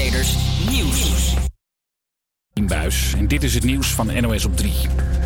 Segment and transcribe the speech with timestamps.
[0.00, 1.34] Nieuws.
[2.52, 3.14] In buis.
[3.16, 4.72] En dit is het nieuws van NOS op 3.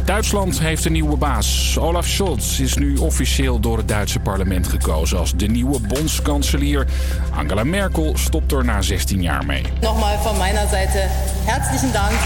[0.04, 1.79] Duitsland heeft een nieuwe baas.
[1.79, 6.87] Olaf Scholz is nu officieel door het Duitse parlement gekozen als de nieuwe bondskanselier.
[7.34, 9.62] Angela Merkel stopt er na 16 jaar mee.
[9.80, 11.06] Nogmaals van mijn zijde
[11.45, 12.18] herzlichen Dank.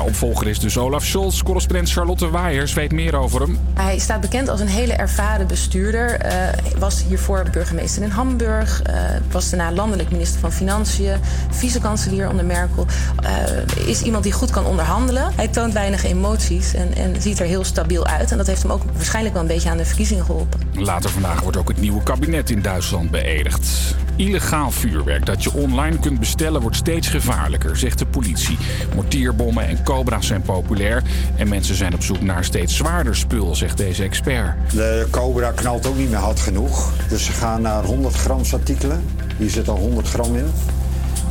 [0.00, 1.42] Opvolger is dus Olaf Scholz.
[1.42, 3.58] Correspondent Charlotte Waaiers weet meer over hem.
[3.74, 6.26] Hij staat bekend als een hele ervaren bestuurder.
[6.26, 6.32] Uh,
[6.78, 8.82] was hiervoor burgemeester in Hamburg.
[8.86, 8.94] Uh,
[9.30, 11.16] was daarna landelijk minister van Financiën.
[11.50, 12.86] Vice-kanselier onder Merkel.
[13.24, 15.32] Uh, is iemand die goed kan onderhandelen.
[15.36, 18.30] Hij toont weinig emoties en, en, ziet er heel stabiel uit.
[18.30, 20.60] En dat heeft hem ook waarschijnlijk wel een beetje aan de verkiezingen geholpen.
[20.74, 23.94] Later vandaag wordt ook het nieuwe kabinet in Duitsland beëdigd.
[24.16, 28.58] Illegaal vuurwerk dat je online kunt bestellen wordt steeds gevaarlijker, zegt de politie.
[28.94, 31.02] Mortierbommen en cobra's zijn populair
[31.36, 34.54] en mensen zijn op zoek naar steeds zwaarder spul, zegt deze expert.
[34.70, 39.04] De cobra knalt ook niet meer hard genoeg, dus ze gaan naar 100 grams artikelen.
[39.36, 40.50] Hier zit al 100 gram in.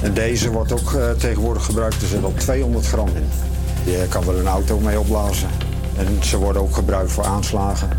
[0.01, 3.27] En deze wordt ook uh, tegenwoordig gebruikt, er zit al 200 gram in.
[3.91, 5.49] Je kan er een auto mee opblazen.
[5.97, 7.89] En ze worden ook gebruikt voor aanslagen.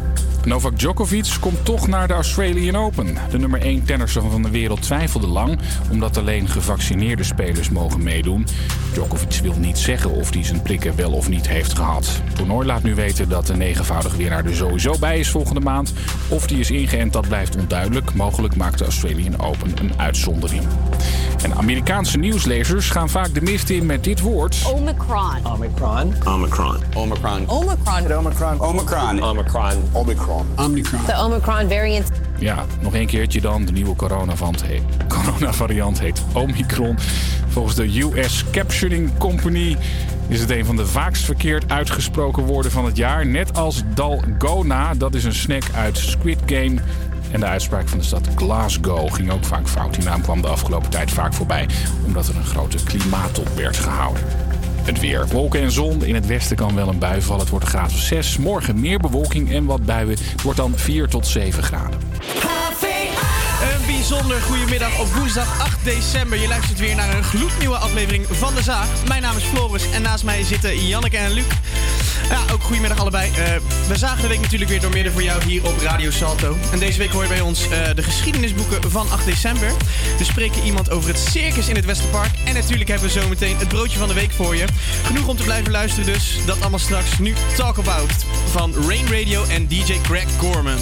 [0.45, 3.17] Novak Djokovic komt toch naar de Australian Open.
[3.31, 5.59] De nummer 1 tennisser van de wereld twijfelde lang,
[5.91, 8.47] omdat alleen gevaccineerde spelers mogen meedoen.
[8.93, 12.21] Djokovic wil niet zeggen of hij zijn prikken wel of niet heeft gehad.
[12.25, 15.93] Het toernooi laat nu weten dat de negenvoudige winnaar er sowieso bij is volgende maand.
[16.29, 18.15] Of die is ingeënt, dat blijft onduidelijk.
[18.15, 20.63] Mogelijk maakt de Australian Open een uitzondering.
[21.43, 24.73] En Amerikaanse nieuwslezers gaan vaak de mist in met dit woord.
[24.75, 25.47] Omicron.
[25.53, 26.15] Omicron.
[26.25, 26.77] Omicron.
[26.95, 27.49] Omicron.
[27.49, 27.49] Omicron.
[27.49, 28.21] Omicron.
[28.21, 28.61] Omicron.
[28.61, 29.23] Omicron.
[29.23, 29.83] Omicron.
[29.93, 30.32] Omicron.
[31.07, 32.11] De Omicron variant.
[32.39, 33.65] Ja, nog een keertje dan.
[33.65, 36.99] De nieuwe coronavariant heet, coronavariant heet Omicron.
[37.49, 39.77] Volgens de US Captioning Company
[40.29, 43.27] is het een van de vaakst verkeerd uitgesproken woorden van het jaar.
[43.27, 46.75] Net als Dalgona, dat is een snack uit Squid Game.
[47.31, 49.95] En de uitspraak van de stad Glasgow ging ook vaak fout.
[49.95, 51.69] Die naam kwam de afgelopen tijd vaak voorbij,
[52.05, 54.23] omdat er een grote klimaattop werd gehouden.
[54.85, 55.27] Het weer.
[55.27, 56.05] Wolken en zon.
[56.05, 57.41] In het westen kan wel een bui vallen.
[57.41, 58.39] Het wordt een graad of 6.
[58.39, 60.19] Morgen meer bewolking en wat buien.
[60.31, 62.01] Het wordt dan 4 tot 7 graden.
[64.09, 66.39] Bijzonder goedemiddag op woensdag 8 december.
[66.39, 68.89] Je luistert weer naar een gloednieuwe aflevering van De Zaag.
[69.07, 71.45] Mijn naam is Floris en naast mij zitten Janneke en Luc.
[72.29, 73.31] Ja, ook goedemiddag allebei.
[73.31, 73.37] Uh,
[73.89, 76.57] we zagen de week natuurlijk weer door midden voor jou hier op Radio Salto.
[76.73, 79.73] En deze week hoor je bij ons uh, de geschiedenisboeken van 8 december.
[80.19, 82.33] We spreken iemand over het circus in het Westerpark.
[82.45, 84.65] En natuurlijk hebben we zometeen het broodje van de week voor je.
[85.05, 86.39] Genoeg om te blijven luisteren dus.
[86.47, 87.19] Dat allemaal straks.
[87.19, 88.13] Nu Talk About
[88.51, 90.79] van Rain Radio en DJ Greg Gorman.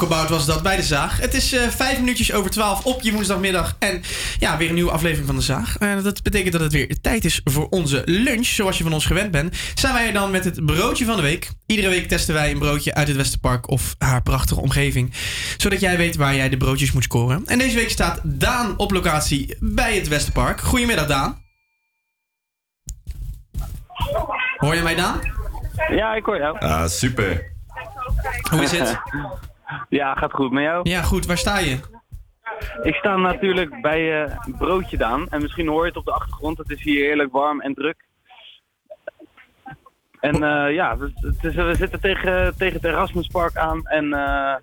[0.00, 1.20] Talk About was dat bij de Zaag.
[1.20, 3.76] Het is uh, vijf minuutjes over twaalf op je woensdagmiddag.
[3.78, 4.02] En
[4.38, 5.80] ja, weer een nieuwe aflevering van de Zaag.
[5.80, 8.46] Uh, dat betekent dat het weer tijd is voor onze lunch.
[8.46, 9.56] Zoals je van ons gewend bent.
[9.74, 11.50] Zijn wij dan met het broodje van de week.
[11.66, 15.12] Iedere week testen wij een broodje uit het Westerpark of haar prachtige omgeving.
[15.56, 17.42] Zodat jij weet waar jij de broodjes moet scoren.
[17.46, 20.60] En deze week staat Daan op locatie bij het Westerpark.
[20.60, 21.42] Goedemiddag Daan.
[24.56, 25.20] Hoor je mij Daan?
[25.90, 26.58] Ja, ik hoor jou.
[26.58, 27.52] Ah, super.
[28.50, 28.98] Hoe is het?
[29.88, 30.88] ja, gaat goed met jou?
[30.88, 31.26] Ja, goed.
[31.26, 31.78] Waar sta je?
[32.82, 35.28] Ik sta natuurlijk bij uh, Broodje Daan.
[35.28, 36.58] En misschien hoor je het op de achtergrond.
[36.58, 37.96] Het is hier heerlijk warm en druk.
[40.20, 40.96] En uh, ja,
[41.40, 43.86] is, we zitten tegen, tegen het Erasmuspark aan.
[43.86, 44.54] En, uh,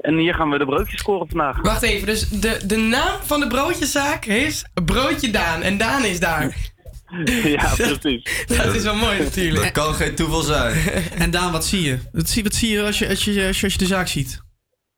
[0.00, 1.62] en hier gaan we de broodjes scoren vandaag.
[1.62, 5.62] Wacht even, dus de, de naam van de broodjeszaak is Broodje Daan.
[5.62, 6.74] En Daan is daar.
[7.56, 8.46] ja, precies.
[8.46, 9.74] dat is wel mooi natuurlijk.
[9.74, 10.74] Dat kan geen toeval zijn.
[11.22, 11.98] en Daan, wat zie je?
[12.12, 14.44] Wat zie, wat zie je als je, als je, als je de zaak ziet?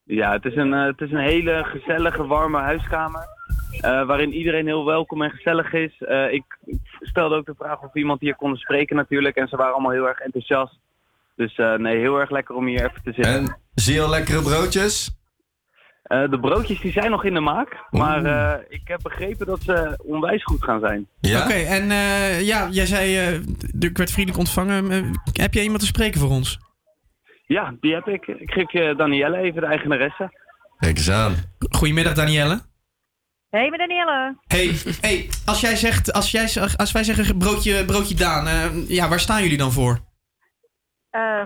[0.05, 3.37] Ja, het is een, uh, het is een hele gezellige, warme huiskamer.
[3.73, 6.01] Uh, waarin iedereen heel welkom en gezellig is.
[6.01, 6.59] Uh, ik
[7.01, 9.37] stelde ook de vraag of iemand hier kon spreken natuurlijk.
[9.37, 10.79] En ze waren allemaal heel erg enthousiast.
[11.37, 13.35] Dus nee, heel erg lekker om hier even te zitten.
[13.35, 15.18] En zie je al lekkere broodjes?
[16.09, 19.63] Uh, de broodjes die zijn nog in de maak, maar uh, ik heb begrepen dat
[19.63, 21.09] ze onwijs goed gaan zijn.
[21.21, 21.37] Ja?
[21.39, 23.35] Oké, okay, en uh, ja, jij zei,
[23.79, 25.11] ik werd vriendelijk ontvangen.
[25.33, 26.59] heb jij iemand te spreken voor ons?
[27.47, 28.27] Ja, die heb ik.
[28.27, 30.31] Ik geef Danielle even, de eigenaresse.
[30.79, 31.35] Kijk eens aan.
[31.71, 32.61] Goedemiddag Danielle.
[33.51, 34.37] Hey, met Danielle.
[34.47, 39.21] Hey, hey als, jij zegt, als, jij, als wij zeggen broodje, broodje Daan, ja, waar
[39.21, 39.99] staan jullie dan voor?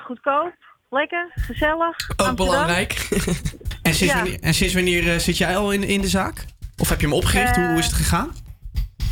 [0.00, 0.54] goedkoop,
[0.90, 1.96] lekker, gezellig.
[2.16, 2.92] Ook belangrijk.
[3.82, 6.44] en, sinds wanneer, en sinds wanneer uh, zit jij al in, in de zaak?
[6.76, 7.56] Of heb je hem opgericht?
[7.56, 8.30] Hoe, hoe, is het gegaan?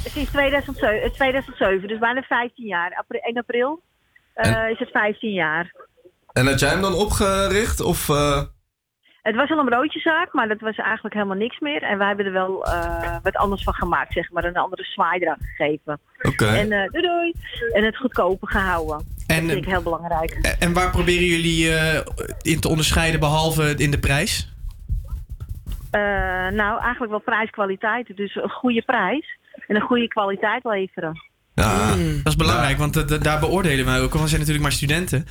[0.05, 2.95] Sinds 2007, 2007 dus bijna 15 jaar.
[2.95, 3.83] April, 1 april
[4.71, 5.75] is het 15 jaar.
[6.33, 7.81] En had jij hem dan opgericht?
[7.81, 8.09] Of,
[9.23, 11.83] het was al een broodjeszaak, maar dat was eigenlijk helemaal niks meer.
[11.83, 14.45] En wij hebben er wel uh, wat anders van gemaakt, zeg maar.
[14.45, 16.01] Een andere zwaai eraan gegeven.
[16.19, 16.29] Oké.
[16.29, 16.59] Okay.
[16.59, 17.33] En uh, doei, doei
[17.73, 19.07] En het goedkoper gehouden.
[19.27, 20.57] En, dat vind ik heel belangrijk.
[20.59, 22.01] En waar proberen jullie uh,
[22.43, 24.53] in te onderscheiden, behalve in de prijs?
[26.55, 28.17] Nou, eigenlijk wel prijs-kwaliteit.
[28.17, 31.29] Dus een goede prijs en een goede kwaliteit leveren.
[31.55, 32.21] Ja, mm.
[32.23, 32.89] dat is belangrijk, ja.
[32.89, 34.11] want daar beoordelen wij ook.
[34.11, 35.25] Want we zijn natuurlijk maar studenten.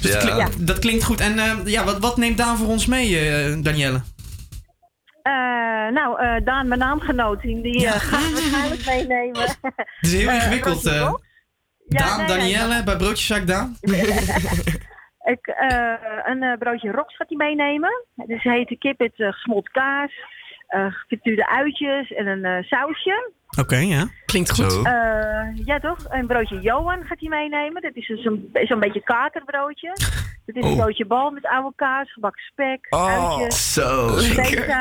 [0.00, 0.20] Dus ja.
[0.20, 1.20] dat, klinkt, dat, klinkt goed.
[1.20, 4.00] En uh, ja, wat, wat, neemt Daan voor ons mee, uh, Danielle?
[5.22, 5.32] Uh,
[5.92, 7.90] nou, Daan, mijn naamgenoot, die ja.
[7.90, 9.40] gaat waarschijnlijk meenemen.
[9.40, 10.84] Het is heel ingewikkeld.
[10.84, 12.84] Daan, nee, Danielle, nee.
[12.84, 13.76] bij Broodjeszaak Daan.
[15.26, 15.54] Ik,
[16.24, 18.04] een broodje roks gaat hij meenemen.
[18.14, 20.12] Dus heet kip met gesmolten kaas,
[20.68, 23.32] gefrituurde uitjes en een sausje.
[23.50, 24.08] Oké, okay, ja.
[24.26, 24.72] Klinkt goed.
[24.72, 25.98] Uh, ja, toch?
[26.08, 27.82] Een broodje Johan gaat hij meenemen.
[27.82, 29.88] Dat is zo'n dus zo beetje katerbroodje.
[30.46, 30.70] Dat is oh.
[30.70, 33.72] een broodje bal met oude kaas, gebakken spek, oh, uitjes.
[33.72, 34.18] Zo.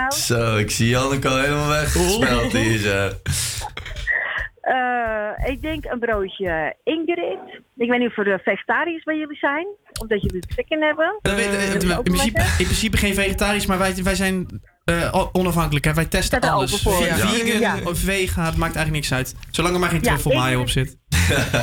[0.09, 3.09] Zo, ik zie Janneke al helemaal weggesmeld hier zo.
[4.67, 7.61] Uh, ik denk een broodje Ingrid.
[7.77, 9.67] Ik weet niet of er vegetariërs bij jullie zijn.
[10.01, 11.19] Omdat jullie het chicken hebben.
[11.21, 15.85] Uh, weet, in, principe, in principe geen vegetarisch, maar wij, wij zijn uh, onafhankelijk.
[15.85, 15.93] Hè?
[15.93, 16.83] Wij testen alles.
[16.83, 17.15] Ja.
[17.15, 17.75] Vegan ja.
[17.83, 19.35] of vegan, het maakt eigenlijk niks uit.
[19.51, 20.97] Zolang er maar geen truffel ja, mayo op zit.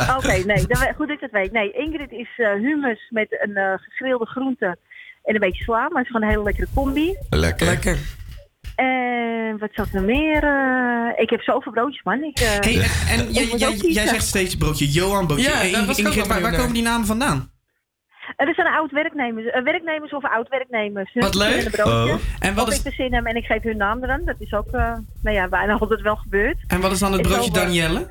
[0.00, 0.66] Oké, okay, nee,
[0.96, 1.52] goed dat ik dat weet.
[1.52, 4.76] Nee, Ingrid is uh, hummus met een uh, gegrilde groente
[5.22, 5.88] en een beetje sla.
[5.88, 7.16] Maar het is gewoon een hele lekkere combi.
[7.30, 7.66] Lekker.
[7.66, 7.98] Lekker.
[8.74, 10.44] En wat zat er meer?
[10.44, 12.22] Uh, ik heb zoveel broodjes, man.
[12.22, 12.74] Ik, uh, hey,
[13.08, 16.26] en, en jij, jij, jij, zegt steeds broodje Johan, broodje ja, Ingrid.
[16.26, 17.50] Waar, waar komen die namen vandaan?
[18.36, 21.10] Er zijn oud-werknemers, uh, werknemers of oud-werknemers.
[21.14, 21.86] Wat leuk.
[21.86, 22.14] Oh.
[22.38, 22.78] En wat of is...
[22.78, 24.24] ik de zin heb en ik geef hun naam eraan.
[24.24, 26.56] Dat is ook uh, nou ja, bijna altijd wel gebeurd.
[26.66, 28.10] En wat is dan het broodje Danielle?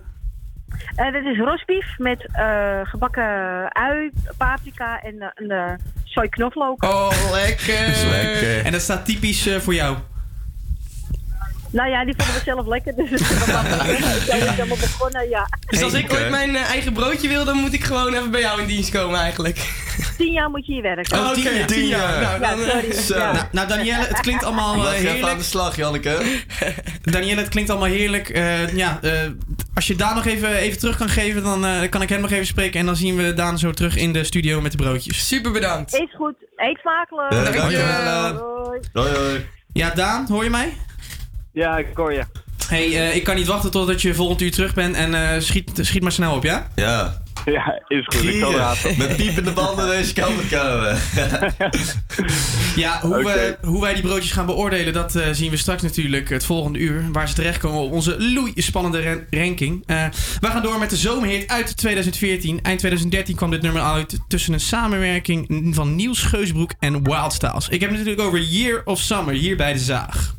[0.97, 2.25] Uh, dit is rosbief met
[2.83, 6.83] gebakken ui, paprika en een soy knoflook.
[6.83, 8.07] Oh, lekker.
[8.09, 8.61] lekker.
[8.65, 9.97] En dat staat typisch voor jou?
[11.71, 12.95] Nou ja, die vonden we zelf lekker.
[12.95, 13.09] Dus
[14.29, 15.47] helemaal begonnen, ja.
[15.69, 18.41] Dus als ik ooit mijn uh, eigen broodje wil, dan moet ik gewoon even bij
[18.41, 19.57] jou in dienst komen eigenlijk.
[20.17, 21.19] Tien jaar moet je hier werken.
[21.19, 21.67] Oh, tien, jaar.
[21.67, 22.21] Tien jaar.
[22.21, 22.93] Nou, dan, ja, sorry.
[22.93, 23.17] Zo.
[23.17, 23.31] Ja.
[23.31, 25.27] Nou, nou, Danielle, het klinkt allemaal uh, heerlijk.
[25.27, 26.21] aan de slag, Janneke.
[27.11, 28.29] Danielle, het klinkt allemaal heerlijk.
[28.29, 28.99] Uh, ja,
[29.73, 32.45] als je Daan nog even, even terug kan geven, dan kan ik hem nog even
[32.45, 32.79] spreken.
[32.79, 35.27] En dan zien we Daan zo terug in de studio met de broodjes.
[35.27, 35.93] Super bedankt.
[35.93, 36.35] Eet goed.
[36.55, 37.31] Eet smakelijk.
[37.31, 38.37] Dankjewel.
[38.37, 38.79] Doei.
[38.91, 39.45] Doei.
[39.73, 40.73] Ja, Daan, hoor je mij?
[41.53, 42.23] Ja, ik hoor je.
[42.67, 45.71] Hey, uh, ik kan niet wachten totdat je volgend uur terug bent en uh, schiet,
[45.81, 46.67] schiet maar snel op, ja?
[46.75, 47.21] Ja.
[47.45, 48.23] Ja, is goed.
[48.23, 48.75] Ik zal eraan.
[48.97, 50.97] Met piepende banden deze kant op komen.
[52.75, 53.23] Ja, hoe, Oké.
[53.23, 56.79] wij, hoe wij die broodjes gaan beoordelen, dat eh, zien we straks natuurlijk het volgende
[56.79, 57.05] uur.
[57.11, 59.83] Waar ze terechtkomen op onze loei spannende ran- ranking.
[59.85, 60.05] Eh,
[60.39, 62.59] we gaan door met de zomerhit uit 2014.
[62.61, 67.69] Eind 2013 kwam dit nummer uit tussen een samenwerking van Niels Geusbroek en Wildstyles.
[67.69, 70.35] Ik heb het natuurlijk over Year of Summer hier bij de Zaag.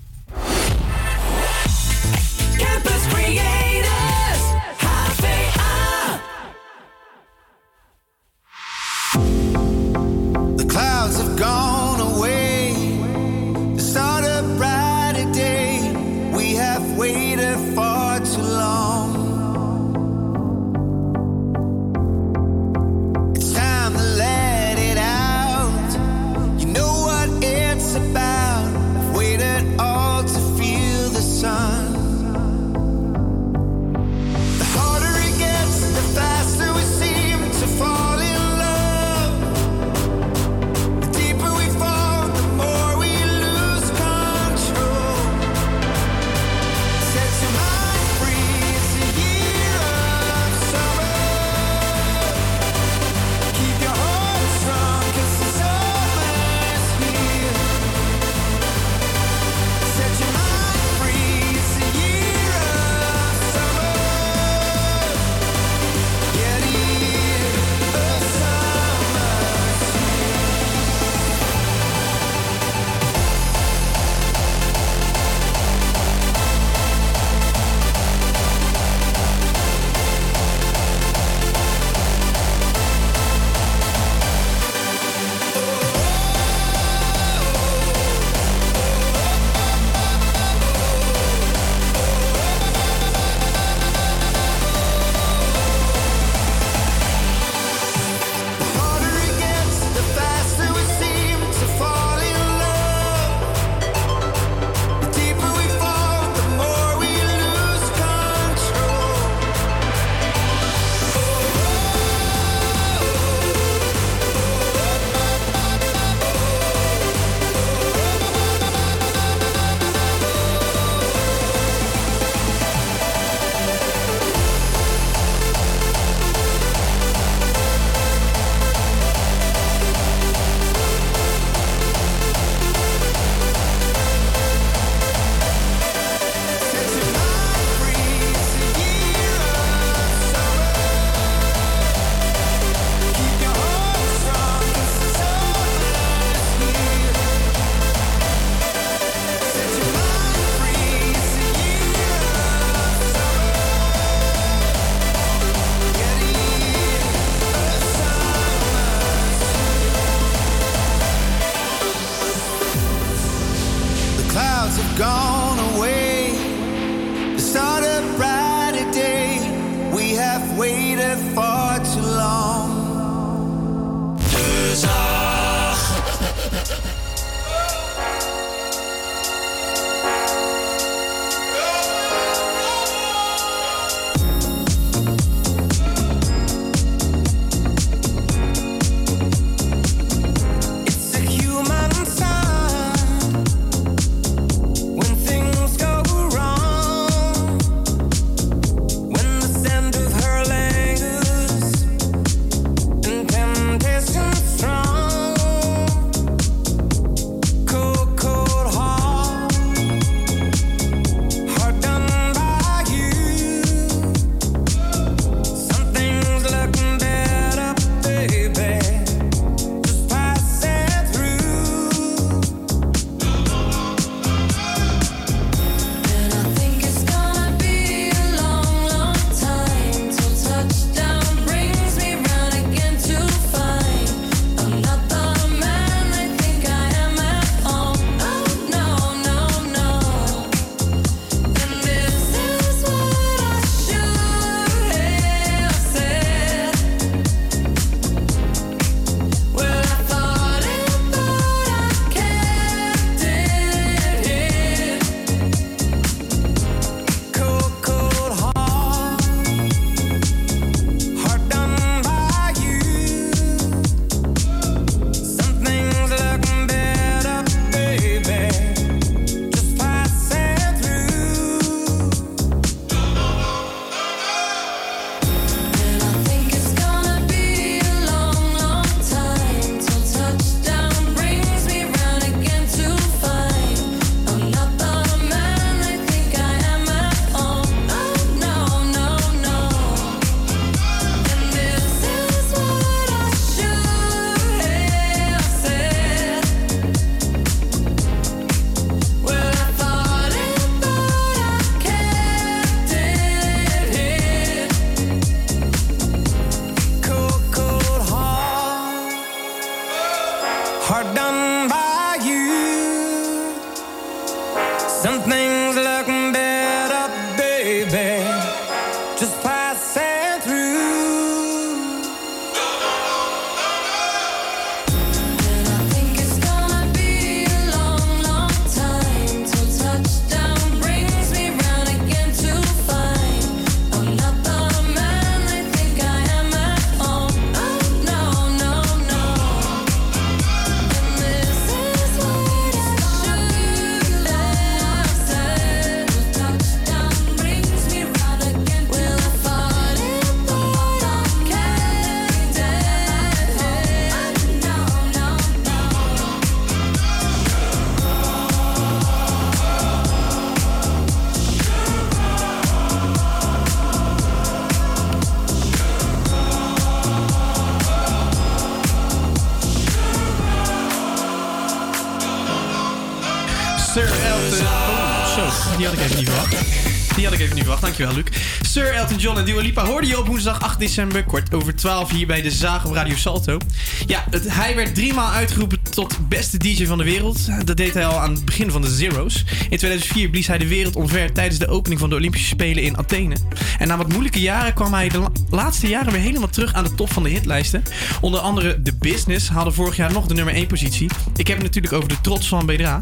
[379.23, 382.43] John en Dua Lipa hoorde je op woensdag 8 december, kort over 12 hier bij
[382.43, 383.59] de Zaag op Radio Salto.
[384.07, 387.67] Ja, hij werd driemaal uitgeroepen tot beste DJ van de wereld.
[387.67, 389.45] Dat deed hij al aan het begin van de Zero's.
[389.69, 392.97] In 2004 blies hij de wereld omver tijdens de opening van de Olympische Spelen in
[392.99, 393.37] Athene.
[393.79, 396.85] En na wat moeilijke jaren kwam hij de la- laatste jaren weer helemaal terug aan
[396.85, 397.83] de top van de hitlijsten.
[398.21, 401.11] Onder andere The Business haalde vorig jaar nog de nummer 1 positie.
[401.37, 402.99] Ik heb het natuurlijk over de trots van BDA.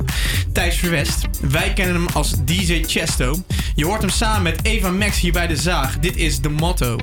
[0.52, 1.26] Thijs Verwest.
[1.40, 3.42] Wij kennen hem als DJ Chesto.
[3.80, 5.98] Je hoort hem samen met Eva Max hier bij de Zaag.
[5.98, 6.96] Dit is de motto.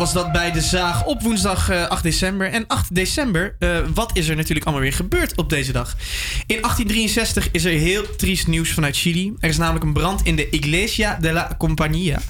[0.00, 2.50] Was dat bij de Zaag op woensdag eh, 8 december.
[2.50, 5.96] En 8 december, eh, wat is er natuurlijk allemaal weer gebeurd op deze dag?
[6.46, 9.32] In 1863 is er heel triest nieuws vanuit Chili.
[9.40, 12.20] Er is namelijk een brand in de Iglesia de la Compañía.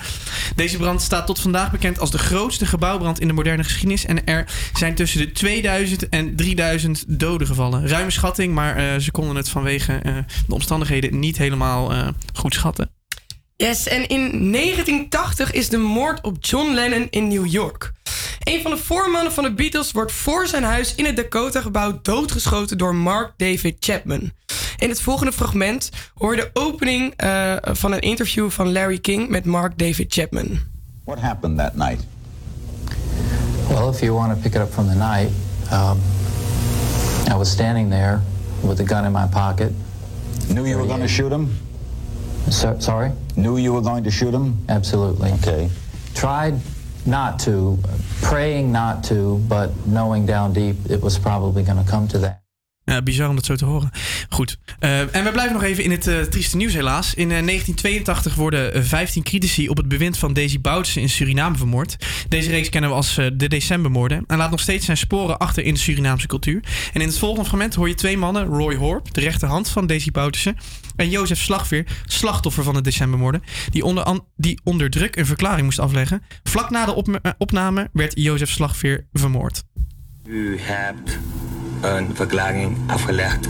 [0.54, 4.04] Deze brand staat tot vandaag bekend als de grootste gebouwbrand in de moderne geschiedenis.
[4.04, 7.88] En er zijn tussen de 2000 en 3000 doden gevallen.
[7.88, 12.54] Ruime schatting, maar eh, ze konden het vanwege eh, de omstandigheden niet helemaal eh, goed
[12.54, 12.99] schatten.
[13.60, 17.92] Yes, en in 1980 is de moord op John Lennon in New York.
[18.38, 22.78] Een van de voormannen van de Beatles wordt voor zijn huis in het Dakota-gebouw doodgeschoten
[22.78, 24.32] door Mark David Chapman.
[24.78, 29.28] In het volgende fragment hoor je de opening eh, van een interview van Larry King
[29.28, 30.58] met Mark David Chapman.
[31.04, 32.04] What happened that night?
[33.68, 35.30] Well, if you want to pick it up from the night,
[35.72, 35.98] um,
[37.32, 38.20] I was standing there
[38.60, 39.72] with a gun in my pocket.
[40.48, 41.69] Knew you were going to shoot him?
[42.48, 43.12] So, sorry?
[43.36, 44.64] Knew you were going to shoot him?
[44.68, 45.32] Absolutely.
[45.32, 45.70] Okay.
[46.14, 46.60] Tried
[47.06, 47.78] not to,
[48.22, 52.42] praying not to, but knowing down deep it was probably going to come to that.
[52.84, 53.90] Ja, bizar om dat zo te horen.
[54.28, 54.58] Goed.
[54.78, 57.14] Eh, en we blijven nog even in het eh, trieste nieuws helaas.
[57.14, 61.56] In eh, 1982 worden eh, 15 critici op het bewind van Daisy Bouterse in Suriname
[61.56, 61.96] vermoord.
[62.28, 64.24] Deze reeks kennen we als eh, de decembermoorden.
[64.26, 66.62] En laat nog steeds zijn sporen achter in de Surinaamse cultuur.
[66.92, 68.44] En in het volgende fragment hoor je twee mannen.
[68.44, 70.54] Roy Horp, de rechterhand van Daisy Bouterse.
[70.96, 73.42] En Jozef Slagveer, slachtoffer van de decembermoorden.
[73.70, 76.22] Die onder, die onder druk een verklaring moest afleggen.
[76.42, 79.62] Vlak na de eh, opname werd Jozef Slagveer vermoord.
[80.24, 81.18] U hebt
[81.80, 83.48] een verklaring afgelegd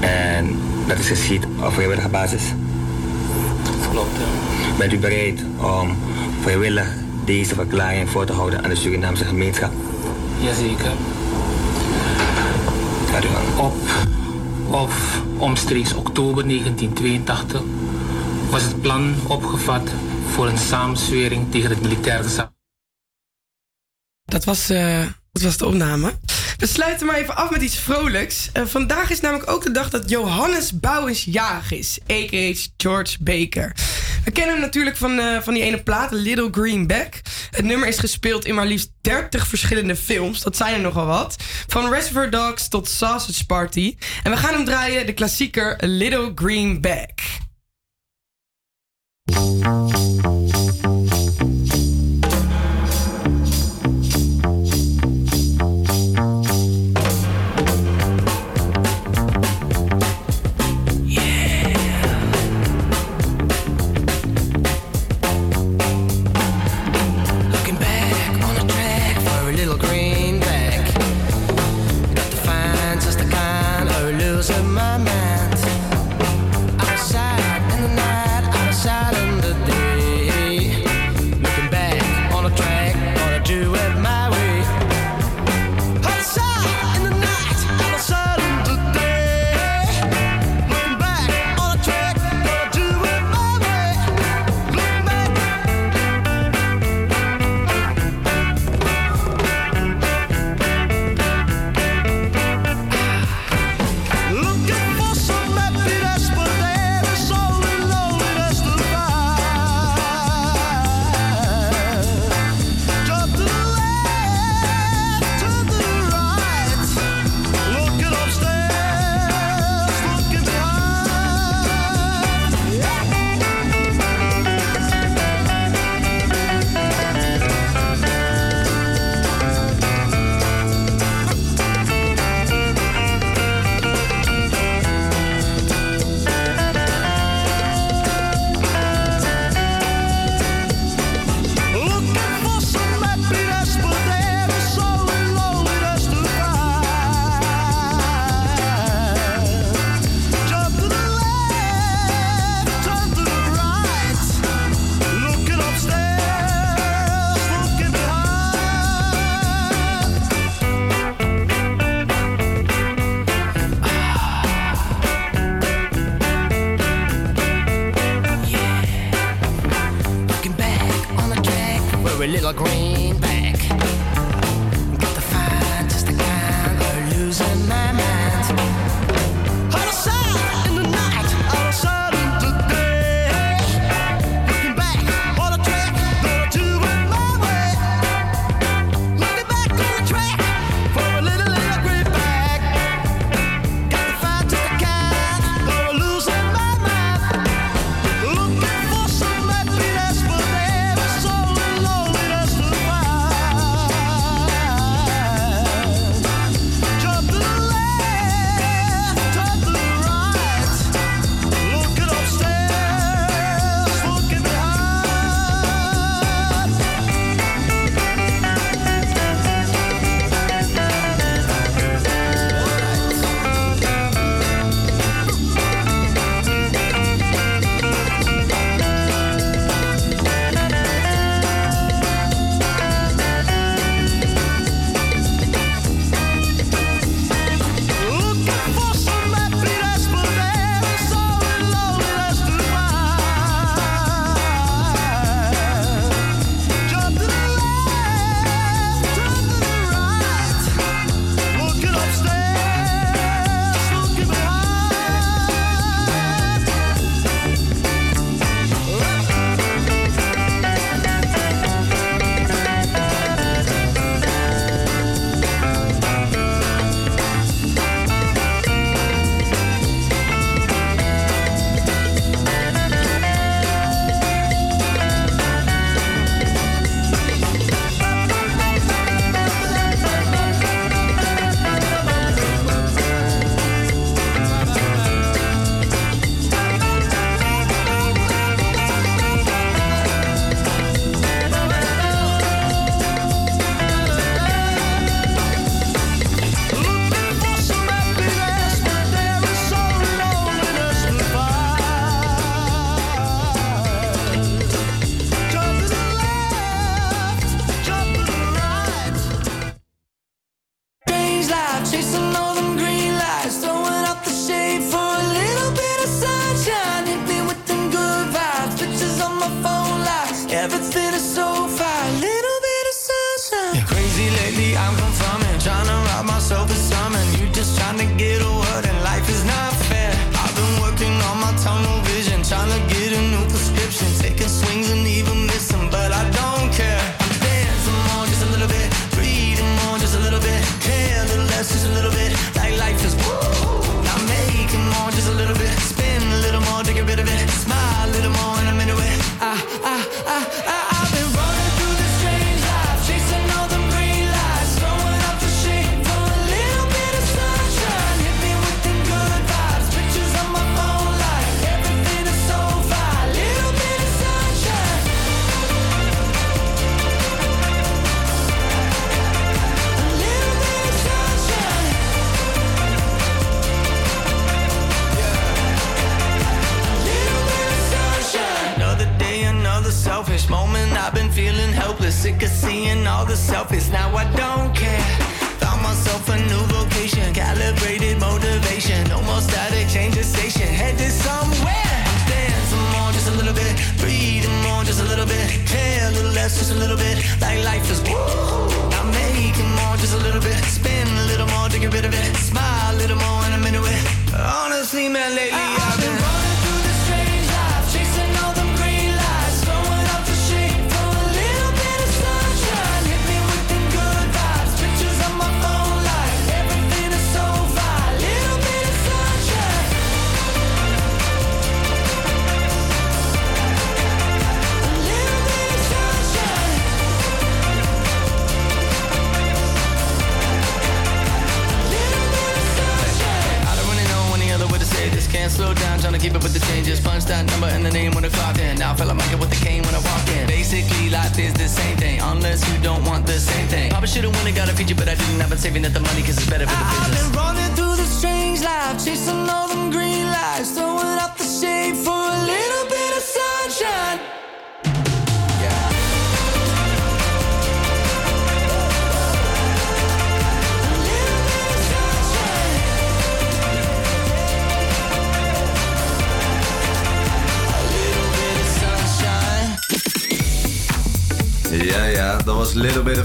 [0.00, 2.42] en dat is geschied op vrijwillige basis.
[3.90, 4.18] Klopt.
[4.78, 5.96] Bent u bereid om
[6.40, 6.88] vrijwillig
[7.24, 9.72] deze verklaring voor te houden aan de Surinaamse gemeenschap?
[10.40, 10.92] Jazeker.
[13.56, 13.74] Op
[14.70, 17.62] of omstreeks oktober 1982
[18.50, 19.90] was het plan opgevat
[20.30, 22.52] voor een samenzwering tegen het militair gezag.
[24.24, 26.12] Dat was, eh, dat was de opname.
[26.56, 28.50] We sluiten maar even af met iets vrolijks.
[28.52, 32.52] Eh, vandaag is namelijk ook de dag dat Johannes Bouwens jarig is, a.k.a.
[32.76, 33.72] George Baker.
[34.24, 37.20] We kennen hem natuurlijk van, eh, van die ene plaat, Little Green Back.
[37.50, 40.40] Het nummer is gespeeld in maar liefst 30 verschillende films.
[40.40, 41.36] Dat zijn er nogal wat.
[41.66, 43.96] Van Reservoir Dogs tot Sausage Party.
[44.22, 46.80] En we gaan hem draaien, de klassieker Little Green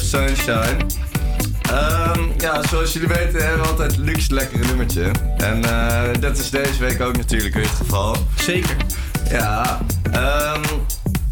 [0.08, 0.78] Sunshine.
[1.70, 5.12] Ehm, ja, zoals jullie weten hebben we altijd luxe lekkere nummertje.
[5.38, 8.16] En eh, dat is deze week ook natuurlijk weer het geval.
[8.36, 8.76] Zeker.
[9.30, 9.80] Ja,
[10.12, 10.64] ehm,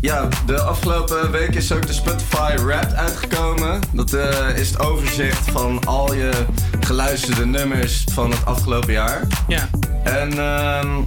[0.01, 3.81] ja, de afgelopen week is ook de Spotify Wrapped uitgekomen.
[3.93, 6.31] Dat eh, is het overzicht van al je
[6.79, 9.27] geluisterde nummers van het afgelopen jaar.
[9.47, 9.69] Ja.
[10.03, 11.01] En ehm,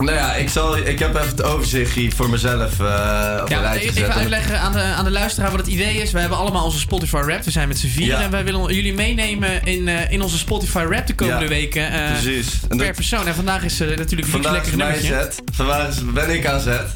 [0.00, 3.56] nou ja, ik, zal, ik heb even het overzicht hier voor mezelf eh, op een
[3.56, 4.02] Ja, rijtje gezet.
[4.02, 6.12] even uitleggen aan de, aan de luisteraar wat het idee is.
[6.12, 7.44] We hebben allemaal onze Spotify Rap.
[7.44, 8.18] We zijn met z'n vieren.
[8.18, 8.24] Ja.
[8.24, 11.90] En wij willen jullie meenemen in, eh, in onze Spotify Rap de komende Ja, weken.
[11.92, 12.58] eh, precies.
[12.68, 13.26] En Per dat- persoon.
[13.26, 15.06] En vandaag is natuurlijk een Vandaag is lekker nummertje.
[15.08, 15.42] zet.
[15.52, 16.86] Vandaag ben ik aan zet.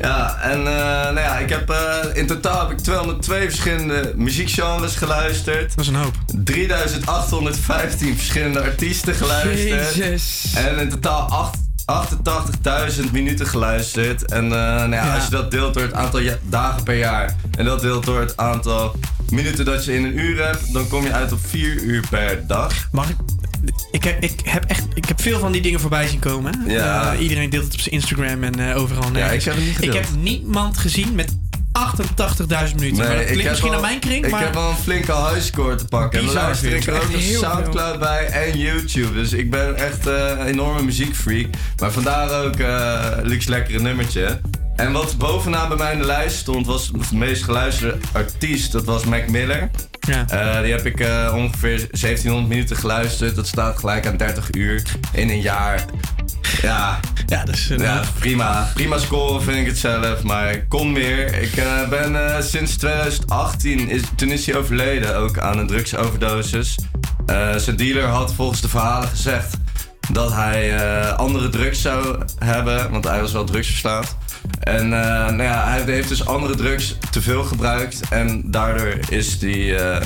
[0.00, 1.74] Ja, en nou ja, ik heb
[2.14, 5.68] in totaal heb ik 202 verschillende muziekgenres geluisterd.
[5.76, 6.14] Dat is een hoop.
[6.44, 9.94] 3815 verschillende artiesten geluisterd.
[9.94, 10.52] Jezus.
[10.54, 11.58] En in totaal acht-
[11.92, 14.24] 88.000 minuten geluisterd.
[14.24, 15.14] En eh, nou ja, Ja.
[15.14, 18.20] als je dat deelt door het aantal ja- dagen per jaar en dat deelt door
[18.20, 18.94] het aantal
[19.30, 22.46] minuten dat je in een uur hebt, dan kom je uit op 4 uur per
[22.46, 22.88] dag.
[22.92, 23.16] Mag ik?
[23.90, 26.62] Ik heb, ik, heb echt, ik heb veel van die dingen voorbij zien komen.
[26.66, 27.12] Ja.
[27.12, 29.10] Eh, iedereen deelt het op zijn Instagram en eh, overal.
[29.10, 29.34] nergens.
[29.34, 29.94] ik heb het niet gedeeld.
[29.94, 31.36] Ik heb niemand gezien met
[31.76, 32.96] 88.000 minuten.
[32.96, 34.24] maar dat ligt misschien aan mijn kring.
[34.24, 36.18] Ik maar heb wel een flinke highscore te pakken.
[36.18, 37.40] En Bizar luister ik er ook nog veel.
[37.40, 39.12] Soundcloud bij en YouTube.
[39.12, 41.46] Dus ik ben echt eh, een enorme muziekfreak.
[41.78, 44.40] Maar vandaar ook eh Luxe Lekkere nummertje.
[44.76, 48.72] En wat bovenaan bij mij in de lijst stond, was de meest geluisterde artiest.
[48.72, 49.70] Dat was Mac Miller.
[50.00, 50.26] Ja.
[50.28, 51.00] Eh, die heb ik
[51.34, 53.34] ongeveer 1700 minuten geluisterd.
[53.34, 55.84] Dat staat gelijk aan 30 uur in een jaar.
[56.62, 58.70] Ja, ja, dus, ja prima.
[58.74, 61.34] Prima scoren vind ik het zelf, maar ik kon meer.
[61.42, 66.78] Ik eh, ben eh, sinds 2018, is, toen is hij overleden, ook aan een drugsoverdosis.
[67.26, 69.56] Eh, zijn dealer had volgens de verhalen gezegd
[70.12, 70.80] dat hij
[71.14, 74.16] andere drugs zou hebben, want hij was wel drugsverslaafd.
[74.60, 80.00] En nou ja, hij heeft dus andere drugs te veel gebruikt en daardoor is hij,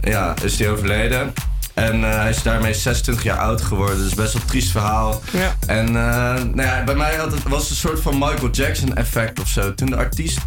[0.00, 1.32] ja, is hij overleden.
[1.80, 3.96] En eh, hij is daarmee 26 jaar oud geworden.
[3.96, 5.22] Dus best wel een triest verhaal.
[5.32, 5.54] Ja.
[5.66, 8.94] En eh, nou ja, bij mij had het, was het een soort van Michael Jackson
[8.94, 9.74] effect of zo.
[9.74, 10.38] Toen de artiest,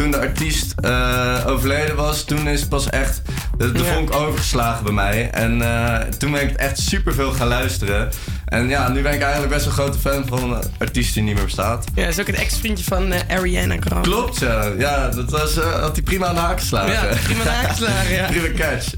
[0.00, 3.22] toen de artiest eh, overleden was, toen is pas echt
[3.56, 5.30] de, vonk overgeslagen bij mij.
[5.30, 8.08] En eh, toen ben ik echt super veel gaan luisteren.
[8.44, 11.34] En ja, nu ben ik eigenlijk best een grote fan van een artiest die niet
[11.34, 11.84] meer bestaat.
[11.94, 14.08] Ja, is ook een ex-vriendje van eh, Ariana Grande.
[14.08, 14.64] Klopt, ja.
[14.78, 16.92] Ja, dat was, eh, had hij prima aan de haak geslagen.
[16.92, 18.26] Ja, prima aan de haak geslagen, ja.
[18.38, 18.92] prima catch.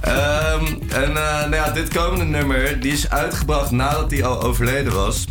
[0.00, 5.24] Ehm, en nou ja, dit komende nummer, die is uitgebracht nadat hij al overleden was.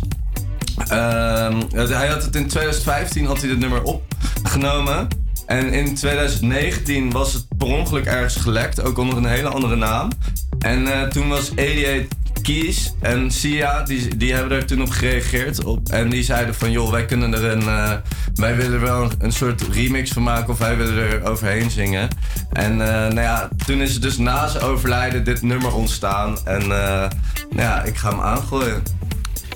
[0.88, 5.08] Ehm, hij had het in 2015 had hij dit nummer opgenomen.
[5.46, 10.08] En in 2019 was het per ongeluk ergens gelekt, ook onder een hele andere naam.
[10.58, 12.06] En eh, toen was 88
[12.42, 15.64] Keys en Sia, die, die hebben er toen op gereageerd.
[15.64, 17.62] Op, en die zeiden van, joh, wij kunnen er een...
[17.62, 17.92] eh,
[18.34, 22.08] wij willen er wel een, soort remix van maken of wij willen er overheen zingen.
[22.52, 26.38] En eh, nou ja, toen is het dus na zijn overlijden dit nummer ontstaan.
[26.44, 27.10] En nou
[27.56, 28.82] ja, ik ga hem aangooien.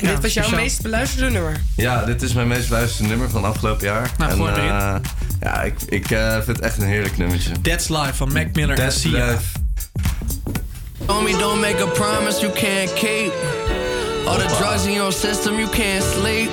[0.01, 1.61] En dit was jouw meest beluisterde nummer.
[1.77, 4.11] Ja, dit is mijn meest beluisterde nummer van afgelopen jaar.
[4.19, 4.69] Nou, en, erin.
[4.71, 4.95] eh,
[5.41, 7.61] ja, ik, ik eh, vind het echt een heerlijk nummertje.
[7.61, 9.27] That's Life van Mac Miller en That's Sia.
[9.31, 9.45] Life.
[11.07, 13.33] Homie, don't make a promise you can't keep.
[14.27, 16.51] All the drugs in your system, you can't sleep.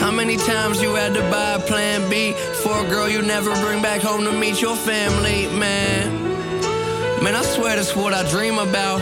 [0.00, 3.50] How many times you had to buy a plan B for a girl you never
[3.60, 6.08] bring back home to meet your family, man?
[7.22, 9.00] Man, I swear that's what I dream about.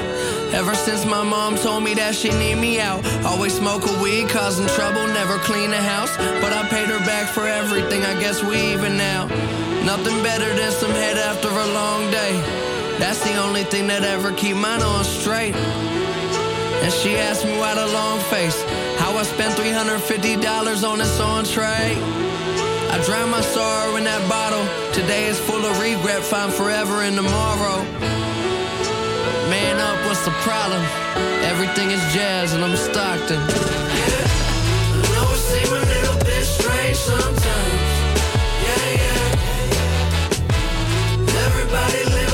[0.52, 3.04] Ever since my mom told me that she need me out.
[3.24, 6.16] Always smoke a weed, causing trouble, never clean the house.
[6.40, 9.26] But I paid her back for everything, I guess we even now.
[9.84, 12.32] Nothing better than some head after a long day.
[12.98, 15.54] That's the only thing that ever keep mine on straight.
[15.54, 18.60] And she asked me why the long face.
[18.98, 21.94] How I spent $350 on this entree.
[22.90, 24.64] I drowned my sorrow in that bottle.
[24.92, 28.17] Today is full of regret, find forever in tomorrow.
[29.50, 30.82] Man up, what's the problem?
[31.44, 33.40] Everything is jazz and I'm Stockton.
[33.40, 33.42] I
[35.14, 37.90] know it seem a little bit strange sometimes.
[38.66, 39.46] Yeah, yeah.
[41.46, 42.27] Everybody live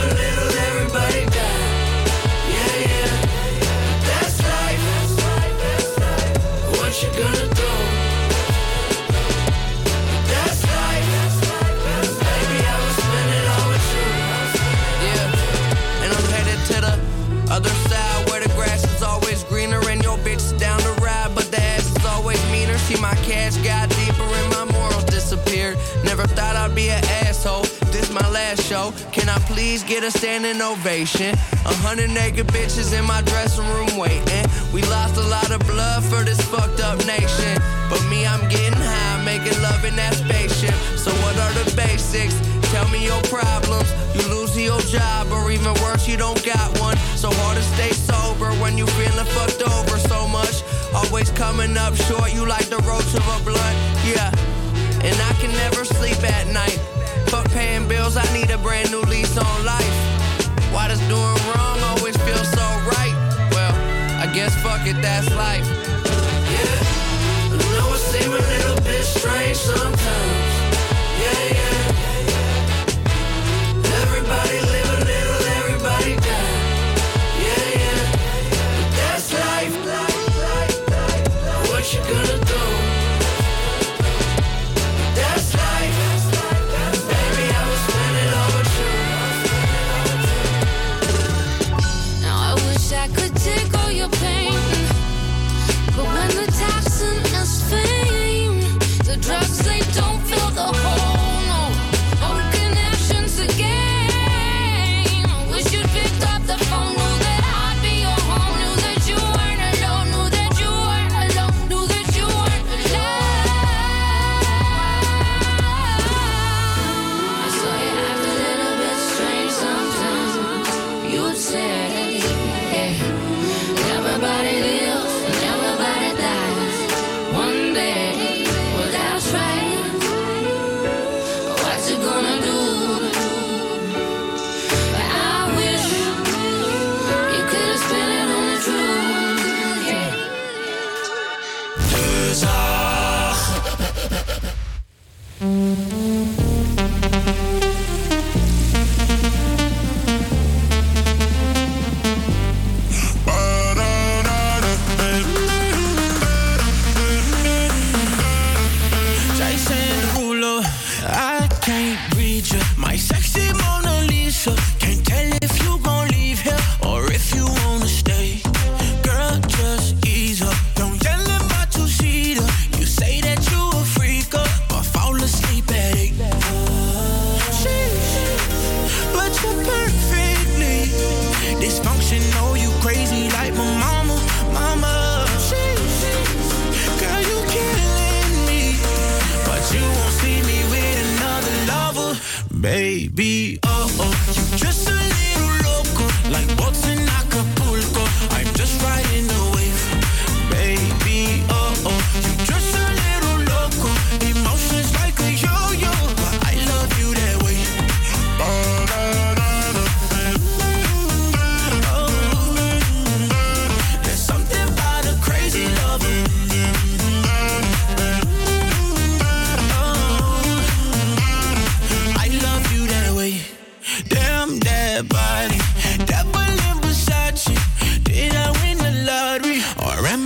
[29.95, 31.31] get a standing ovation?
[31.71, 34.47] A hundred naked bitches in my dressing room waiting.
[34.75, 37.55] We lost a lot of blood for this fucked up nation.
[37.89, 40.75] But me, I'm getting high, making love in that spaceship.
[40.99, 42.35] So what are the basics?
[42.75, 43.87] Tell me your problems.
[44.19, 46.97] You lose your job, or even worse, you don't got one.
[47.15, 50.67] So hard to stay sober when you feeling fucked over so much.
[50.93, 53.77] Always coming up short, you like the roach of a blunt.
[54.03, 54.35] Yeah.
[55.07, 56.94] And I can never sleep at night.
[57.65, 59.97] Paying bills, I need a brand new lease on life.
[60.71, 63.15] Why does doing wrong always feel so right?
[63.53, 63.73] Well,
[64.21, 65.67] I guess fuck it, that's life.
[66.53, 70.44] Yeah, I know it seem a little bit strange sometimes.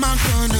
[0.04, 0.57] am gonna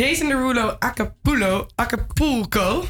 [0.00, 1.66] Jason Derulo Acapulco.
[1.74, 2.84] Acapulco.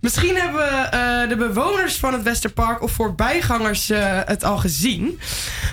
[0.00, 5.20] Misschien hebben eh, de bewoners van het Westerpark of voorbijgangers eh, het al gezien.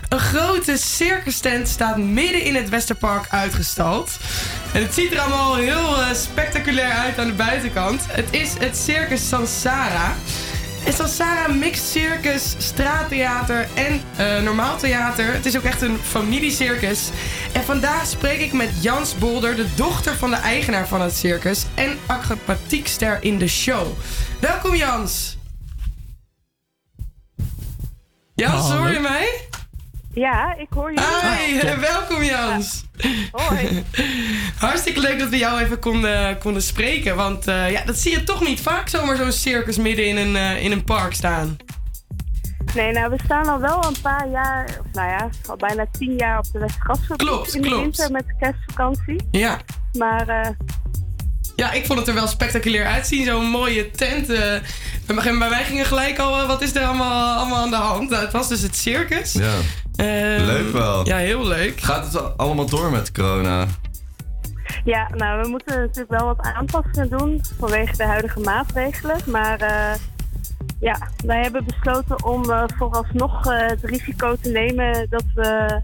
[0.09, 4.17] Een grote circus tent staat midden in het Westerpark uitgestald.
[4.73, 8.01] En het ziet er allemaal heel eh, spectaculair uit aan de buitenkant.
[8.07, 10.15] Het is het Circus Sansara.
[10.88, 15.33] En Sansara mixt circus, straattheater en eh, normaal theater.
[15.33, 17.09] Het is ook echt een familiecircus.
[17.53, 21.65] En vandaag spreek ik met Jans Bolder, de dochter van de eigenaar van het circus
[21.75, 23.88] en acrobatiekster in de show.
[24.39, 25.38] Welkom Jans.
[28.35, 29.47] Jans, hoor je mij?
[30.18, 30.99] Ja, ik hoor je.
[31.01, 32.84] Hi, welkom Jans.
[33.32, 33.84] Hoi.
[34.59, 37.15] Hartstikke leuk dat we jou even konden, konden spreken.
[37.15, 40.36] Want eh, ja, dat zie je toch niet vaak zomaar zo'n circus midden in een,
[40.36, 41.57] eh, in een park staan.
[42.76, 46.15] Nee, nou, we staan al wel een paar jaar, of nou ja, al bijna tien
[46.18, 47.84] jaar op de Westgrasfabriek Klopt, in de klopt.
[47.84, 49.28] winter met de kerstvakantie.
[49.32, 49.59] Ja.
[49.97, 50.49] Maar eh,
[51.55, 53.26] Ja, ik vond het er wel spectaculair uitzien.
[53.26, 54.28] Zo'n mooie tent.
[54.28, 54.61] bij
[55.05, 58.09] mij- bij mij gingen gelijk al, wat is er allemaal, allemaal aan de hand?
[58.09, 59.34] Nou, het was dus het circus.
[59.34, 59.53] Ja.
[59.97, 61.05] Ehm, Leuk wel.
[61.05, 61.79] Ja, heel leuk.
[61.81, 63.65] Gaat het allemaal door met corona?
[64.83, 69.17] ja, nou, we moeten natuurlijk wel wat aanpassingen doen vanwege de huidige maatregelen.
[69.25, 69.93] Maar eh,
[70.80, 75.82] ja, wij hebben besloten om eh, vooralsnog eh, het risico te nemen dat we,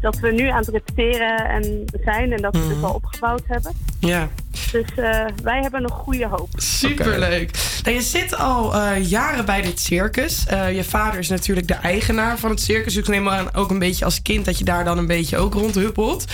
[0.00, 3.72] dat we nu aan het repeteren en zijn en dat we dit al opgebouwd hebben.
[3.98, 4.28] Ja.
[4.72, 6.48] Dus eh, wij hebben nog goede hoop.
[6.56, 7.50] Superleuk.
[7.82, 10.46] Nou, je zit al eh, jaren bij dit circus.
[10.46, 12.94] Eh, je vader is natuurlijk de eigenaar van het circus.
[12.94, 15.36] Dus ik neem aan ook een beetje als kind dat je daar dan een beetje
[15.36, 16.24] ook rondhuppelt.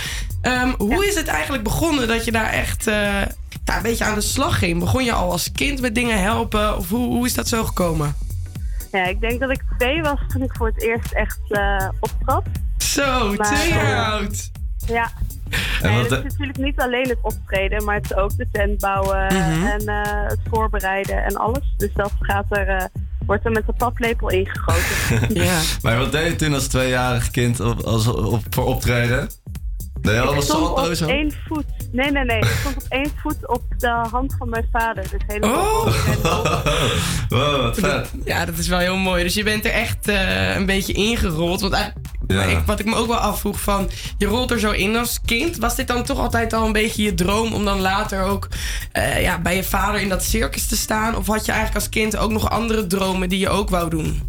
[0.41, 3.21] Ehm, hoe is het eigenlijk begonnen dat je daar echt eh,
[3.63, 4.79] ja, een beetje aan de slag ging?
[4.79, 6.77] Begon je al als kind met dingen helpen?
[6.77, 8.15] Of hoe, hoe is dat zo gekomen?
[8.91, 12.43] Ja, ik denk dat ik twee was toen ik voor het eerst echt eh optrad.
[12.77, 14.51] Zo, Maar, twee jaar oud.
[14.87, 15.11] Ja.
[15.81, 18.79] En Nee, het is natuurlijk niet alleen het optreden, maar het is ook de tent
[18.79, 19.65] bouwen Mhm.
[19.65, 21.73] en eh, het voorbereiden en alles.
[21.77, 22.85] Dus dat gaat er, eh,
[23.25, 25.35] wordt er met de paplepel ingegoten.
[25.43, 25.59] ja.
[25.81, 29.29] Maar wat deed je toen als tweejarig kind op, als, op, voor optreden?
[30.01, 31.13] Deed je Ik alle stond salto's op zo?
[31.15, 31.65] één voet.
[31.93, 32.37] Nee, nee, nee.
[32.39, 35.03] Ik stond op één voet op de hand van mijn vader.
[35.09, 35.85] Dus helemaal Oh!
[37.29, 38.11] wow, wat vet.
[38.25, 39.23] Ja, dat is wel heel mooi.
[39.23, 41.61] Dus je bent er echt eh, een beetje ingerold.
[41.61, 41.93] Want
[42.27, 42.43] Ja.
[42.43, 43.89] ik, wat ik me ook wel afvroeg van...
[44.17, 45.57] Je rolt er zo in als kind.
[45.57, 47.53] Was dit dan toch altijd al een beetje je droom...
[47.53, 48.47] om dan later ook
[48.91, 51.15] eh, ja, bij je vader in dat circus te staan?
[51.15, 54.21] Of had je eigenlijk als kind ook nog andere dromen die je ook wou doen?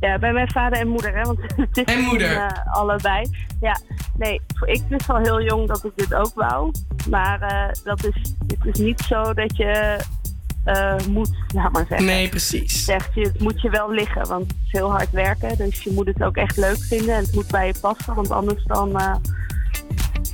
[0.00, 1.22] Ja, bij mijn vader en moeder, hè?
[1.22, 2.36] Want het is En moeder.
[2.36, 3.30] eh, allebei.
[3.60, 3.80] Ja,
[4.16, 6.70] nee, ik wist al heel jong dat ik dit ook wou.
[7.10, 8.14] Maar eh, dat is,
[8.46, 9.98] het is niet zo dat je
[10.64, 12.06] eh, moet, laat maar zeggen.
[12.06, 12.84] Nee, precies.
[12.84, 15.56] Zegt je, het moet je wel liggen, want het is heel hard werken.
[15.56, 18.14] Dus je moet het ook echt leuk vinden en het moet bij je passen.
[18.14, 19.14] Want anders dan, eh,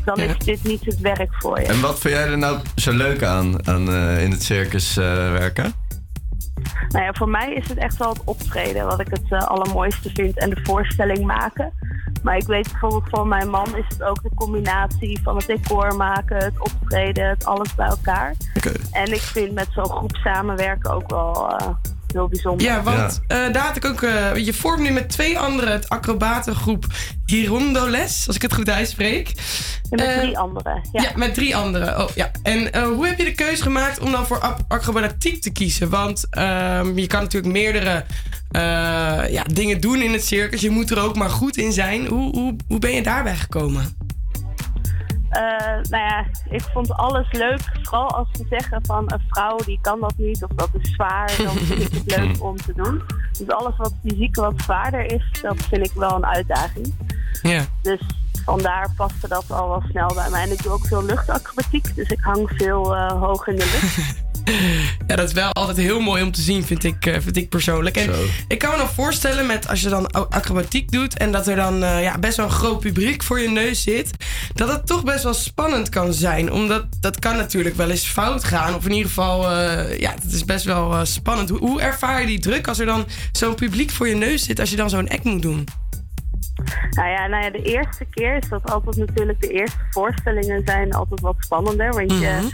[0.05, 1.67] dan is dit niet het werk voor je.
[1.67, 5.05] En wat vind jij er nou zo leuk aan, aan eh, in het circus eh,
[5.33, 5.73] werken?
[6.89, 10.11] Nou ja, voor mij is het echt wel het optreden wat ik het eh, allermooiste
[10.15, 11.73] vind en de voorstelling maken.
[12.23, 15.97] Maar ik weet bijvoorbeeld voor mijn man is het ook de combinatie van het decor
[15.97, 18.35] maken, het optreden, het alles bij elkaar.
[18.93, 21.69] En ik vind met zo'n groep samenwerken ook wel eh,
[22.15, 22.67] heel bijzonder.
[22.67, 24.03] Ja, want eh, daar had ik ook...
[24.03, 26.85] eh, je vormt nu met twee anderen het acrobatengroep
[27.27, 28.25] Hirondoles.
[28.27, 29.29] Als ik het goed uitspreek.
[29.29, 29.35] En
[29.91, 30.81] met Eh, drie anderen.
[30.93, 31.03] Ja.
[31.03, 32.01] Ja, met drie anderen.
[32.03, 32.31] Oh, ja.
[32.43, 35.89] En hoe heb je de keuze gemaakt om dan voor ac- acrobatiek te kiezen?
[35.91, 38.05] Want ehm, je kan natuurlijk meerdere
[39.31, 40.61] ja, dingen doen in het circus.
[40.61, 42.07] Je moet er ook maar goed in zijn.
[42.07, 43.97] Hoe, hoe, hoe ben je daarbij gekomen?
[45.35, 47.61] Eh, nou ja, ik vond alles leuk.
[47.83, 51.35] Vooral als ze zeggen van een vrouw die kan dat niet of dat is zwaar.
[51.37, 53.03] Dan vind ik het leuk om te doen.
[53.39, 56.95] Dus alles wat fysiek wat zwaarder is, dat vind ik wel een uitdaging.
[57.43, 57.65] Ja.
[57.83, 58.01] Dus
[58.45, 60.43] vandaar paste dat al wel snel bij mij.
[60.43, 61.95] En ik doe ook veel luchtacrobatiek.
[61.95, 64.23] Dus ik hang veel eh, hoog in de lucht.
[65.07, 67.49] Ja, dat is wel altijd heel mooi om te zien, vind ik, eh, vind ik
[67.49, 67.97] persoonlijk.
[67.97, 68.11] En
[68.49, 71.83] ik kan me nog voorstellen met als je dan acrobatiek doet en dat er dan
[71.83, 74.11] eh, ja, best wel een groot publiek voor je neus zit,
[74.55, 76.53] dat het toch best wel spannend kan zijn.
[76.53, 78.75] Omdat dat kan natuurlijk wel eens fout gaan.
[78.75, 81.49] Of in ieder geval, eh, ja, het is best wel eh, spannend.
[81.49, 84.61] Hoe, hoe ervaar je die druk als er dan zo'n publiek voor je neus zit
[84.61, 85.67] als je dan zo'n act moet doen?
[86.91, 90.93] Nou ja, nou ja, de eerste keer is dat altijd natuurlijk de eerste voorstellingen zijn
[90.93, 91.93] altijd wat spannender.
[91.93, 92.51] Want je,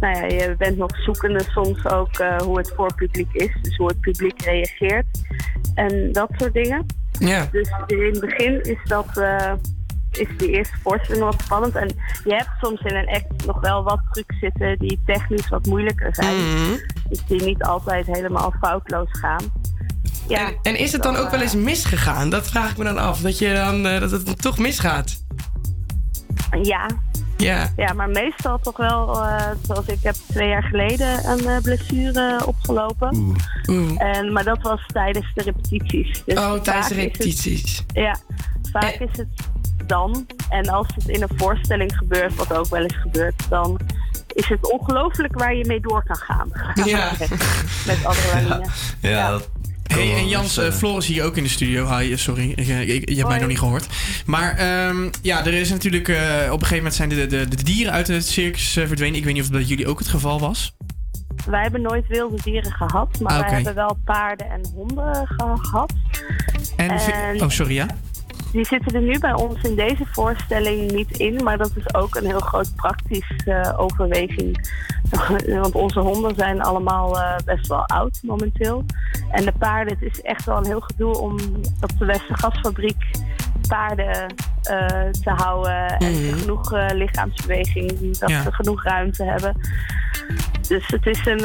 [0.00, 3.50] nou ja, je bent nog zoekende soms ook eh, hoe het voor het publiek is.
[3.62, 5.06] Dus hoe het publiek reageert.
[5.74, 6.86] En dat soort dingen.
[7.18, 7.48] Ja.
[7.52, 9.52] Dus in het begin is dat eh,
[10.10, 11.74] is de eerste voorstelling wat spannend.
[11.74, 11.88] En
[12.24, 16.14] je hebt soms in een act nog wel wat trucs zitten die technisch wat moeilijker
[16.14, 16.36] zijn.
[17.08, 19.44] Dus die niet altijd helemaal foutloos gaan.
[20.28, 22.30] Ja, En is het dan ook wel eens misgegaan?
[22.30, 23.20] Dat vraag ik me dan af.
[23.20, 25.24] Dat, je dan, eh, dat het dan toch misgaat?
[26.62, 26.86] Ja.
[27.36, 27.72] Ja.
[27.76, 32.46] Ja, maar meestal toch wel, eh, zoals ik heb twee jaar geleden een eh, blessure
[32.46, 33.36] opgelopen.
[33.96, 36.22] En, maar dat was tijdens de repetities.
[36.24, 37.84] Dus Oh, tijdens de het- repetities.
[37.92, 38.16] ja,
[38.72, 39.28] vaak is het
[39.86, 40.26] dan.
[40.48, 43.80] En als het in een voorstelling gebeurt, wat ook wel eens gebeurt, dan
[44.34, 46.50] is het ongelooflijk waar je mee door kan gaan.
[46.84, 47.10] Ja.
[47.86, 48.66] Met adrenaline.
[49.00, 49.48] Ja, dat
[49.86, 51.96] Hey, en Jans, eh, eh, Floris hier ook in de studio.
[51.98, 53.86] Hi, eh, sorry, ik, ik- je hebt mij nog niet gehoord.
[54.26, 56.08] Maar ehm, ja, er is natuurlijk...
[56.08, 56.16] eh,
[56.46, 59.14] op een gegeven moment zijn de, de, de dieren uit het circus verdwenen.
[59.14, 60.74] Ik weet niet of dat bij jullie ook het geval was.
[61.46, 65.92] Wij hebben nooit wilde dieren gehad, maar Ah, wij hebben wel paarden en honden gehad.
[66.76, 67.86] En, En- Oh, sorry, ja?
[68.52, 72.14] Die zitten er nu bij ons in deze voorstelling niet in, maar dat is ook
[72.14, 74.70] een heel groot praktisch eh, overweging.
[75.62, 78.84] Want onze honden zijn allemaal eh, best wel oud momenteel.
[79.30, 81.32] En de paarden, het is echt wel een heel gedoe om
[81.80, 83.04] op de Westergasfabriek
[83.68, 85.86] paarden eh, te houden.
[85.98, 86.38] En Mhm.
[86.38, 88.42] genoeg lichaamsbeweging, dat Ja.
[88.42, 89.56] ze genoeg ruimte hebben.
[90.68, 91.44] Dus het is een,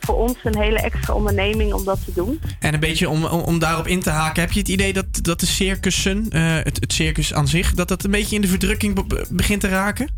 [0.00, 2.40] voor ons een hele extra onderneming om dat te doen.
[2.58, 4.42] En een beetje om, om, om daarop in te haken.
[4.42, 7.74] Heb je het idee dat, dat de circussen, eh, het, het circus aan zich...
[7.74, 10.08] dat dat een beetje in de verdrukking be- begint te raken?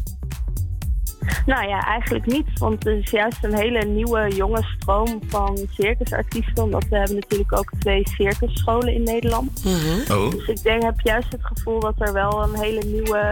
[1.47, 2.59] Nou ja, eigenlijk niet.
[2.59, 6.63] Want er is juist een hele nieuwe jonge stroom van circusartiesten.
[6.63, 9.63] Omdat we hebben natuurlijk ook twee circusscholen in Nederland.
[10.11, 10.31] Oh.
[10.31, 13.31] Dus ik denk, heb juist het gevoel dat er wel een hele nieuwe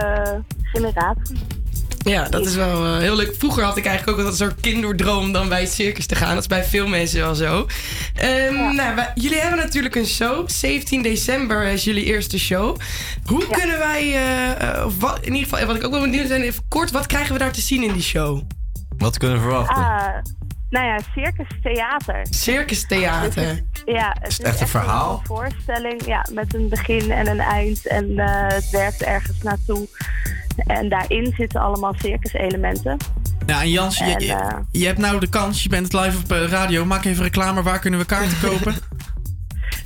[0.61, 1.37] generatie
[2.03, 3.35] Ja, dat is wel eh, heel leuk.
[3.37, 6.29] Vroeger had ik eigenlijk ook een soort kinderdroom dan bij het circus te gaan.
[6.33, 7.67] Dat is bij veel mensen wel zo.
[8.15, 10.49] Ehm, nou, wij- jullie hebben natuurlijk een show.
[10.49, 12.77] 17 december is jullie eerste show.
[13.25, 16.27] Hoe kunnen wij, eh, eh, of wat, in ieder geval, wat ik ook wel benieuwd
[16.27, 18.41] ben, even kort, wat krijgen we daar te zien in die show?
[18.97, 19.75] Wat kunnen we verwachten?
[20.71, 22.25] Nou ja, circus theater.
[22.29, 23.63] Circus theater.
[23.85, 25.17] Ja, het is echt een verhaal?
[25.19, 27.87] Een voorstelling, ja, met een begin en een eind.
[27.87, 29.87] En eh, het werkt ergens naartoe.
[30.55, 32.97] En daarin zitten allemaal circuselementen.
[33.45, 35.63] Ja, en Jans, En, je, eh, je hebt nou de kans.
[35.63, 36.85] Je bent live op eh, radio.
[36.85, 37.63] Maak even reclame.
[37.63, 38.75] Waar kunnen we kaarten kopen?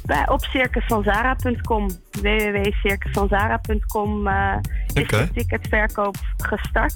[0.06, 4.56] Bij, op circusvanzara.com, www.circusvanzara.com eh
[4.94, 6.96] is de ticketverkoop gestart.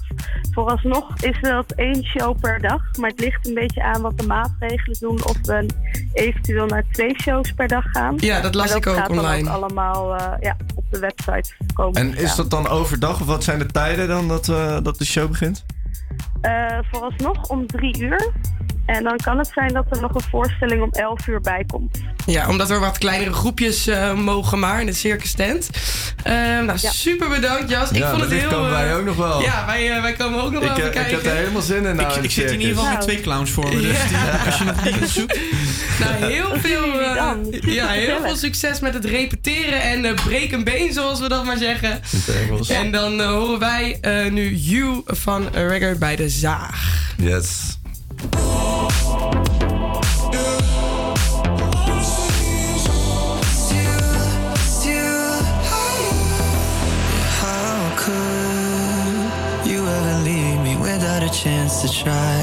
[0.50, 4.26] Vooralsnog is dat één show per dag, maar het ligt een beetje aan wat de
[4.26, 5.66] maatregelen doen of we
[6.12, 8.14] eventueel naar twee shows per dag gaan.
[8.16, 9.50] Ja, dat las ik ook gaat dan online.
[9.50, 12.00] allemaal eh, ja, op de website komen.
[12.00, 15.04] En is dat dan overdag of wat zijn de tijden dan dat, eh, dat de
[15.04, 15.64] show begint?
[16.40, 18.32] Eh, vooralsnog om drie uur.
[18.90, 21.98] En dan kan het zijn dat er nog een voorstelling om 11 uur bij komt.
[22.26, 25.70] Ja, omdat er wat kleinere groepjes eh, mogen maar in de circus tent.
[26.22, 27.90] Eh, nou, super bedankt Jas.
[27.90, 28.48] Ik Ja, vond het heel...
[28.48, 29.42] komen wij eh, ook nog wel.
[29.42, 31.14] Ja, wij, wij komen ook nog Ik, wel even ik kijken.
[31.14, 33.04] heb er helemaal zin in nou ik in ik zit in ieder geval met Nou.
[33.04, 33.80] twee clowns voor me.
[33.80, 33.96] Dus
[34.46, 35.38] als je nog iemand zoekt.
[36.00, 37.00] Nou, heel veel,
[37.72, 41.44] ja, heel veel succes met het repeteren en eh breek een been, zoals we dat
[41.44, 42.00] maar zeggen.
[42.26, 42.68] Het.
[42.70, 47.12] En dan horen wij eh, nu You van Regger bij de Zaag.
[47.16, 47.78] Yes.
[48.20, 48.26] How
[57.96, 62.40] could you ever leave me without a chance to try?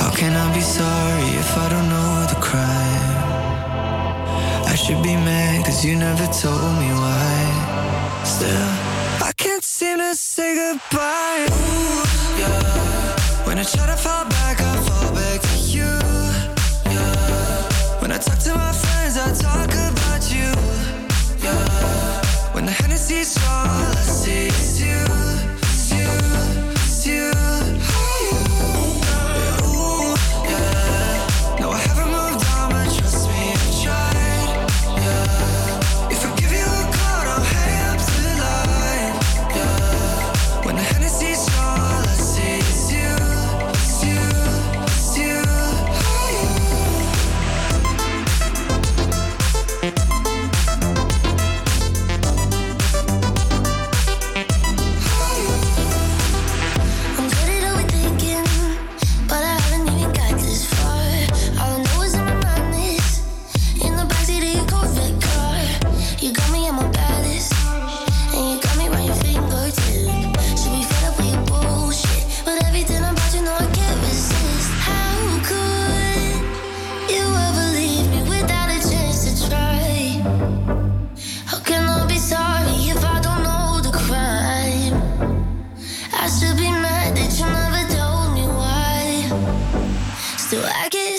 [0.00, 3.18] How can I be sorry if I don't know the crime?
[4.66, 8.24] I should be mad cause you never told me why.
[8.24, 8.70] Still,
[9.22, 11.46] I can't seem to say goodbye.
[11.50, 12.87] Ooh, yeah.
[13.48, 15.88] When I try to fall back, I fall back to you.
[17.98, 20.52] When I talk to my friends, I talk about you.
[21.42, 22.52] Yeah.
[22.52, 25.07] When the Hennessy's all I see is you,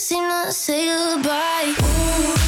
[0.10, 1.76] seem to say goodbye.
[1.84, 2.39] Ooh.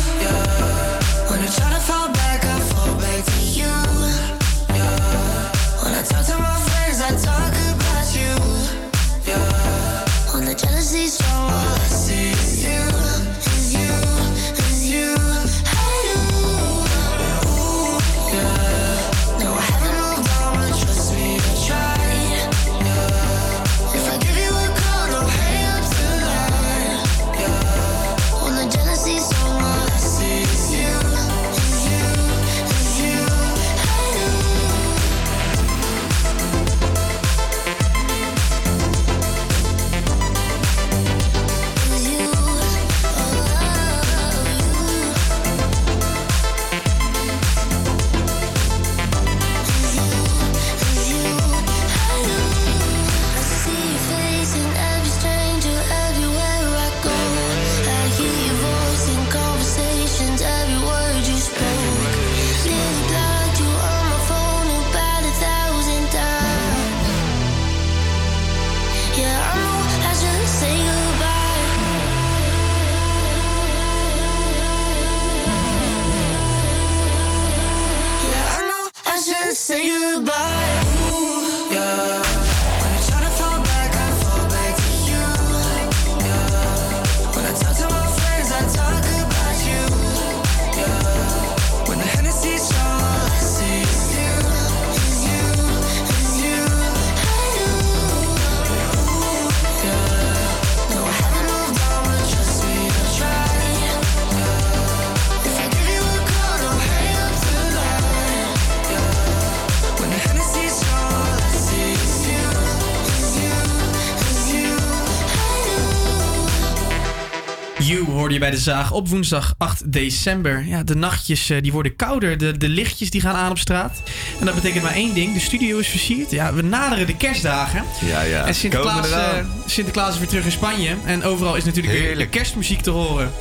[118.51, 120.65] Bij de zaag op woensdag 8 december.
[120.65, 124.01] Ja, de nachtjes eh, die worden kouder, de, de lichtjes die gaan aan op straat.
[124.39, 126.31] En dat betekent maar één ding, de studio is versierd.
[126.31, 127.83] Ja, we naderen de kerstdagen.
[128.05, 128.45] Ja, ja.
[128.45, 129.27] En Sinterklaas, eh,
[129.65, 130.95] Sinterklaas is weer terug in Spanje.
[131.05, 133.31] En overal is natuurlijk weer de kerstmuziek te horen.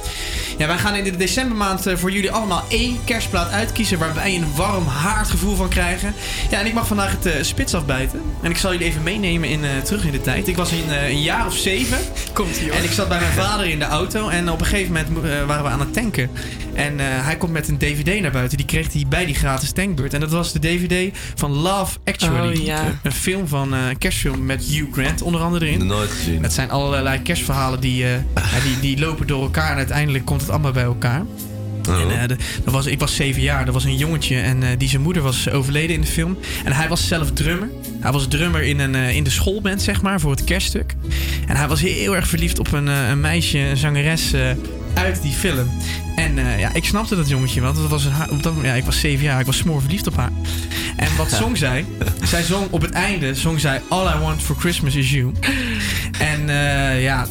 [0.59, 3.99] Ja, wij gaan in de decembermaand eh, voor jullie allemaal één kerstplaat uitkiezen...
[3.99, 6.15] waar wij een warm haardgevoel van krijgen.
[6.51, 8.23] Ja, en ik mag vandaag het eh, spits afbijten.
[8.43, 10.49] En ik zal jullie even meenemen in, terug in de tijd.
[10.49, 11.99] Ik was in, een jaar of zeven.
[12.33, 12.68] Komt.
[12.68, 14.28] En ik zat bij mijn vader in de auto.
[14.28, 16.31] En op een gegeven moment eh, waren we aan het tanken.
[16.74, 18.57] En eh, hij komt met een dvd naar buiten.
[18.57, 20.14] Die kreeg hij bij die gratis tankbeurt.
[20.14, 22.59] En dat was de dvd van Love Actually.
[22.59, 22.83] Oh, ja.
[23.03, 25.87] Een- film van, eh, een kerstfilm met Hugh Grant onder andere erin.
[25.87, 26.43] Nooit gezien.
[26.43, 28.11] Het zijn allerlei kerstverhalen die, eh,
[28.64, 29.70] die, die lopen door elkaar.
[29.70, 31.22] En uiteindelijk komt het allemaal bij elkaar.
[31.99, 34.68] En, eh, de- dat was, ik was zeven jaar, er was een jongetje en eh,
[34.78, 36.38] die zijn moeder was overleden in de film.
[36.64, 37.68] En hij was zelf drummer.
[38.01, 40.95] Hij was drummer in, een, eh, in de schoolband, zeg maar, voor het kerststuk.
[41.47, 44.34] En hij was heel erg verliefd op een, een meisje, een zangeres
[44.95, 45.70] uit die film.
[46.16, 49.01] En ja, ik snapte dat jongetje, want het was een, op dat, ja, ik was
[49.01, 50.30] zeven jaar, ik was smoor verliefd op haar.
[50.97, 51.84] En wat zong zij?
[52.22, 55.32] zij zong op het einde, zong zij All I Want For Christmas Is You.
[56.18, 56.47] En
[57.01, 57.26] ja,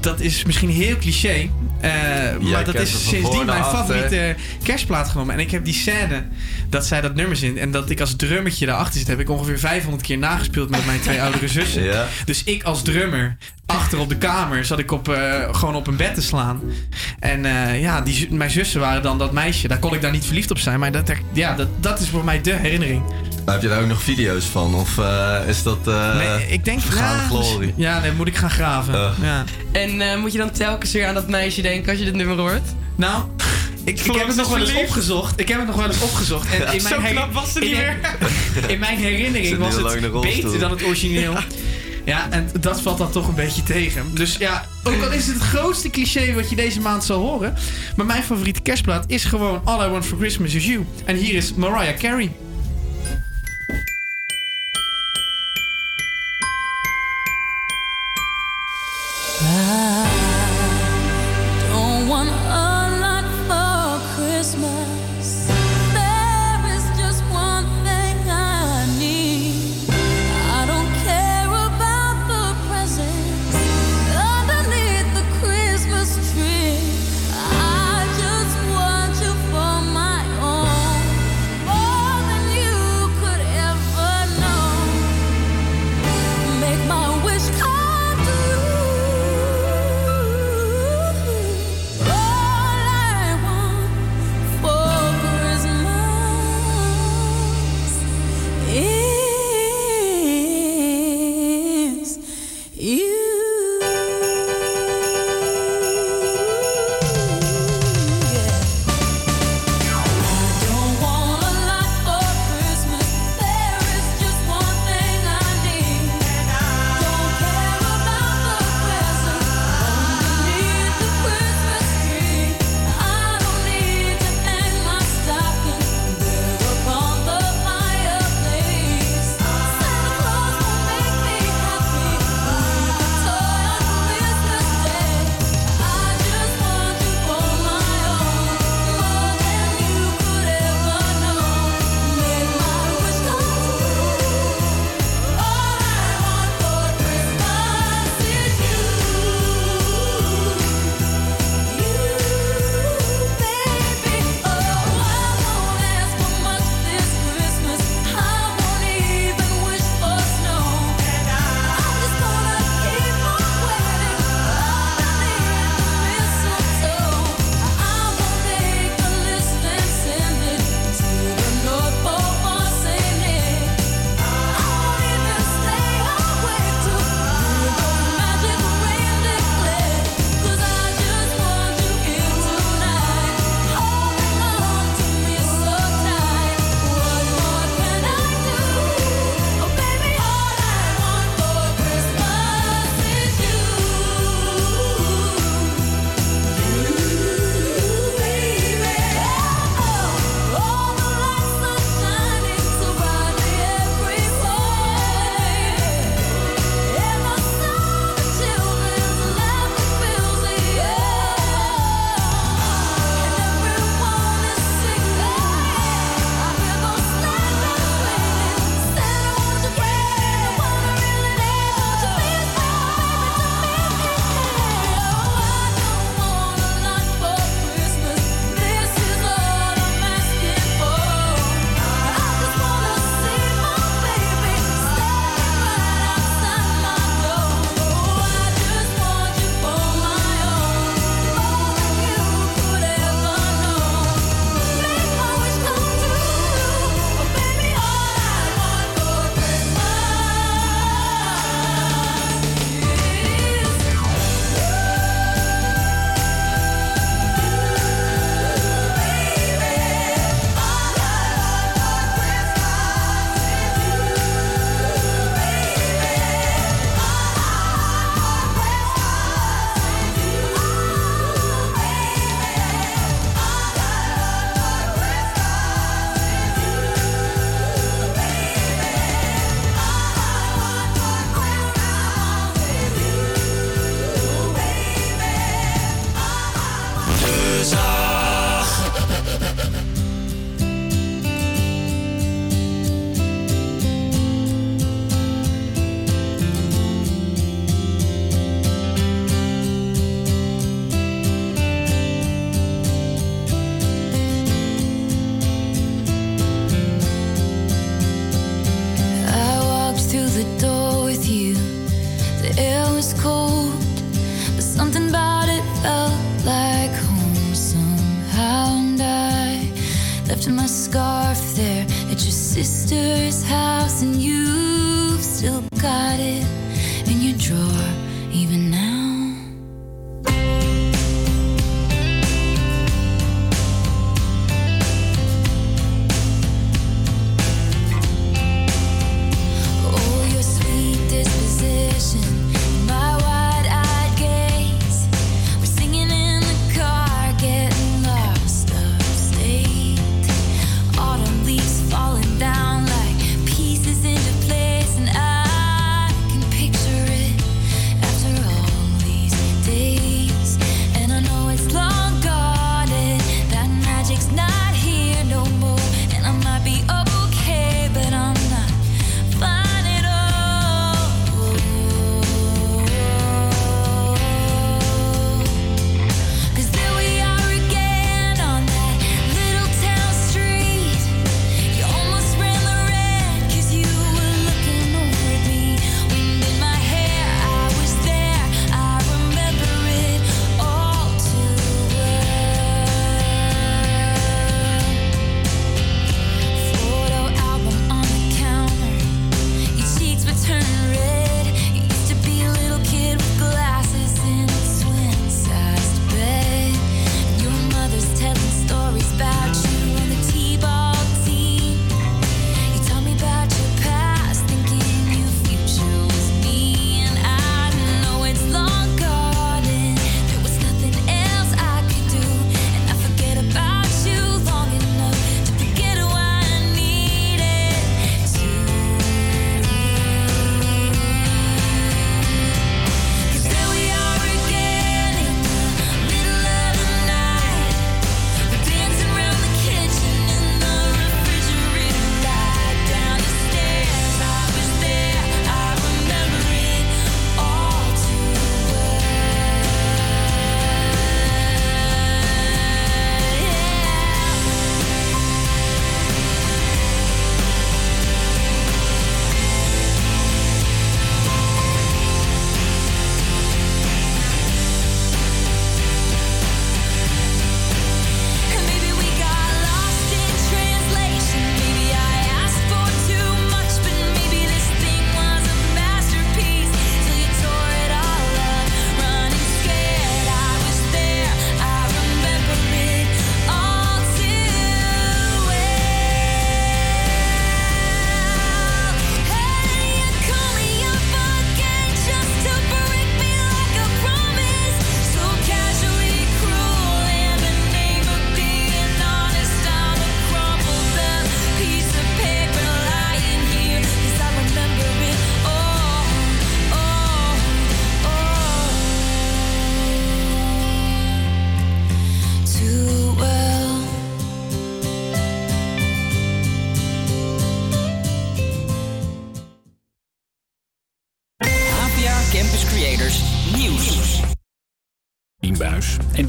[0.00, 1.48] dat is misschien heel cliché.
[1.84, 3.78] Eh, maar dat is sindsdien mijn achter.
[3.78, 5.34] favoriete kerstplaat genomen.
[5.34, 6.24] En ik heb die scène
[6.68, 7.58] dat zij dat nummer zingt.
[7.58, 9.08] En dat ik als drummertje daarachter zit.
[9.08, 11.82] Heb ik ongeveer 500 keer nagespeeld met mijn twee oudere zussen.
[11.82, 12.06] Ja.
[12.24, 15.96] Dus ik als drummer achter op de kamer zat ik op, eh, gewoon op een
[15.96, 16.60] bed te slaan.
[17.18, 19.68] En eh, ja, die, mijn zussen waren dan dat meisje.
[19.68, 20.80] Daar kon ik daar niet verliefd op zijn.
[20.80, 23.02] Maar dat, ja, dat, dat is voor mij de herinnering.
[23.44, 24.74] Maar heb je daar ook nog video's van?
[24.74, 27.74] Of eh, is dat eh Nee, ik denk ja, glorie?
[27.76, 28.94] Ja, nee, moet ik gaan graven.
[28.94, 29.10] Oh.
[29.22, 29.44] Ja.
[29.72, 32.36] En eh, moet je dan telkens weer aan dat meisje denken als je dit nummer
[32.36, 32.62] hoort?
[32.96, 33.22] Nou,
[33.84, 35.40] ik, ik heb het nog wel eens opgezocht.
[35.40, 36.50] Ik heb het nog wel eens opgezocht.
[36.52, 37.96] En Ja, in mijn zo her- knap was ze niet in- meer.
[38.72, 41.34] In mijn herinnering was het beter dan het origineel.
[42.04, 44.04] Ja, en dat valt dan toch een beetje tegen.
[44.14, 47.54] Dus ja, ook al is het het grootste cliché wat je deze maand zal horen.
[47.96, 50.86] Maar mijn favoriete kerstplaat is gewoon All I Want For Christmas Is You.
[51.04, 52.32] En hier is Mariah Carey.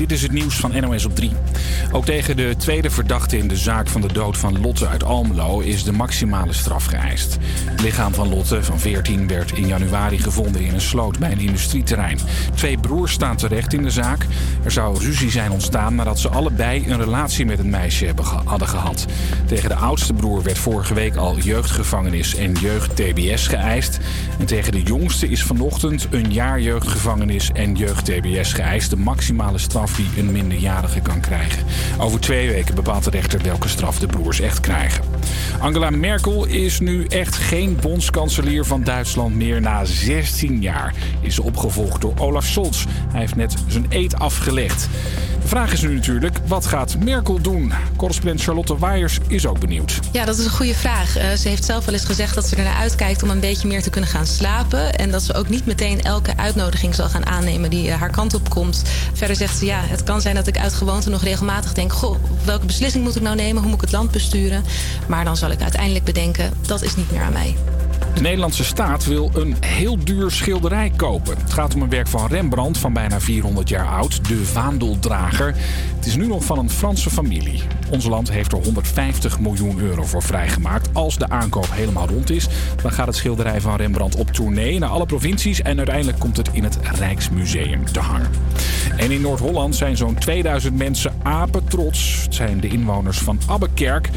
[0.08, 1.32] Dit is het nieuws van NOS op 3.
[1.92, 5.60] Ook tegen de tweede verdachte in de zaak van de dood van Lotte uit Almelo
[5.60, 7.38] is de maximale straf geëist.
[7.66, 11.40] Het lichaam van Lotte van 14 werd in januari gevonden in een sloot bij een
[11.40, 12.20] industrieterrein.
[12.56, 14.26] Twee broers staan terecht in de zaak.
[14.64, 18.14] Er zou ruzie zijn ontstaan nadat ze allebei een relatie met een meisje
[18.46, 19.06] hadden gehad.
[19.46, 24.00] Tegen de oudste broer werd vorige week al jeugdgevangenis en jeugd-TBS geëist.
[24.40, 28.90] En tegen de jongste is vanochtend een jaar jeugdgevangenis en jeugd-TBS geëist.
[28.90, 31.64] De maximale straf die een minderjarige kan krijgen.
[32.00, 35.04] Over twee weken bepaalt de rechter welke straf de broers echt krijgen.
[35.60, 39.62] Angela Merkel is nu echt geen bondskanselier van Duitsland meer.
[39.62, 42.86] Na 16 jaar is ze opgevolgd door Olaf Scholz.
[43.12, 44.90] Hij heeft net zijn eed afgelegd.
[45.46, 47.74] De vraag is nu natuurlijk, wat gaat Merkel doen?
[47.96, 50.00] Correspondent Charlotte Waiers is ook benieuwd.
[50.12, 51.18] Ja, dat is een goede vraag.
[51.18, 53.82] Eh, ze heeft zelf wel eens gezegd dat ze ernaar uitkijkt om een beetje meer
[53.82, 54.96] te kunnen gaan slapen.
[54.96, 58.34] En dat ze ook niet meteen elke uitnodiging zal gaan aannemen die eh, haar kant
[58.34, 58.84] op komt.
[59.14, 61.94] Verder zegt ze, ja, het kan zijn dat ik uit gewoonte nog regelmatig denk...
[61.94, 63.62] goh, welke beslissing moet ik nou nemen?
[63.62, 64.64] Hoe moet ik het land besturen?
[65.08, 67.56] Maar dan zal ik uiteindelijk bedenken, dat is niet meer aan mij.
[68.16, 71.38] De Nederlandse staat wil een heel duur schilderij kopen.
[71.38, 75.56] Het gaat om een werk van Rembrandt van bijna 400 jaar oud, de Vaandeldrager.
[75.96, 77.62] Het is nu nog van een Franse familie.
[77.90, 80.90] Ons land heeft er 150 miljoen euro voor vrijgemaakt.
[80.94, 82.48] Als de aankoop helemaal rond is,
[82.82, 86.50] dan gaat het schilderij van Rembrandt op tournee naar alle provincies en uiteindelijk komt het
[86.52, 88.30] in het Rijksmuseum te hangen.
[88.98, 92.22] En in Noord-Holland zijn zo'n 2000 mensen apetrots.
[92.24, 94.10] Het zijn de inwoners van Abbekerk.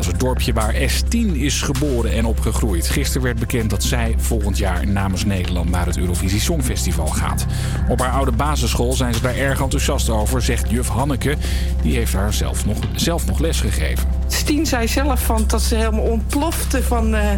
[0.00, 2.88] Dat is het dorpje waar S10 is geboren en opgegroeid.
[2.88, 7.46] Gisteren werd bekend dat zij volgend jaar namens Nederland naar het Eurovisie Songfestival gaat.
[7.88, 11.36] Op haar oude basisschool zijn ze daar erg enthousiast over, zegt juf Hanneke.
[11.82, 14.08] Die heeft haar zelf nog, zelf nog les gegeven.
[14.26, 17.30] Stien zei zelf van dat ze helemaal ontplofte van eh,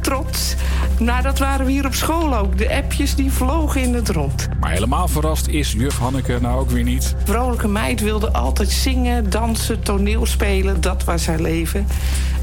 [0.00, 0.54] trots.
[0.98, 2.58] Nou, dat waren we hier op school ook.
[2.58, 4.48] De appjes die vlogen in het rond.
[4.60, 7.14] Maar helemaal verrast is juf Hanneke nou ook weer niet.
[7.24, 10.80] Vrolijke meid wilde altijd zingen, dansen, toneel spelen.
[10.80, 11.86] Dat was haar leven.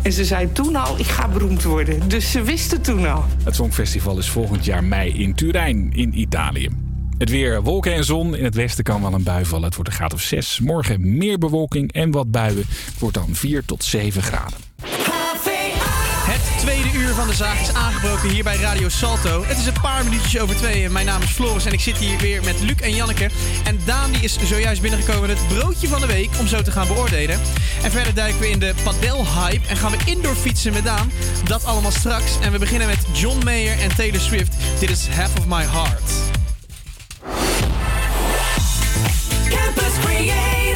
[0.02, 2.10] En ze zei toen al, ik ga beroemd worden.
[2.10, 3.26] Dus ze wist het toen al.
[3.44, 6.70] Het Songfestival is volgend jaar mei in Turijn in Italië.
[7.18, 8.36] Het weer, wolken en zon.
[8.36, 9.66] In het westen kan wel een bui vallen.
[9.66, 10.60] Het wordt een graad of 6.
[10.60, 12.66] Morgen meer bewolking en wat buien.
[12.68, 14.58] Het wordt dan 4 tot 7 graden.
[16.28, 19.44] Het tweede uur van de zaak is aangebroken hier bij Radio Salto.
[19.46, 20.90] Het is een paar minuutjes over twee.
[20.90, 23.30] Mijn naam is Floris en ik zit hier weer met Luc en Janneke.
[23.64, 26.88] En Daan is zojuist binnengekomen met het broodje van de week om zo te gaan
[26.88, 27.40] beoordelen.
[27.84, 31.12] En verder duiken we in de padel-hype en gaan we indoor fietsen met Daan.
[31.44, 32.32] Dat allemaal straks.
[32.42, 34.56] En we beginnen met John Mayer en Taylor Swift.
[34.80, 36.12] Dit is Half of My Heart.
[39.50, 40.67] Campus Creators,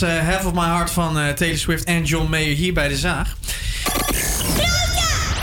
[0.00, 2.88] was eh, Half of My Heart van eh, Taylor Swift en John Mayer hier bij
[2.88, 3.36] de Zaag.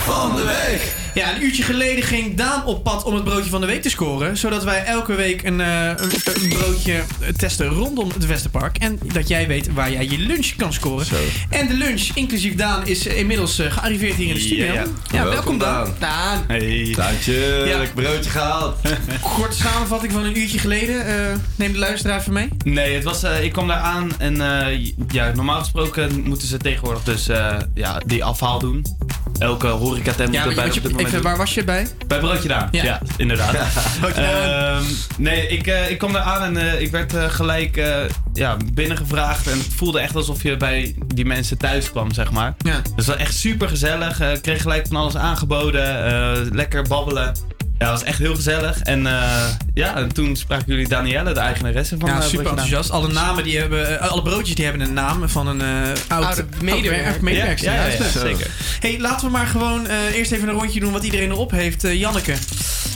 [0.06, 1.03] Van de week!
[1.14, 3.90] Ja, een uurtje geleden ging Daan op pad om het broodje van de week te
[3.90, 4.38] scoren.
[4.38, 6.10] Zodat wij elke week een, eh, een,
[6.42, 7.02] een broodje
[7.38, 8.78] testen rondom het Westerpark.
[8.78, 11.06] En dat jij weet waar jij je lunch kan scoren.
[11.50, 14.66] En de lunch, inclusief Daan, is inmiddels eh, gearriveerd hier in de studio.
[14.66, 15.24] Ja, Ja, ja.
[15.26, 15.94] welkom, Daan.
[16.00, 16.44] Daan.
[16.48, 16.94] Hey.
[16.96, 17.82] Daantje, Ja.
[17.94, 18.76] broodje gehaald.
[19.38, 21.06] Korte samenvatting van een uurtje geleden.
[21.06, 22.48] Eh, neem de luisteraar even mee.
[22.64, 27.04] Nee, het was, ik kwam daar aan en eh, ja, normaal gesproken moeten ze tegenwoordig
[27.04, 28.86] dus eh, ja, die afhaal doen.
[29.44, 31.88] Elke horecatent moet Ja, dat bij want op dit moment waar was je bij?
[32.08, 32.84] Bij Broodje Daan, Ja.
[32.84, 33.56] ja, inderdaad.
[34.16, 34.84] Ehm,
[35.18, 37.82] nee, ik, eh, ik kwam daar aan en eh, ik werd eh, gelijk
[38.34, 39.48] ja, binnengevraagd.
[39.48, 42.54] En het voelde echt alsof je bij die mensen thuis kwam, zeg maar.
[42.58, 42.82] Ja.
[42.82, 44.22] Dus het was echt super gezellig.
[44.42, 46.56] Kreeg gelijk van alles aangeboden.
[46.56, 47.36] lekker babbelen.
[47.78, 48.80] Ja, het was echt heel gezellig.
[48.80, 52.90] En eh, ja, en toen spraken jullie Danielle, de eigenaresse van Ja, eh, super enthousiast.
[52.90, 56.24] Alle namen die hebben, eh, alle broodjes die hebben een naam van een eh oud,
[56.26, 57.24] Oude medewerker.
[57.24, 57.64] medewerker.
[57.66, 58.48] Ja, ja, ja, dat zeker.
[58.80, 61.84] Hey, laten we maar gewoon eh, eerst even een rondje doen wat iedereen erop heeft.
[61.84, 62.34] Eh, Janneke.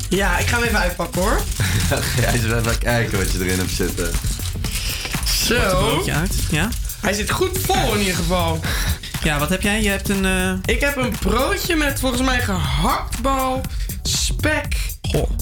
[0.10, 1.42] Ja, ik ga hem even uitpakken hoor.
[2.34, 4.10] Eens even kijken wat je erin hebt zitten.
[5.46, 5.56] Zo.
[5.56, 6.36] broodje uit.
[6.52, 6.70] Ja?
[7.02, 8.60] Hij zit goed vol in ieder geval.
[9.24, 9.82] Ja, wat heb jij?
[9.84, 10.26] Je hebt een...
[10.66, 13.62] Ik heb een broodje met volgens mij gehaktbal,
[14.08, 14.76] spek,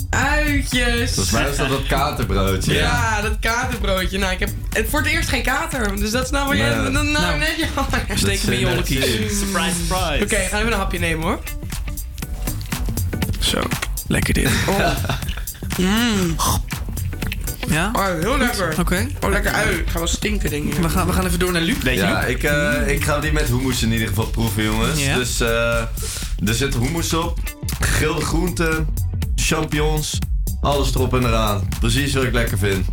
[0.09, 1.13] uitjes.
[1.13, 2.73] Volgens mij is dat dat katerbroodje.
[2.73, 4.17] Ja, dat katerbroodje.
[4.17, 5.95] Nou, ik heb voor het eerst geen kater.
[5.95, 6.75] Dus dat is nou wat jij...
[6.75, 6.89] Nee.
[6.89, 7.67] Nou, Nou, net je
[8.15, 9.37] steek je je.
[9.39, 10.23] Surprise, surprise.
[10.23, 11.39] Oké, gaan we even een hapje nemen hoor.
[13.39, 13.61] Zo,
[14.07, 14.49] lekker dit.
[15.77, 16.35] Mm.
[17.67, 17.91] Ja?
[17.93, 18.75] Oh, heel lekker.
[18.79, 19.07] Oké.
[19.21, 19.79] Oh, lekker uit.
[19.79, 20.79] Ik ga wel stinken, denk ik.
[20.81, 21.75] We gaan, we gaan even door naar Luc.
[21.81, 25.05] Ja, ik, eh, ik ga die met hummus in ieder geval proeven, jongens.
[25.05, 25.15] Ja.
[25.15, 25.79] Dus eh,
[26.45, 27.39] er zit hummus op,
[27.85, 28.87] gegrilde groenten,
[29.35, 30.19] champignons,
[30.61, 31.67] alles erop en eraan.
[31.79, 32.85] Precies wat ik lekker vind.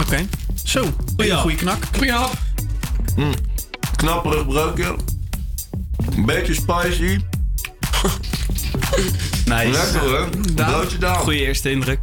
[0.00, 0.26] Oké.
[0.64, 0.84] Zo,
[1.16, 1.84] goeie, goeie knak.
[1.96, 2.32] Goeie hap.
[3.16, 3.34] Mm.
[3.96, 4.96] Knapperig broodje.
[6.16, 7.18] Een beetje spicy.
[9.44, 9.70] Nice.
[9.70, 10.28] Lekker hoor.
[10.54, 11.18] Broodje down.
[11.18, 11.98] Goeie eerste indruk.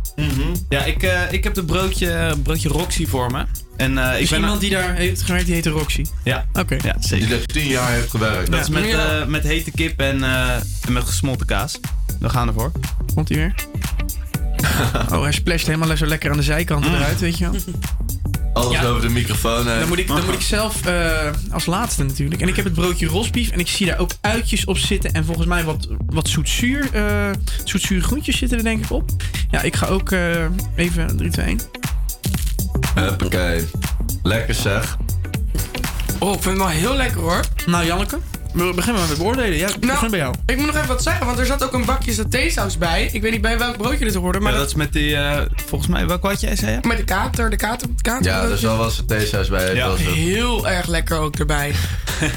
[0.70, 3.46] Ja, ik, eh, ik heb de broodje, broodje Roxy voor me.
[3.78, 6.06] En, eh, ik Is ben iemand die daar heeft gewerkt, die heet Roxy?
[6.24, 6.78] Ja, Oké.
[6.84, 7.32] ja Die zeker.
[7.32, 8.52] er tien jaar heeft gewerkt.
[8.52, 10.56] Dat is met, eh, met hete kip en, eh,
[10.86, 11.80] en met gesmolten kaas.
[12.20, 12.72] We gaan ervoor.
[13.16, 13.54] Komt hij weer?
[15.12, 17.60] Oh, hij splasht helemaal zo lekker aan de zijkanten eruit, weet je wel.
[18.54, 18.84] Alles Ja.
[18.86, 19.68] over de microfoon.
[19.68, 19.80] hè.
[19.80, 22.42] Dan moet ik, dan moet ik zelf eh, als laatste natuurlijk.
[22.42, 25.12] En ik heb het broodje rosbief en ik zie daar ook uitjes op zitten.
[25.14, 27.30] En volgens mij wat, wat zoetzuur, eh
[27.64, 29.12] zoetzuur groentjes zitten er denk ik op.
[29.52, 30.46] Ja, ik ga ook eh,
[30.76, 31.60] even 3, 2, 1.
[32.96, 33.70] Huppakee.
[34.24, 34.98] Lekker zeg.
[36.20, 37.40] Oh, ik vind het wel heel lekker hoor.
[37.66, 38.18] Nou Janneke,
[38.54, 39.58] we beginnen maar met beoordelen.
[39.58, 40.36] Ja, ik Nou, begin bij jou.
[40.46, 43.10] Ik moet nog even wat zeggen, want er zat ook een bakje satésaus bij.
[43.12, 45.16] Ik weet niet bij welk broodje dit hoorde, maar Maar dat, dat is met die,
[45.16, 46.80] eh, volgens mij, welk wat jij zei?
[46.82, 49.76] met de kater, de kater, kater Ja, er zal wel satésaus bij.
[49.76, 49.96] Ja.
[49.96, 51.70] Heel erg lekker ook erbij.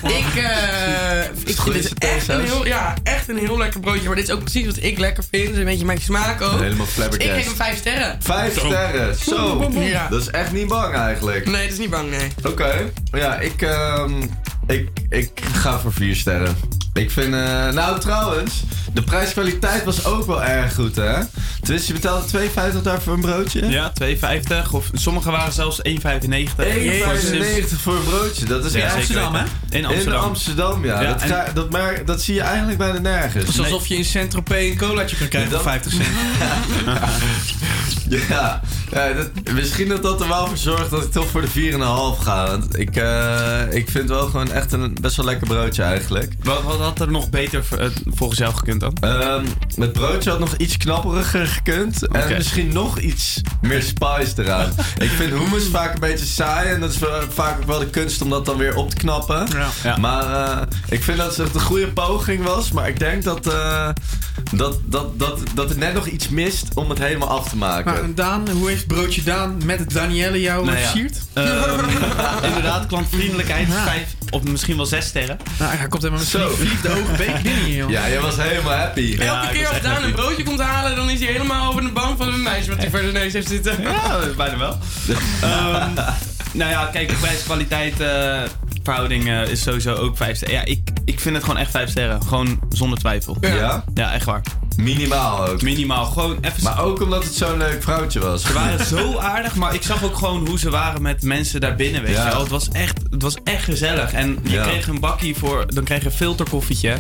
[0.02, 4.06] ik eh ik vind dit echt een, heel, ja, echt een heel lekker broodje.
[4.06, 5.48] Maar dit is ook precies wat ik lekker vind.
[5.48, 6.60] Dus een beetje mijn smaak ook.
[6.60, 7.32] Helemaal ik flabbergast.
[7.34, 8.16] geef hem vijf sterren.
[8.22, 9.14] Vijf sterren.
[9.16, 9.70] Zo.
[9.74, 10.09] Ja.
[10.09, 11.47] Dat is echt niet bang eigenlijk.
[11.47, 12.28] Nee, dat is niet bang, nee.
[12.44, 12.90] Oké.
[13.12, 14.22] Ja, ik, ehm,
[14.66, 16.56] ik, ik ga voor vier sterren.
[16.93, 18.62] Ik vind, eh, nou trouwens,
[18.93, 21.14] de prijskwaliteit was ook wel erg goed, hè?
[21.60, 23.66] Tenminste, je betaalde 2,50 daar voor een broodje?
[23.68, 24.70] Ja, 2,50.
[24.72, 26.64] Of sommige waren zelfs 1,95.
[26.64, 28.44] 1,95 voor een broodje.
[28.44, 29.43] Dat is Ja, zeker Amsterdam, hè?
[29.70, 30.14] In Amsterdam.
[30.22, 31.01] In Amsterdam, ja.
[31.01, 33.44] Ja, dat, ga- dat, merk- dat zie je eigenlijk bijna nergens.
[33.44, 36.06] Het is alsof je in Saint-Tropez een colaatje kan krijgen voor 50 cent.
[38.28, 38.60] Ja,
[38.93, 42.22] ja dat, misschien dat dat er wel voor zorgt dat ik toch voor de 4,5
[42.22, 42.47] ga.
[42.47, 46.32] Want ik, eh, ik vind wel gewoon echt een best wel lekker broodje eigenlijk.
[46.42, 48.96] Wat, wat had er nog beter eh, volgens jou gekund dan?
[49.00, 49.44] Ehm,
[49.76, 52.06] het broodje had nog iets knapperiger gekund.
[52.08, 54.72] En misschien nog iets meer spice eraan.
[54.98, 56.68] ik vind hummus vaak een beetje saai.
[56.68, 59.46] En dat is vaak ook wel de kunst om dat dan weer op te knappen.
[59.82, 59.96] Ja.
[59.96, 62.72] Maar eh, ik vind dat het een goede poging was.
[62.72, 63.88] Maar ik denk dat, uh,
[64.52, 67.92] dat, dat, dat, dat net nog iets mist om het helemaal af te maken.
[67.92, 70.78] Maar Daan, hoe heeft broodje Daan met Danielle jou nou
[72.48, 73.68] inderdaad, klantvriendelijkheid.
[73.68, 75.39] 5 of misschien wel zes sterren.
[75.59, 76.39] Nou, hij komt helemaal met Zo.
[76.39, 77.90] zijn verliefde ogen beek binnen hier, joh.
[77.90, 79.16] Ja, jij was helemaal happy.
[79.19, 81.90] Ja, Elke keer als Daan een broodje komt halen, dan is hij helemaal over de
[81.93, 83.82] bank van een meisje wat hij voor de neus heeft zitten.
[83.82, 84.78] Ja, bijna wel.
[85.43, 85.90] Ehm,
[86.53, 88.43] nou ja, kijk, de prijs-kwaliteit eh,
[88.86, 90.56] verhouding eh, is sowieso ook vijf sterren.
[90.58, 92.22] Ja, ik, ik vind het gewoon echt vijf sterren.
[92.22, 93.36] Gewoon zonder twijfel.
[93.40, 93.84] Ja?
[93.94, 94.42] Ja, echt waar.
[94.76, 95.62] Minimaal ook.
[95.62, 96.04] Minimaal.
[96.04, 96.62] Gewoon even...
[96.62, 98.42] Maar ook omdat het zo'n leuk vrouwtje was.
[98.42, 102.02] Ze waren zo aardig, maar ik zag ook gewoon hoe ze waren met mensen daarbinnen,
[102.02, 102.24] weet Ja.
[102.24, 102.40] je wel.
[102.40, 104.12] Het was echt, het was echt gezellig.
[104.12, 104.62] En je Ja.
[104.62, 106.96] kreeg een bakkie voor, dan kreeg je een filterkoffietje.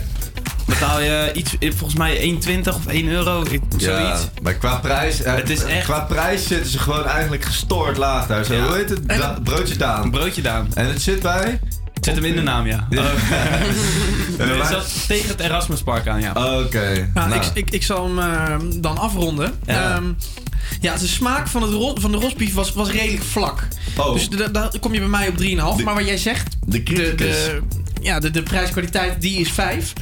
[0.66, 4.28] Betaal je iets, eh, volgens mij 1,20 of 1 euro, ik- Ja, zoiets.
[4.42, 8.26] maar qua prijs, eh, Het is echt- qua prijs zitten ze gewoon eigenlijk gestoord laag
[8.26, 8.44] daar.
[8.44, 8.66] Zo, Ja.
[8.66, 9.08] Hoe heet het?
[9.08, 10.10] Da- broodje Daan.
[10.10, 10.68] Broodje Daan.
[10.74, 11.60] En het zit bij?
[11.94, 12.86] Het zit hem in de naam, ja.
[12.90, 13.02] Ja.
[14.38, 16.30] Nee, het maar- zat tegen het Erasmuspark aan, ja.
[16.30, 17.10] Oké.
[17.14, 17.34] Nou, Nou.
[17.34, 19.52] Ik, ik, ik zal hem eh, dan afronden.
[19.66, 19.94] Ja.
[19.94, 20.04] Ehm,
[20.80, 23.68] ja, de smaak van, het van de rosbief was, was redelijk vlak.
[23.96, 24.12] Oh.
[24.12, 25.84] Dus da- daar kom je bij mij op 3,5.
[25.84, 27.44] Maar wat jij zegt, De criticus.
[27.44, 27.62] de,
[28.06, 29.92] ja, de, de prijskwaliteit die is 5.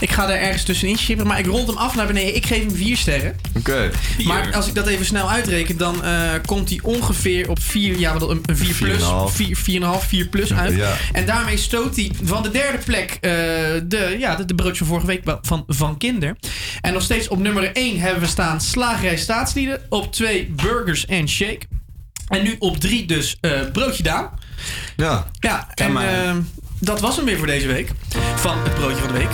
[0.00, 2.36] Ik ga er ergens tussenin schipperen, maar ik rond hem af naar beneden.
[2.36, 3.36] Ik geef hem 4 sterren.
[3.56, 3.90] Oké.
[4.24, 8.18] Maar als ik dat even snel uitreken, dan eh, komt hij ongeveer op 4, ja,
[8.18, 9.34] wat, een, een 4 plus, 4,5.
[9.34, 10.76] 4, 4,5, 4 plus uit.
[10.76, 10.96] Ja.
[11.12, 13.30] En daarmee stoot hij van de derde plek eh,
[13.84, 16.36] de, ja, de, de broodje van vorige week van Van Kinder.
[16.80, 19.80] En nog steeds op nummer 1 hebben we staan Slagerij Staatslieden.
[19.88, 21.60] Op 2 Burgers and Shake.
[22.28, 24.30] En nu op 3 dus eh, Broodje Daan.
[24.96, 25.30] Ja.
[25.40, 26.34] Ja, en maar.
[26.84, 27.90] Dat was hem weer voor deze week.
[28.34, 29.30] Van het broodje van de week.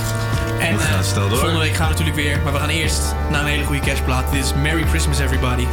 [0.60, 1.38] En We gaan eh, snel door.
[1.38, 2.40] volgende week gaan we natuurlijk weer.
[2.44, 3.00] Maar we gaan eerst
[3.30, 4.32] naar een hele goede kerstplaat.
[4.32, 5.66] Dit is Merry Christmas Everybody.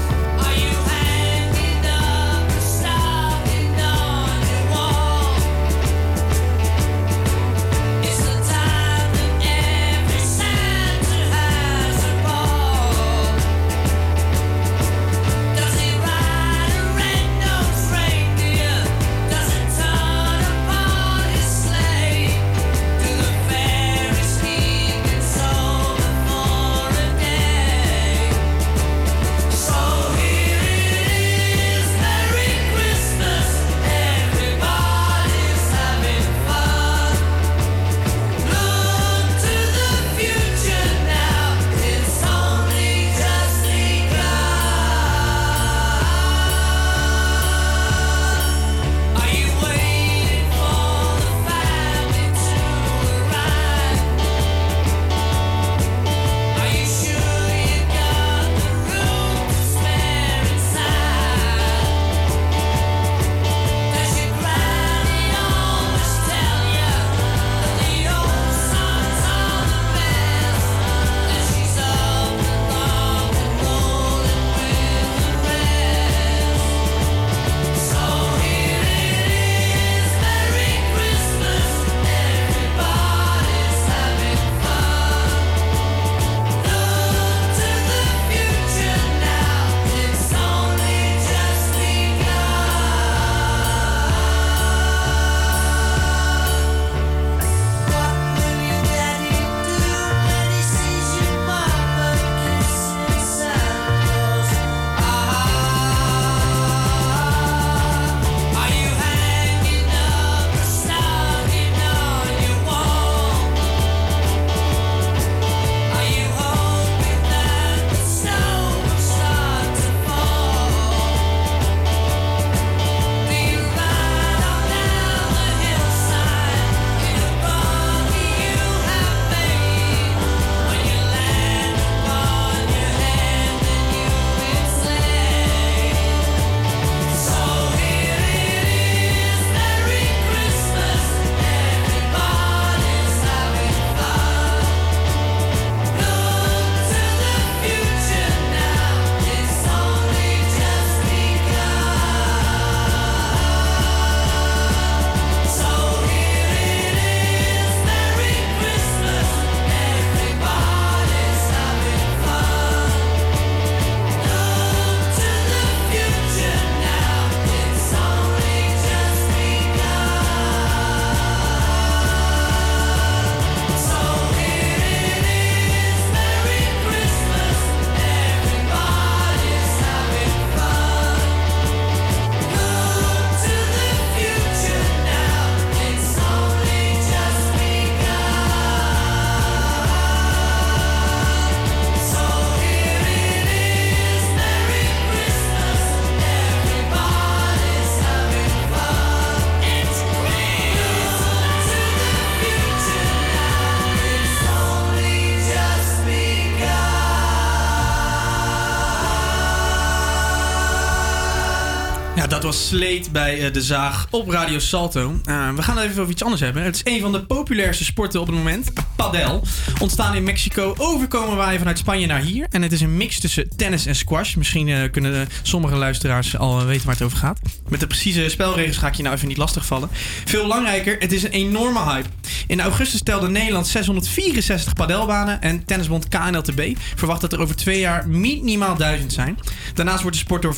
[212.41, 215.19] Dat was Sleet bij eh, De Zaag op Radio Salto.
[215.23, 216.64] Eh, we gaan het even over iets anders hebben.
[216.64, 218.72] Het is een van de populairste sporten op het moment.
[218.95, 219.43] Padel.
[219.81, 220.73] Ontstaan in Mexico.
[220.77, 222.47] Overkomen wij vanuit Spanje naar hier.
[222.49, 224.35] En het is een mix tussen tennis en squash.
[224.35, 227.39] Misschien eh, kunnen sommige luisteraars al weten waar het over gaat.
[227.68, 229.89] Met de precieze spelregels ga ik je nou even niet lastigvallen.
[230.26, 232.09] Veel belangrijker, het is een enorme hype.
[232.47, 238.07] In augustus telde Nederland 664 padelbanen en tennisbond KNLTB verwacht dat er over twee jaar
[238.07, 239.37] minimaal 1000 zijn.
[239.73, 240.55] Daarnaast wordt de sport door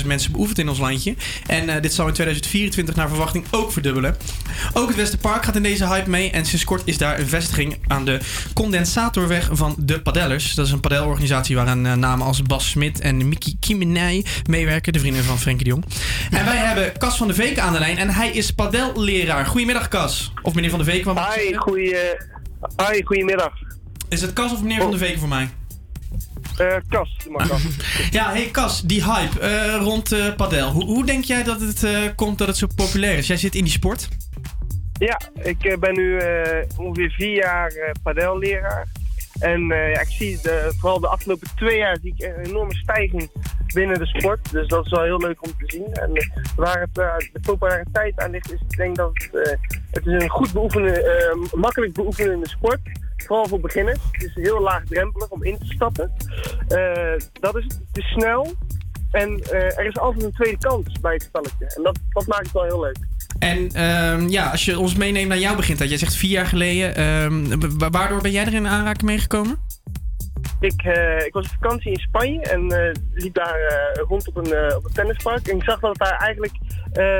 [0.00, 1.14] 75.000 mensen beoefend in ons landje.
[1.46, 4.16] En eh, dit zal in 2024 naar verwachting ook verdubbelen.
[4.72, 6.30] Ook het Westerpark gaat in deze hype mee.
[6.30, 8.20] En sinds kort is daar een vestiging aan de
[8.54, 10.54] Condensatorweg van de Padellers.
[10.54, 14.92] Dat is een padelorganisatie waaraan eh, namen als Bas Smit en Mickey Kimenij meewerken.
[14.92, 15.84] De vrienden van Frenkie de Jong.
[16.30, 17.98] En wij hebben Cas van de Veek aan de lijn.
[17.98, 19.46] En hij is padelleraar.
[19.46, 20.32] Goedemiddag Cas.
[20.46, 21.04] Of meneer van de Veek.
[21.04, 21.96] moet ik Hi, goeie,
[22.90, 23.52] hi, goedemiddag.
[24.08, 25.48] Is het Cas of meneer van de Veek voor mij?
[26.58, 27.16] Eh Kas,
[27.48, 27.62] Kas.
[28.10, 30.70] Ja, hey Cas, die hype eh, rond eh padel.
[30.70, 33.26] Hoe, hoe denk jij dat het eh, komt dat het zo populair is?
[33.26, 34.08] Jij zit in die sport.
[34.98, 36.20] Ja, ik ben nu
[36.76, 38.88] ongeveer vier jaar padelleraar.
[39.38, 42.74] En eh, ja, ik zie de, vooral de afgelopen twee jaar zie ik een enorme
[42.74, 43.30] stijging
[43.74, 44.52] binnen de sport.
[44.52, 45.92] Dus dat is wel heel leuk om te zien.
[45.92, 49.52] En waar het, eh, de populariteit aan ligt, is ik denk dat het, eh,
[49.90, 51.02] het is een goed beoefenen,
[51.54, 52.80] makkelijk beoefenende sport.
[53.16, 53.98] Vooral voor beginners.
[54.10, 56.12] Het is heel laagdrempelig om in te stappen.
[57.40, 57.84] Dat is het.
[57.92, 58.52] Snel.
[59.10, 61.74] En er is altijd een tweede kans bij het spelletje.
[61.76, 62.96] En dat, dat maakt het wel heel leuk.
[63.38, 65.88] En ehm, ja, als je ons meeneemt naar jouw begintijd.
[65.88, 66.94] Jij zegt vier jaar geleden.
[66.96, 69.58] ehm, wa- waardoor ben jij er in aanraking meegekomen?
[70.60, 74.36] Ik, eh, ik was op vakantie in Spanje en eh, liep daar eh, rond op
[74.36, 75.46] een, op een tennispark.
[75.48, 76.54] En ik zag dat daar eigenlijk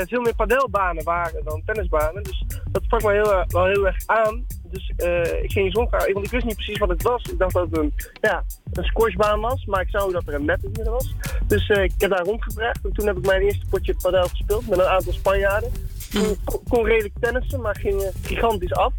[0.07, 2.23] veel meer padelbanen waren dan tennisbanen.
[2.23, 4.45] Dus dat sprak me heel, wel heel erg aan.
[4.77, 7.23] Dus eh, ik ging want ik wist niet precies wat het was.
[7.23, 10.45] Ik dacht dat het een, ja, een squashbaan was, maar ik zag dat er een
[10.45, 11.15] net in was.
[11.47, 14.69] Dus eh, ik heb daar rondgevraagd en toen heb ik mijn eerste potje padel gespeeld
[14.69, 15.71] met een aantal Spanjaarden.
[16.13, 16.39] Ik
[16.69, 18.93] kon, redelijk tennissen, maar ging gigantisch af.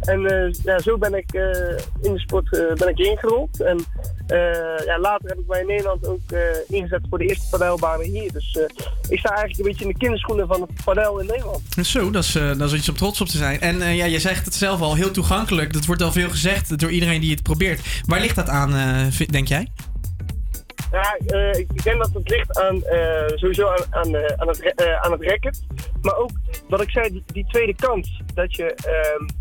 [0.00, 1.42] En eh, ja, zo ben ik eh,
[2.02, 3.60] in de sport eh, ben ik ingerold.
[3.60, 3.78] En
[4.84, 6.20] ja, later heb ik mij in Nederland ook
[6.68, 8.32] ingezet voor de eerste padelbanen hier.
[8.32, 8.58] Dus
[9.08, 11.62] ik sta eigenlijk een beetje in de kinderschoenen van het padel in Nederland.
[11.82, 13.60] Zo, dat is, dat is iets om trots op te zijn.
[13.60, 15.72] En ja, je zegt het zelf al, heel toegankelijk.
[15.72, 18.02] Dat wordt al veel gezegd door iedereen die het probeert.
[18.06, 18.70] Waar ligt dat aan,
[19.30, 19.68] denk jij?
[20.92, 21.16] Ja,
[21.58, 22.82] ik denk dat het ligt aan,
[23.34, 25.60] sowieso aan, aan, aan, het, aan het racket.
[26.02, 26.30] Maar ook,
[26.68, 28.22] wat ik zei, die, die tweede kans.
[28.34, 29.39] Dat je ehm, eh,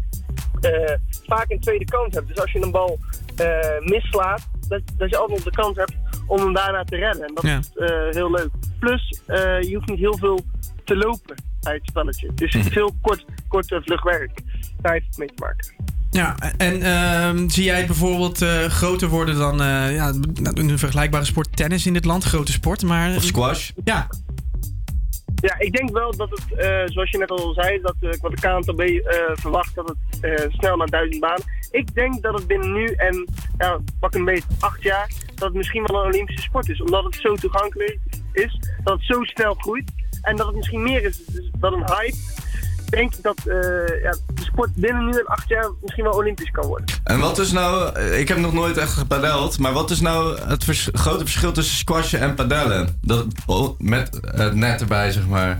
[1.27, 2.27] vaak een tweede kans hebt.
[2.27, 2.99] Dus als je een bal
[3.36, 3.48] eh,
[3.80, 5.94] mislaat, dat, dat je altijd nog de kans hebt
[6.27, 7.23] om hem daarna te redden.
[7.27, 7.57] En dat Ja.
[7.57, 8.49] is eh, heel leuk.
[8.80, 10.40] Plus, eh, je hoeft niet heel veel
[10.84, 12.30] te lopen bij het spelletje.
[12.36, 14.40] Dus veel kort, kort eh, vlug werk.
[14.81, 15.73] Daar heeft het mee te maken.
[16.11, 20.14] Ja, en ehm, zie jij het bijvoorbeeld eh, groter worden dan eh, ja,
[20.53, 22.23] een vergelijkbare sport tennis in dit land?
[22.23, 23.15] Grote sport, maar...
[23.15, 23.69] Of squash?
[23.84, 24.07] Ja.
[25.41, 28.32] Ja, ik denk wel dat het, eh, zoals je net al zei, dat eh, wat
[28.32, 31.44] de KNTB eh, verwacht dat het snel naar duizend banen.
[31.72, 35.53] Ik denk dat het binnen nu en ja, pak een beetje acht jaar, dat het
[35.53, 36.82] misschien wel een Olympische sport is.
[36.82, 37.99] Omdat het zo toegankelijk
[38.34, 39.91] is, dat het zo snel groeit
[40.22, 41.22] en dat het misschien meer is
[41.60, 42.18] dan een hype.
[42.90, 46.52] Denk ik dat eh, ja, de sport binnen nu en acht jaar misschien wel Olympisch
[46.52, 46.86] kan worden.
[47.03, 50.64] En wat is nou, ik heb nog nooit echt gepadeld, maar wat is nou het
[50.64, 52.99] vers- grote verschil tussen squashen en padellen?
[53.02, 55.60] Dat, oh, met het net erbij, zeg maar.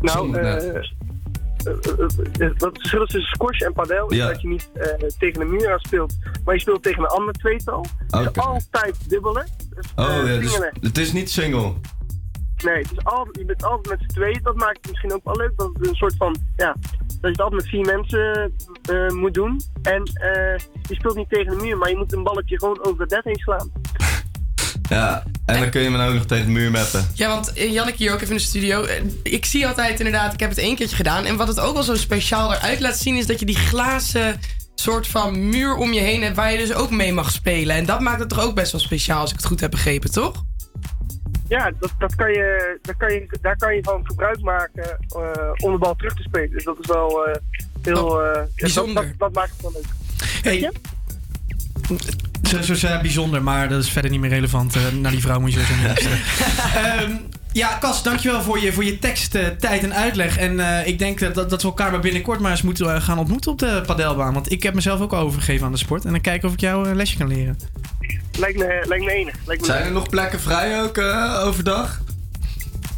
[0.00, 4.26] Nou, eh, eh, eh, wat het verschil tussen squash en padel is Ja.
[4.26, 6.14] dat je niet eh, tegen een muur aan speelt,
[6.44, 7.84] maar je speelt tegen een ander tweetal.
[8.06, 8.40] Dus Oké.
[8.40, 9.46] altijd dubbelen.
[9.74, 11.72] Dus, Oh eh, ja, dus het is niet single.
[12.64, 14.40] Nee, het is altijd, je bent altijd met z'n tweeën.
[14.42, 15.52] Dat maakt het misschien ook wel leuk.
[15.56, 16.76] Dat het een soort van, ja,
[17.06, 18.52] dat je het altijd met vier mensen
[18.82, 19.60] eh, moet doen.
[19.82, 23.00] En eh, je speelt niet tegen de muur, maar je moet een balletje gewoon over
[23.00, 23.70] het net heen slaan.
[24.88, 27.06] Ja, en dan kun je hem ook nog tegen de muur mappen.
[27.14, 28.86] Ja, want eh, Janneke hier ook even in de studio.
[29.22, 31.24] Ik zie altijd inderdaad, ik heb het één keertje gedaan.
[31.24, 34.40] En wat het ook wel zo speciaal eruit laat zien, is dat je die glazen
[34.74, 37.76] soort van muur om je heen hebt waar je dus ook mee mag spelen.
[37.76, 40.10] En dat maakt het toch ook best wel speciaal, als ik het goed heb begrepen,
[40.10, 40.44] toch?
[41.48, 45.64] Ja, dat, dat kan je, daar, kan je, daar kan je van gebruik maken eh,
[45.64, 46.50] om de bal terug te spelen.
[46.50, 47.34] Dus dat is wel eh,
[47.82, 48.22] heel...
[48.22, 48.94] eh, ja, dat, bijzonder.
[48.94, 49.84] dat, dat maakt het wel leuk.
[50.42, 50.70] Hey.
[52.62, 54.76] Zo, hij bijzonder, maar dat is verder niet meer relevant.
[54.76, 56.18] Eh, naar die vrouw moet je zo niet luisteren.
[56.84, 57.12] Ehm,
[57.56, 60.38] ja, Cas, dankjewel voor je, voor je tekst, eh, tijd en uitleg.
[60.38, 63.18] En eh, ik denk dat, dat we elkaar maar binnenkort maar eens moeten eh, gaan
[63.18, 64.34] ontmoeten op de padelbaan.
[64.34, 66.04] Want ik heb mezelf ook al overgegeven aan de sport.
[66.04, 67.58] En dan kijken of ik jou een lesje kan leren.
[68.38, 69.34] Lijkt me, lijkt me enig.
[69.46, 72.00] Lijkt me Zijn er nog plekken vrij ook eh, overdag?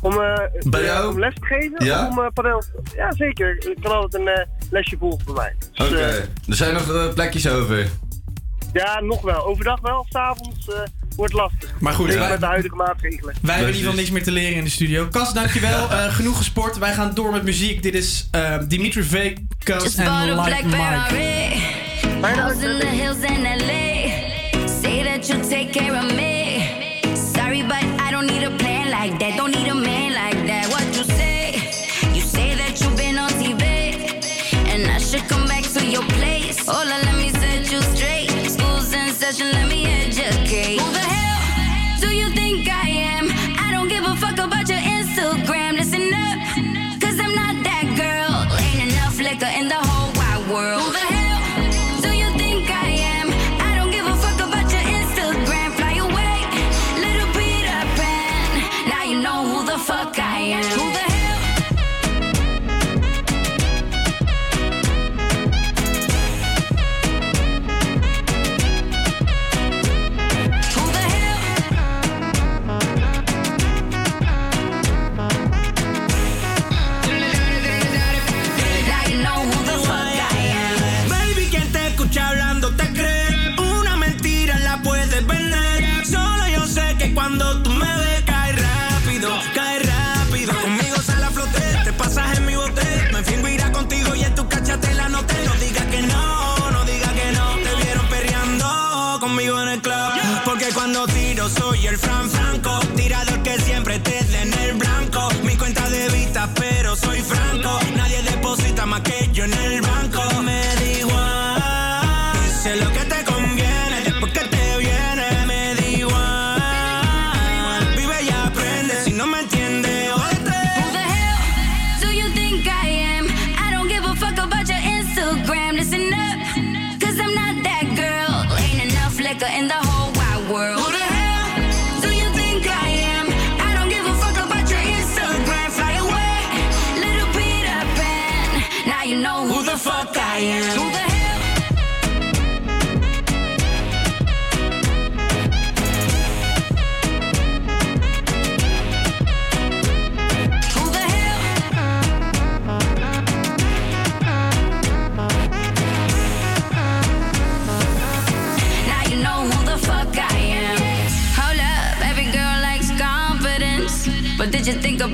[0.00, 0.38] Om, eh,
[0.70, 1.12] Bij jou?
[1.12, 1.84] om les te geven?
[1.84, 2.06] Ja?
[2.06, 2.62] Of om eh, padel?
[2.96, 3.56] Ja, zeker.
[3.70, 5.54] Ik kan altijd een lesje volgen bij mij.
[5.72, 7.90] Dus, Oké, er zijn nog plekjes over.
[8.72, 9.46] Ja, nog wel.
[9.46, 10.06] Overdag wel.
[10.08, 10.80] S'avonds eh
[11.16, 11.70] wordt lastig.
[11.80, 13.34] Maar goed, Zeker wij- met de huidige maatregelen.
[13.42, 15.08] Wij hebben in ieder geval niks meer te leren in de studio.
[15.08, 15.90] Cas, dankjewel.
[15.90, 16.78] Eh genoeg gesport.
[16.78, 17.82] Wij gaan door met muziek.
[17.82, 20.76] Dit is eh, Dimitri Vegas Just en bought a Like Mike.
[20.76, 21.62] Ferrari.
[24.80, 26.62] Say that you'll take care of me.
[27.16, 29.36] Sorry, but I don't need a plan like that.
[29.36, 30.07] Don't need a man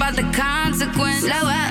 [0.04, 1.20] about the consequence?
[1.20, 1.63] Slow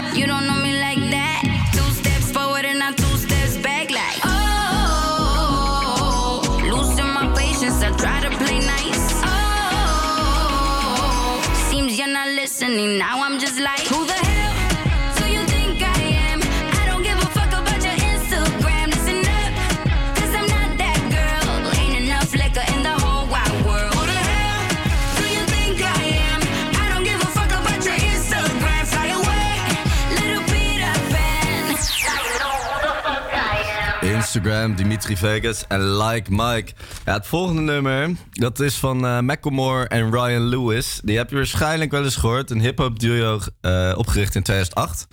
[34.44, 36.72] Instagram, Dimitri Vegas en Like Mike.
[37.04, 41.00] Het volgende nummer, dat is van eh Macklemore en Ryan Lewis.
[41.04, 42.52] Die heb je waarschijnlijk wel eens gehoord.
[42.52, 45.08] Een hip-hop duo eh, opgericht in 2008.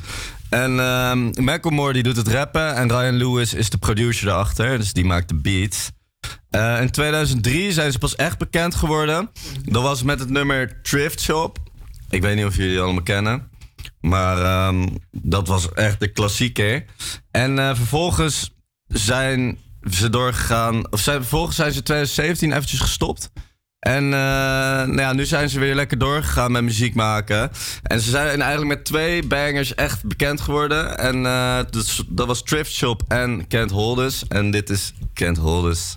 [0.48, 4.78] En ehm Macklemore die doet het rappen en Ryan Lewis is de producer daarachter.
[4.78, 5.90] Dus die maakt de beats.
[6.50, 9.30] Eh, in 2003 zijn ze pas echt bekend geworden.
[9.64, 11.58] Dat was met het nummer Thrift Shop.
[12.08, 13.50] Ik weet niet of jullie die allemaal kennen.
[14.00, 16.84] Maar ehm, dat was echt de klassieker.
[17.30, 18.58] En vervolgens
[18.92, 19.58] zijn
[19.90, 20.92] ze doorgegaan.
[20.92, 23.30] Of zijn, vervolgens zijn ze in 2017 eventjes gestopt.
[23.80, 24.10] En eh,
[24.86, 27.50] nou ja, nu zijn ze weer lekker doorgegaan met muziek maken.
[27.82, 30.98] En ze zijn eigenlijk met twee bangers echt bekend geworden.
[30.98, 31.58] En eh,
[32.08, 34.24] dat, was Thrift Shop en Can't Hold Us.
[34.28, 35.96] En dit is Can't Hold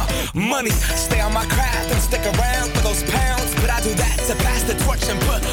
[0.33, 3.53] Money, stay on my craft and stick around for those pounds.
[3.55, 5.43] But I do that to pass the torch and put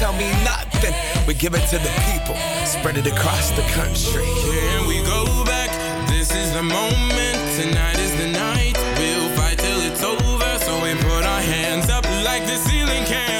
[0.00, 0.94] tell me nothing.
[1.26, 4.24] We give it to the people, spread it across the country.
[4.24, 5.70] Here we go back.
[6.08, 7.36] This is the moment.
[7.60, 8.76] Tonight is the night.
[8.96, 10.50] We'll fight till it's over.
[10.64, 13.39] So we put our hands up like the ceiling can't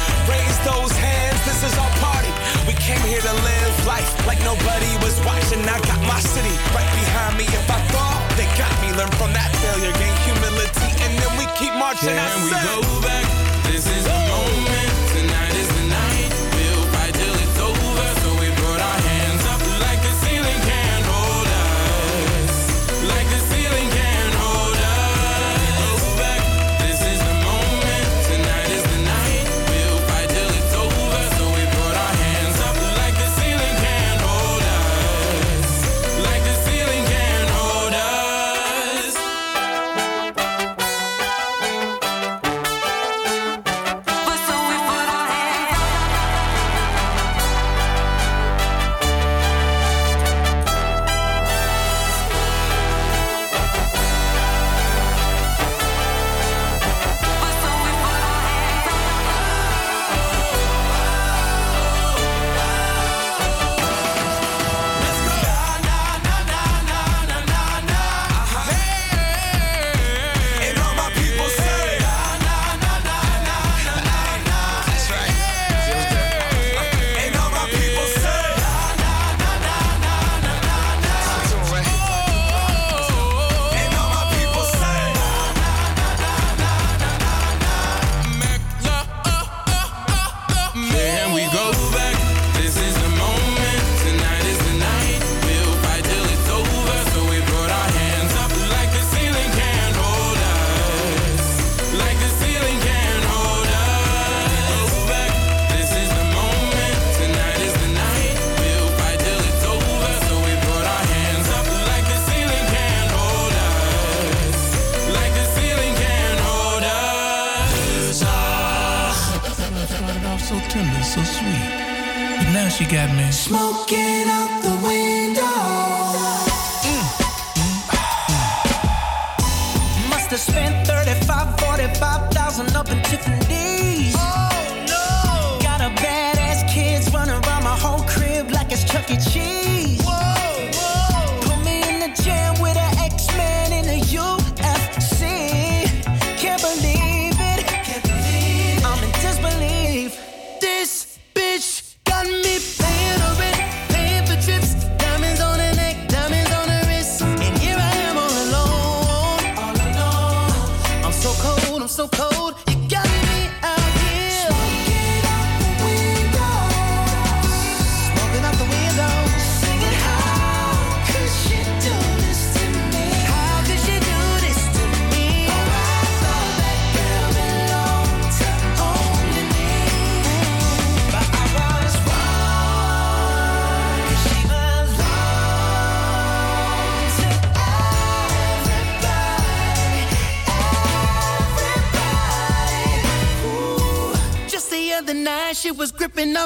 [0.29, 2.31] Raise those hands, this is our party.
[2.67, 5.61] We came here to live life like nobody was watching.
[5.65, 7.45] I got my city right behind me.
[7.45, 8.93] If I fall, they got me.
[8.97, 12.13] Learn from that failure, gain humility, and then we keep marching.
[12.13, 13.25] I Can we go back?
[13.65, 14.30] This is the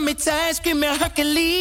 [0.06, 1.55] me task, give me a Hercules.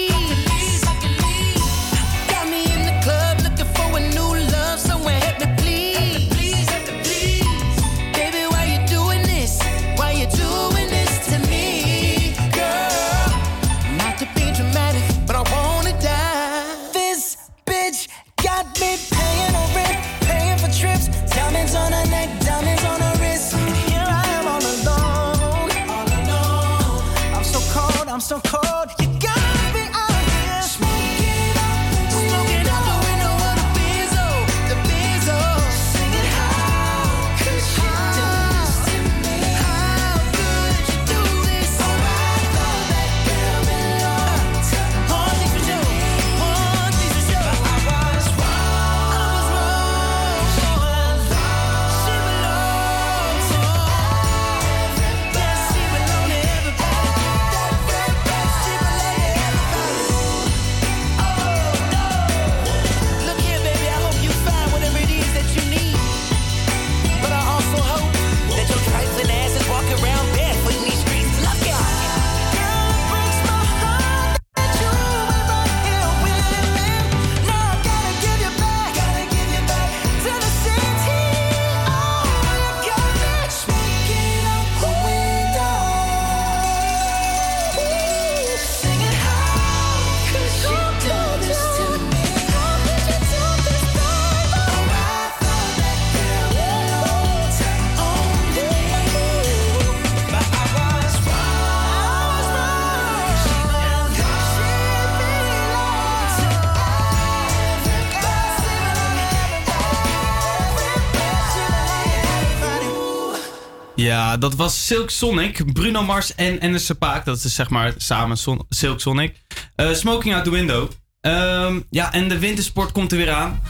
[114.38, 117.24] Dat was Silk Sonic, Bruno Mars en Ennis Paak.
[117.24, 118.36] Dat is zeg maar samen
[118.68, 119.34] Silk Sonic.
[119.74, 120.90] Eh, Smoking Out the Window.
[121.20, 123.60] Ehm, ja, en de wintersport komt er weer aan.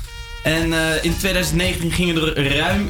[0.44, 2.88] En eh, in 2019 gingen er ruim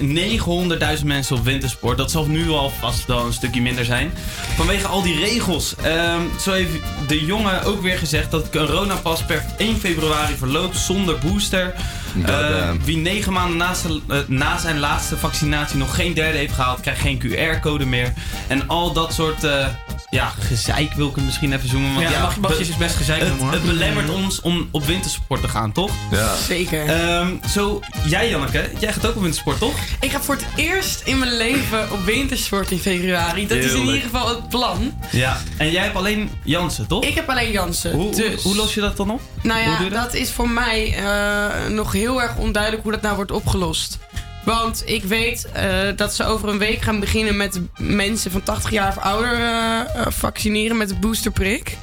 [0.99, 1.97] 900.000 mensen op wintersport.
[1.97, 4.13] Dat zal nu al vast wel een stukje minder zijn.
[4.57, 5.75] Vanwege al die regels.
[5.83, 6.73] Ehm, zo heeft
[7.07, 11.75] de jongen ook weer gezegd dat coronapas per 1 februari verloopt zonder booster.
[12.23, 12.85] Eh, Goddamn.
[12.85, 16.81] wie negen maanden na zijn, eh, na zijn laatste vaccinatie nog geen derde heeft gehaald,
[16.81, 18.13] krijgt geen QR-code meer.
[18.47, 19.67] En al dat soort eh,
[20.15, 21.95] ja, gezeik wil ik het misschien even zoomen.
[21.95, 23.55] Want Ja, mag- mag je be- dus best gezeik het, noemen, hoor.
[23.55, 25.91] Het belemmert ons om op wintersport te gaan, toch?
[26.11, 26.35] Ja.
[26.37, 26.87] Zeker.
[26.87, 29.75] Ehm, zo, jij Janneke, jij gaat ook op wintersport, toch?
[30.01, 33.47] Ik ga voor het eerst in mijn leven op wintersport in februari.
[33.47, 34.95] Dat is in ieder geval het plan.
[35.11, 35.41] Ja.
[35.57, 37.05] En jij hebt alleen Jansen, toch?
[37.05, 37.93] Ik heb alleen Jansen.
[37.93, 38.43] Hoe, hoe- dus.
[38.43, 39.21] hoe los je dat dan op?
[39.43, 40.15] Nou ja, dat?
[40.15, 43.99] is voor mij eh, nog heel erg onduidelijk hoe dat nou wordt opgelost.
[44.45, 48.71] Want ik weet eh, dat ze over een week gaan beginnen met mensen van 80
[48.71, 51.77] jaar of ouder eh, eh, vaccineren met de boosterprik.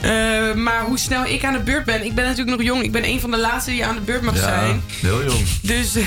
[0.00, 2.82] Eh, maar hoe snel ik aan de beurt ben, ik ben natuurlijk nog jong.
[2.82, 4.82] Ik ben een van de laatste die aan de beurt mag zijn.
[5.00, 5.44] heel jong.
[5.62, 5.92] Dus.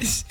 [0.00, 0.24] dus.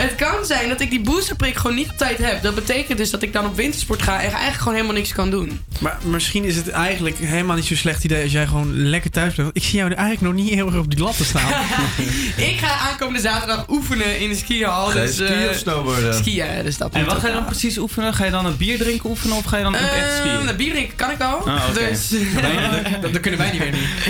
[0.00, 2.42] Het kan zijn dat ik die boosterprik gewoon niet op tijd heb.
[2.42, 5.30] Dat betekent dus dat ik dan op wintersport ga en eigenlijk gewoon helemaal niks kan
[5.30, 5.60] doen.
[5.80, 9.34] Maar misschien is het eigenlijk helemaal niet zo'n slecht idee als jij gewoon lekker thuis
[9.34, 9.56] blijft.
[9.56, 11.50] Ik zie jou er eigenlijk nog niet heel erg op die lat te staan.
[12.50, 14.92] Ik ga aankomende zaterdag oefenen in de skihal.
[14.92, 16.14] Dus, skiën eh, of snowboarden?
[16.14, 18.14] Skiën, dus dat En wat ga je dan precies oefenen?
[18.14, 20.44] Ga je dan een bier drinken oefenen of ga je dan Eh, skiën?
[20.44, 21.36] nou, bier drinken kan ik al.
[21.38, 21.72] Oké.
[21.74, 22.08] Dus.
[23.00, 23.88] dat, dat kunnen wij niet meer niet.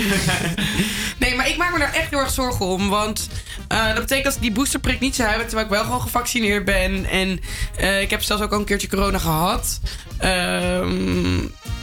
[1.17, 2.89] Nee, maar ik maak me daar echt heel erg zorgen om.
[2.89, 3.29] Want
[3.67, 6.65] Eh, dat betekent dat ik die boosterprik niet zou hebben, terwijl ik wel gewoon gevaccineerd
[6.65, 7.05] ben.
[7.05, 7.39] En
[7.77, 9.79] eh, ik heb zelfs ook al een keertje corona gehad.
[10.17, 11.37] Ehm,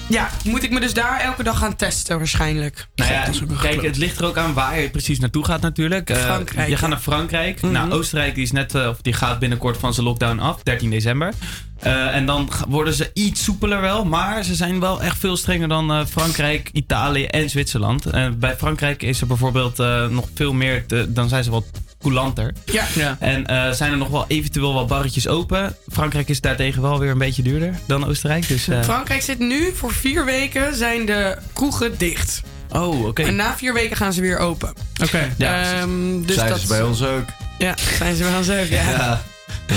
[0.08, 2.86] ja, moet ik me dus daar elke dag gaan testen waarschijnlijk.
[2.94, 3.24] Nou ja,
[3.60, 6.10] kijk, het ligt er ook aan waar je precies naartoe gaat natuurlijk.
[6.10, 7.60] Eh, Frankrijk, je gaat naar Frankrijk.
[7.60, 7.72] Mhm.
[7.72, 11.32] Nou, Oostenrijk die is net, of die gaat binnenkort van zijn lockdown af, 13 december.
[11.80, 15.68] Eh, en dan worden ze iets soepeler wel, maar ze zijn wel echt veel strenger
[15.68, 18.06] dan eh, Frankrijk, Italië en Zwitserland.
[18.06, 21.64] Eh, bij Frankrijk is er bijvoorbeeld eh, nog veel meer, te- dan zijn ze wat
[22.02, 22.52] coulanter.
[22.64, 22.84] Ja.
[22.94, 23.16] ja.
[23.20, 25.76] En eh, zijn er nog wel eventueel wat barretjes open.
[25.92, 28.48] Frankrijk is daartegen wel weer een beetje duurder dan Oostenrijk.
[28.48, 32.42] Dus, eh, Frankrijk zit nu voor vier weken zijn de kroegen dicht.
[32.72, 33.22] Oh, oké.
[33.22, 34.72] En na vier weken gaan ze weer open.
[35.02, 35.34] Oké.
[35.38, 35.62] Ja.
[35.62, 37.24] Ehm, dus Zijn dat ze bij ons ook.
[37.58, 38.66] Ja, zijn ze bij ons ook.
[38.66, 38.90] Ja.
[38.90, 39.22] Ja.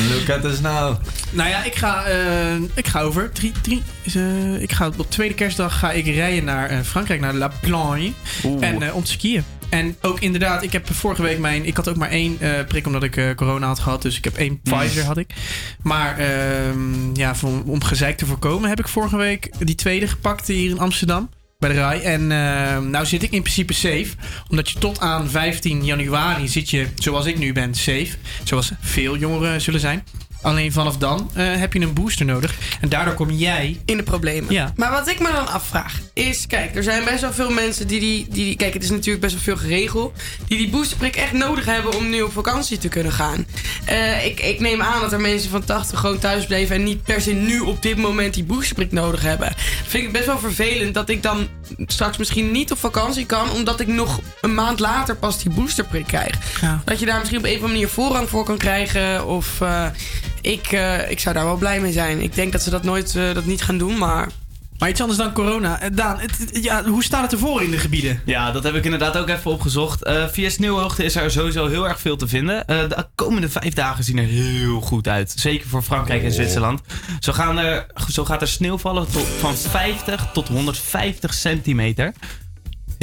[0.09, 0.95] Look at us now.
[1.29, 3.31] Nou ja, ik ga, eh, ik ga over.
[3.31, 3.83] Drie, drie,
[4.13, 8.11] eh, ik ga op tweede kerstdag ga ik rijden naar eh, Frankrijk, naar La Plagne.
[8.59, 9.43] En om te skiën.
[9.69, 11.65] En ook inderdaad, ik heb vorige week mijn.
[11.65, 12.37] Ik had ook maar één
[12.67, 14.01] prik omdat ik corona had gehad.
[14.01, 14.77] Dus ik heb één Mm.
[14.77, 15.33] Pfizer had ik.
[15.81, 20.47] Maar ehm, ja, voor- om gezeik te voorkomen heb ik vorige week die tweede gepakt
[20.47, 21.29] hier in Amsterdam.
[21.61, 22.01] Bij de RAI.
[22.01, 24.07] En ehm, nou zit ik in principe safe.
[24.49, 28.09] Omdat je tot aan 15 januari zit je, zoals ik nu ben, safe.
[28.43, 30.03] Zoals veel jongeren zullen zijn.
[30.41, 32.55] Alleen vanaf dan eh, heb je een booster nodig.
[32.81, 33.81] En daardoor kom jij...
[33.85, 34.53] In de problemen.
[34.53, 34.73] Ja.
[34.75, 37.99] Maar wat ik me dan afvraag is, kijk, er zijn best wel veel mensen die
[37.99, 40.13] die, die, kijk, het is natuurlijk best wel veel geregeld,
[40.47, 43.45] die die boosterprik echt nodig hebben om nu op vakantie te kunnen gaan.
[43.85, 47.03] Eh, ik, ik neem aan dat er mensen van 80 gewoon thuis bleven en niet
[47.03, 49.53] per se nu op dit moment die boosterprik nodig hebben.
[49.87, 51.47] Vind ik best wel vervelend dat ik dan
[51.87, 56.05] straks misschien niet op vakantie kan, omdat ik nog een maand later pas die boosterprik
[56.05, 56.35] krijg.
[56.85, 59.27] Dat je daar misschien op een of andere manier voorrang voor kan krijgen.
[59.27, 59.85] Of eh,
[60.41, 62.21] ik, eh, ik zou daar wel blij mee zijn.
[62.21, 64.29] Ik denk dat ze dat nooit eh, dat niet gaan doen, maar.
[64.77, 65.79] Maar iets anders dan corona.
[65.81, 68.21] Eh, Daan, het, het- ja, hoe staat het ervoor in de gebieden?
[68.25, 70.03] Ja, dat heb ik inderdaad ook even opgezocht.
[70.03, 72.65] Eh, via sneeuwhoogte is er sowieso heel erg veel te vinden.
[72.67, 75.33] Eh, de komende vijf dagen zien er heel goed uit.
[75.35, 76.33] Zeker voor Frankrijk en Oh.
[76.33, 76.81] Zwitserland.
[77.19, 82.13] Zo, gaan er, zo gaat er sneeuw vallen tot, van 50 tot 150 centimeter.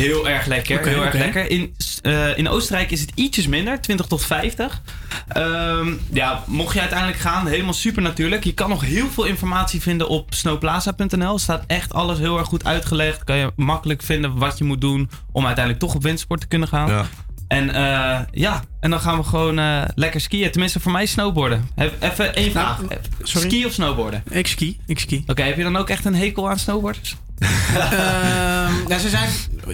[0.03, 0.87] Heel erg lekker.
[0.87, 1.51] Heel erg lekker.
[1.51, 4.83] In, eh, in Oostenrijk is het ietsjes minder, 20 tot 50.
[5.29, 8.45] Ehm, ja, mocht je uiteindelijk gaan, helemaal super natuurlijk.
[8.45, 11.35] Je kan nog heel veel informatie vinden op snowplaza.nl.
[11.35, 13.25] Er staat echt alles heel erg goed uitgelegd.
[13.25, 16.69] Kan je makkelijk vinden wat je moet doen om uiteindelijk toch op windsport te kunnen
[16.69, 16.89] gaan.
[16.89, 17.07] Ja.
[17.49, 20.51] En eh, ja, en dan gaan we gewoon eh, lekker skiën.
[20.51, 21.69] Tenminste, voor mij snowboarden.
[21.75, 22.79] Heb- Even één vraag.
[22.81, 23.49] Nou, sorry?
[23.49, 24.23] Ski of snowboarden?
[24.31, 25.23] Ik ski, ik ski.
[25.27, 27.16] Oké, heb je dan ook echt een hekel aan snowboarders?
[27.39, 29.29] Ehm, nou, ze zijn,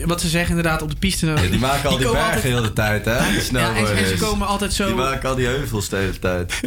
[0.07, 1.27] wat ze zeggen inderdaad, op de piste.
[1.27, 3.19] Ja, die maken al die bergen altijd- heel de tijd, hè?
[3.31, 4.87] Die Ja, en, en ze komen altijd zo.
[4.87, 6.61] Die maken al die heuvels de hele tijd.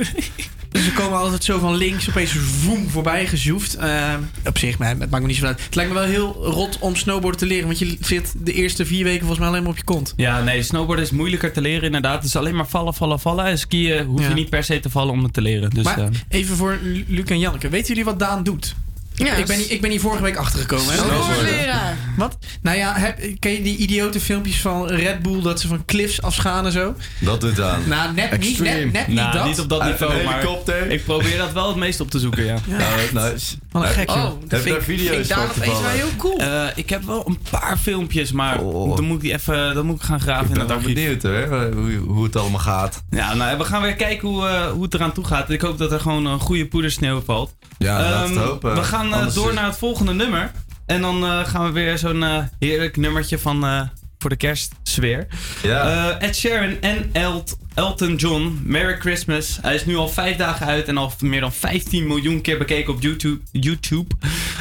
[0.78, 3.76] Dus ze komen altijd zo van links opeens voem voorbij gezoefd.
[3.76, 5.62] Ehm, op zich, maar het maakt me niet zo uit.
[5.66, 7.66] Het lijkt me wel heel rot om snowboarden te leren.
[7.66, 10.14] Want je zit de eerste vier weken volgens mij alleen maar op je kont.
[10.16, 12.16] Ja, nee, snowboarden is moeilijker te leren inderdaad.
[12.16, 13.46] Het is alleen maar vallen, vallen, vallen.
[13.46, 14.34] En skiën hoef je Ja.
[14.34, 15.70] niet per se te vallen om het te leren.
[15.70, 17.70] Dus, maar eh, even voor Lu- Luc en Janneke.
[17.70, 18.76] Weten jullie wat Daan doet?
[19.14, 20.94] Ja, ik, ben, hier- ik ben hier vorige week achtergekomen.
[20.94, 20.98] hè?
[20.98, 21.98] Snowboarden.
[22.18, 22.38] Wat?
[22.62, 26.22] Nou ja, heb, ken je die idiote filmpjes van Red Bull dat ze van cliffs
[26.22, 26.96] afgaan en zo?
[27.20, 27.82] Dat doet aan.
[27.88, 29.46] Nou, net niet, net, net niet nou, dat.
[29.46, 30.92] niet op dat niveau, maar helikopter.
[30.92, 32.58] ik probeer dat wel het meest op te zoeken, ja.
[32.66, 33.56] Nou, nice.
[33.72, 34.18] Wat een gek, joh.
[34.26, 35.92] Oh, Heb dat je daar video's daar van toevallig?
[35.92, 36.38] heel cool.
[36.38, 38.96] Eh, ik heb wel een paar filmpjes, maar Oh.
[38.96, 40.78] dan moet ik die even dan moet ik gaan graven Ik in ben het wel
[40.78, 40.94] archief.
[40.96, 43.04] benieuwd hoor, hoe, hoe het allemaal gaat.
[43.10, 45.50] Ja, nou, we gaan weer kijken hoe, eh, hoe het eraan toe gaat.
[45.50, 47.56] Ik hoop dat er gewoon een goede poedersneeuw valt.
[47.78, 48.76] Ja, laten we Ehm, hopen.
[48.76, 50.52] We gaan eh, door is- naar het volgende nummer.
[50.88, 53.82] En dan eh, gaan we weer zo'n eh, heerlijk nummertje van eh,
[54.20, 55.28] voor de kerstsfeer.
[55.64, 56.10] Ja.
[56.20, 59.58] Eh, Ed Sheeran en Elt- Elton John, Merry Christmas.
[59.62, 62.94] Hij is nu al vijf dagen uit en al meer dan 15 miljoen keer bekeken
[62.94, 63.40] op YouTube.
[63.52, 64.16] YouTube.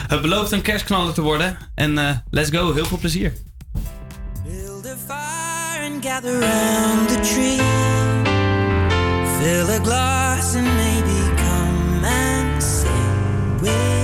[0.09, 1.57] Het belooft een kerstknaller te worden.
[1.75, 3.33] En eh, let's go, heel veel plezier.
[4.45, 7.61] Build a fire and gather round the tree.
[9.41, 13.96] Fill a glass and maybe come and sing with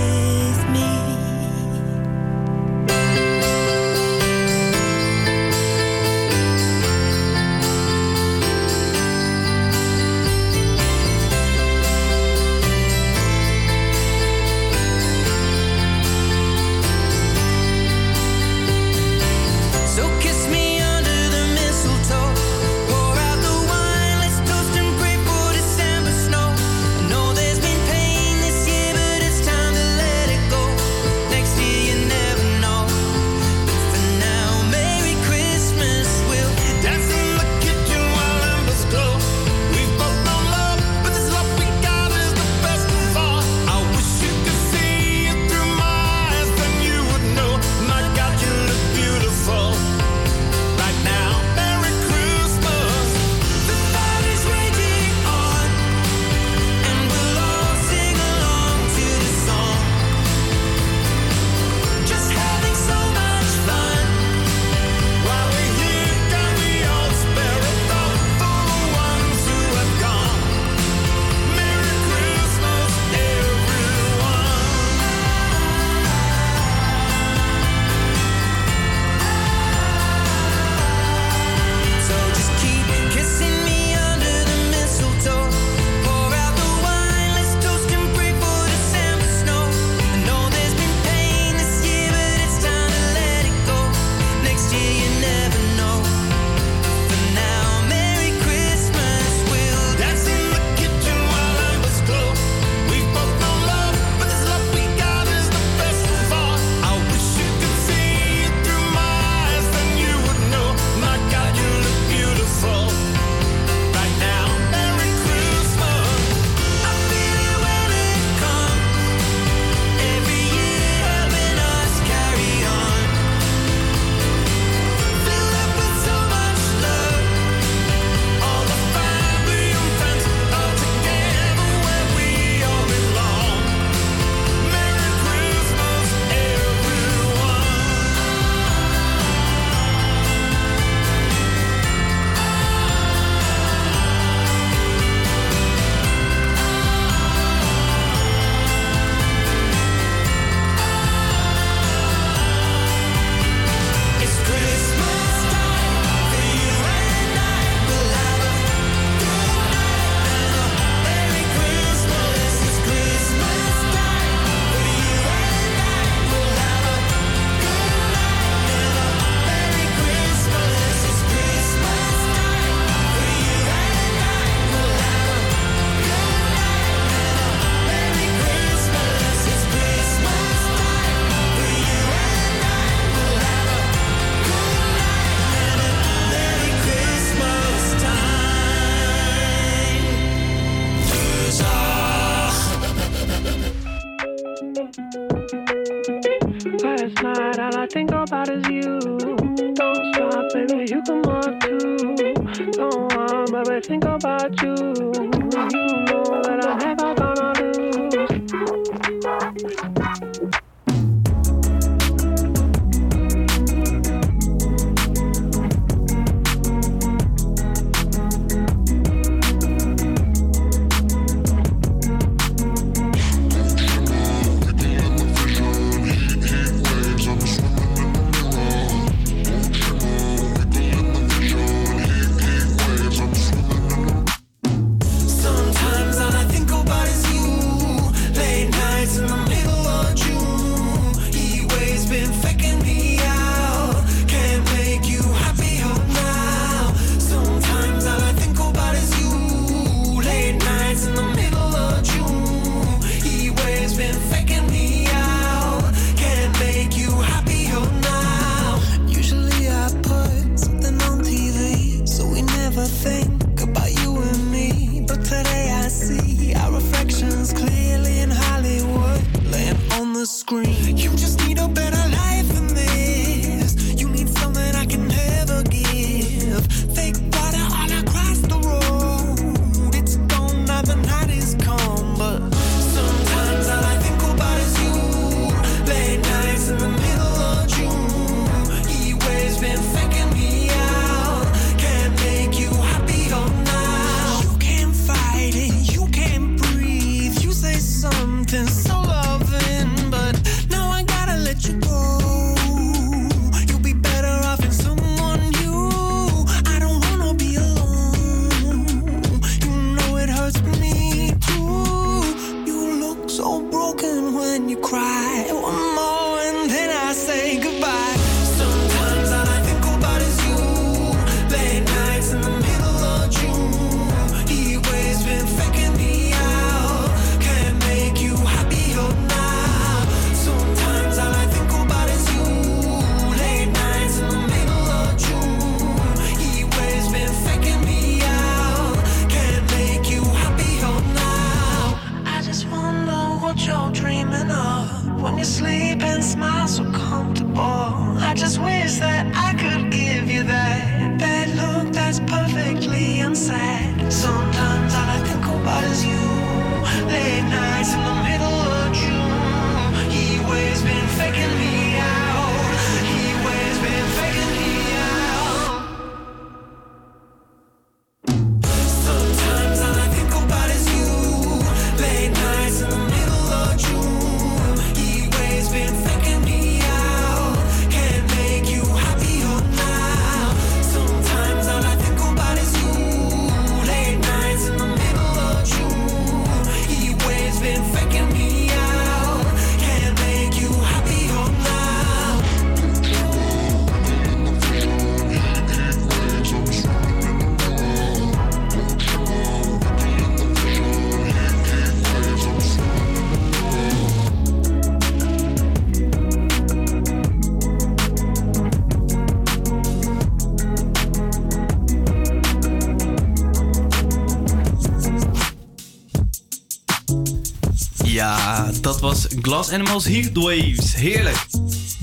[419.73, 420.95] Animals Heatwaves.
[420.95, 421.47] Heerlijk.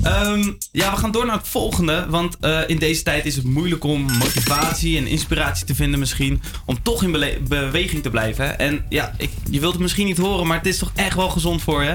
[0.03, 2.05] Ehm, ja, we gaan door naar het volgende.
[2.09, 6.41] Want eh, in deze tijd is het moeilijk om motivatie en inspiratie te vinden misschien.
[6.65, 7.11] Om toch in
[7.47, 8.59] beweging te blijven.
[8.59, 11.29] En ja, ik, je wilt het misschien niet horen, maar het is toch echt wel
[11.29, 11.93] gezond voor je.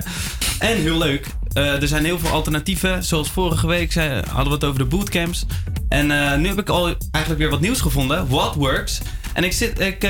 [0.58, 1.26] En heel leuk.
[1.52, 3.04] Eh, er zijn heel veel alternatieven.
[3.04, 5.46] Zoals vorige week zei, hadden we het over de bootcamps.
[5.88, 8.28] En eh, nu heb ik al eigenlijk weer wat nieuws gevonden.
[8.28, 9.00] What Works.
[9.32, 10.08] En ik, zit, ik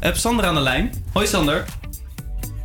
[0.00, 0.92] heb Sander aan de lijn.
[1.12, 1.64] Hoi Sander.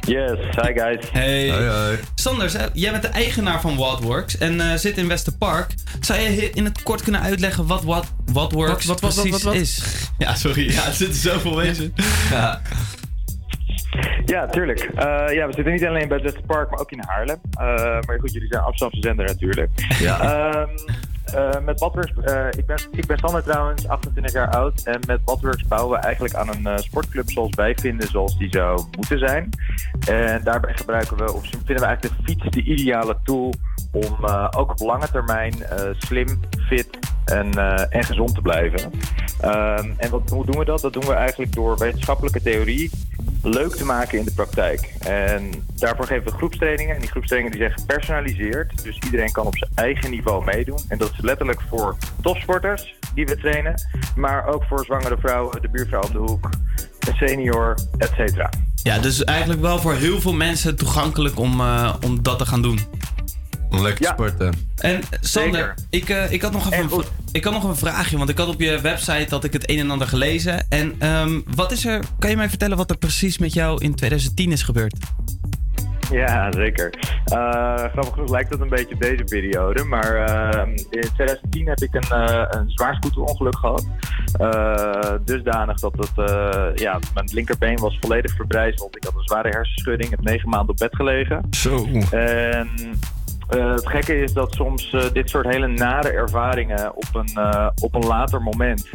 [0.08, 1.10] Yes, hi guys.
[1.12, 1.98] Hey.
[2.16, 5.74] Sander, zij- jij bent de eigenaar van Whatworks en eh, zit in Westerpark.
[6.00, 9.54] Zou je in het kort kunnen uitleggen wat What, Whatworks Wat- wat- wat- precies wat-
[9.54, 9.62] wat?
[9.62, 9.84] is?
[10.18, 10.72] Ja, sorry.
[10.72, 11.94] Ja, er zitten zoveel wezen.
[12.30, 12.62] Ja.
[14.26, 14.80] Ja, tuurlijk.
[14.80, 15.04] Eh,
[15.36, 17.40] ja, we zitten niet alleen bij het Westerpark, maar ook in Haarlem.
[17.60, 17.66] Eh,
[18.08, 19.70] maar goed, jullie zijn Amsterdamse zender natuurlijk.
[20.00, 20.20] Ja.
[20.22, 20.70] Ehm,
[21.34, 24.84] eh, met Badworks, eh, ik, ben, ik ben Sander trouwens, 28 jaar oud.
[24.84, 28.50] En met Badworks bouwen we eigenlijk aan een eh, sportclub zoals wij vinden, zoals die
[28.50, 29.50] zou moeten zijn.
[30.08, 33.54] En daarbij gebruiken we, of vinden we eigenlijk de fiets de ideale tool
[33.92, 34.26] om
[34.58, 35.54] ook op lange termijn
[35.98, 37.00] slim, fit
[37.32, 38.92] en, eh, en gezond te blijven.
[39.40, 40.82] Ehm, en wat, hoe doen we dat?
[40.82, 42.90] Dat doen we eigenlijk door wetenschappelijke theorie
[43.44, 44.94] leuk te maken in de praktijk.
[45.00, 46.96] En daarvoor geven we groepstrainingen.
[46.96, 48.84] En die groepstrainingen die zijn gepersonaliseerd.
[48.84, 50.80] Dus iedereen kan op zijn eigen niveau meedoen.
[50.88, 53.82] En dat is letterlijk voor topsporters, die we trainen.
[54.16, 56.50] Maar ook voor zwangere vrouwen, de buurvrouw op de hoek,
[57.00, 58.50] een senior, et cetera.
[58.84, 62.62] Ja, dus eigenlijk wel voor heel veel mensen toegankelijk om, eh, om dat te gaan
[62.62, 62.80] doen.
[63.80, 64.54] Lekker te sporten.
[64.78, 68.30] En Sander, ik, eh, ik, had nog even een, ik had nog een vraagje, want
[68.30, 70.66] ik had op je website had ik het een en ander gelezen.
[70.70, 73.96] En ehm, wat is er, kan je mij vertellen wat er precies met jou in
[73.96, 74.98] 2010 is gebeurd?
[76.12, 76.94] Ja, zeker.
[77.26, 79.84] Eh, grappig genoeg lijkt dat een beetje deze periode.
[79.84, 83.86] Maar eh, in 2010 heb ik een, eh, een zwaar scooterongeluk gehad.
[84.40, 88.96] Eh, dusdanig dat het, eh, ja, mijn linkerbeen was volledig verbrijzeld.
[88.96, 91.48] Ik had een zware hersenschudding, heb negen maanden op bed gelegen.
[91.50, 91.88] Zo.
[92.12, 92.70] En
[93.52, 97.68] eh, het gekke is dat soms eh, dit soort hele nare ervaringen op een, eh,
[97.82, 98.90] op een later moment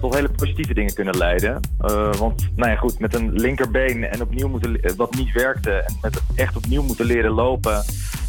[0.00, 1.60] tot hele positieve dingen kunnen leiden.
[2.18, 6.22] Want, nou ja, goed, met een linkerbeen en opnieuw moeten, wat niet werkte en met
[6.34, 7.84] echt opnieuw moeten leren lopen.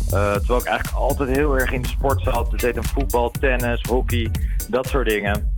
[0.10, 2.60] terwijl ik eigenlijk altijd heel erg in de sport zat.
[2.60, 4.32] Deed een voetbal, tennis, hockey,
[4.70, 5.56] dat soort dingen.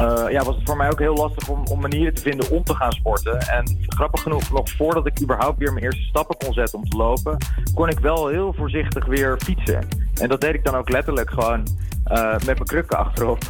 [0.00, 2.64] Eh, ja, was het voor mij ook heel lastig om, om manieren te vinden om
[2.64, 3.40] te gaan sporten.
[3.40, 6.96] En grappig genoeg, nog voordat ik überhaupt weer mijn eerste stappen kon zetten om te
[6.96, 7.36] lopen,
[7.74, 9.88] kon ik wel heel voorzichtig weer fietsen.
[10.20, 11.66] En dat deed ik dan ook letterlijk gewoon
[12.04, 13.42] eh, met mijn krukken achterop.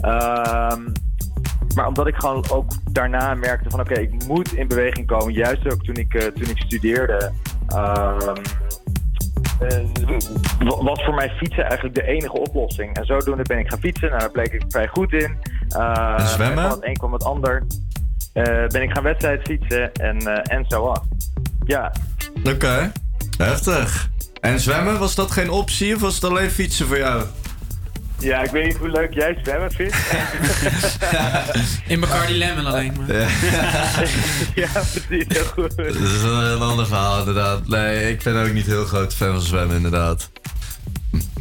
[0.00, 0.82] Ehm,
[1.74, 5.32] maar omdat ik gewoon ook daarna merkte van oké, ik moet in beweging komen.
[5.32, 7.32] Juist ook toen ik, eh, toen ik studeerde.
[9.60, 9.78] Eh,
[10.58, 12.96] wa- was voor mij fietsen eigenlijk de enige oplossing.
[12.96, 14.08] En zodoende ben ik gaan fietsen.
[14.08, 15.36] Nou, daar bleek ik vrij goed in.
[15.68, 16.62] Eh, En zwemmen?
[16.62, 17.62] Van het een kwam het ander.
[18.32, 20.98] Eh, ben ik gaan wedstrijd fietsen en, eh, en zo on.
[21.66, 21.92] Ja.
[22.44, 22.92] Oké,
[23.38, 24.10] heftig.
[24.40, 27.24] En zwemmen, was dat geen optie of was het alleen fietsen voor jou?
[28.18, 29.96] Ja, ik weet niet hoe leuk jij zwemmen vindt.
[31.92, 33.16] In Bacardi Lemon alleen maar.
[33.16, 33.28] Ja.
[34.62, 35.24] ja, precies.
[35.28, 35.76] Heel goed.
[35.76, 37.68] Dat is een, een ander verhaal inderdaad.
[37.68, 40.30] Nee, ik ben ook niet heel groot fan van zwemmen inderdaad.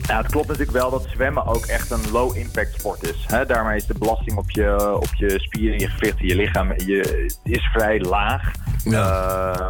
[0.07, 3.25] Ja, het klopt natuurlijk wel dat zwemmen ook echt een low-impact sport is.
[3.27, 3.45] Hè?
[3.45, 7.69] Daarmee is de belasting op je, op je spieren, je gewrichten, je lichaam je, is
[7.73, 8.51] vrij laag.
[8.85, 9.67] Eh, eh,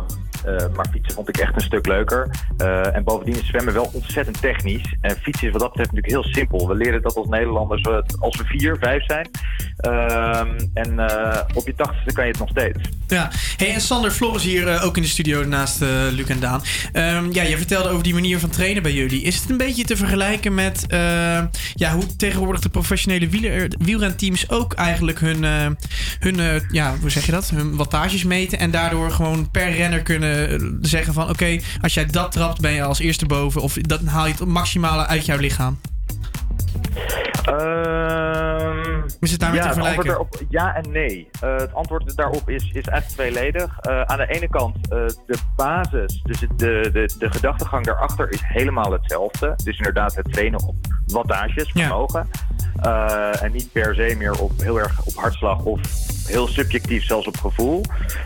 [0.75, 2.29] maar fietsen vond ik echt een stuk leuker.
[2.57, 4.95] Eh, en bovendien is zwemmen wel ontzettend technisch.
[5.01, 6.67] En fietsen is wat dat betreft natuurlijk heel simpel.
[6.67, 9.29] We leren dat als Nederlanders eh, als we vier, vijf zijn.
[9.77, 12.79] Ehm, en eh, op je tachtigste kan je het nog steeds.
[13.07, 16.39] Ja, hey, en Sander Floris hier eh, ook in de studio naast eh, Luc en
[16.39, 16.61] Daan.
[16.91, 19.21] Ehm, ja, je vertelde over die manier van trainen bij jullie.
[19.21, 20.99] Is het een beetje te vergelijken met eh,
[21.73, 25.67] ja, hoe tegenwoordig de professionele wieler, wielrenteams ook eigenlijk hun, eh,
[26.19, 27.49] hun eh, ja, hoe zeg je dat?
[27.49, 30.32] Hun wattages meten en daardoor gewoon per renner kunnen eh,
[30.81, 34.26] zeggen van oké, als jij dat trapt ben je als eerste boven of dat haal
[34.26, 35.80] je het maximale uit jouw lichaam.
[37.45, 40.05] Ehm, Is het daarmee ja, te vergelijken?
[40.05, 41.30] daarop, ja en nee.
[41.41, 43.80] Eh, het antwoord daarop is, is eigenlijk tweeledig.
[43.80, 48.41] Eh, aan de ene kant, eh, de basis, dus de, de, de gedachtegang daarachter is
[48.43, 49.53] helemaal hetzelfde.
[49.63, 50.75] Dus inderdaad het trainen op
[51.07, 52.30] wattages, vermogen.
[53.41, 55.81] En niet per se meer op heel erg op hartslag of
[56.27, 57.81] heel subjectief zelfs op gevoel.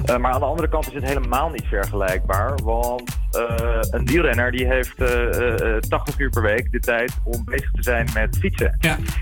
[0.05, 2.55] Maar aan de andere kant is het helemaal niet vergelijkbaar.
[2.63, 7.45] Want eh, een wielrenner die heeft eh, eh, 80 uur per week de tijd om
[7.45, 8.77] bezig te zijn met fietsen.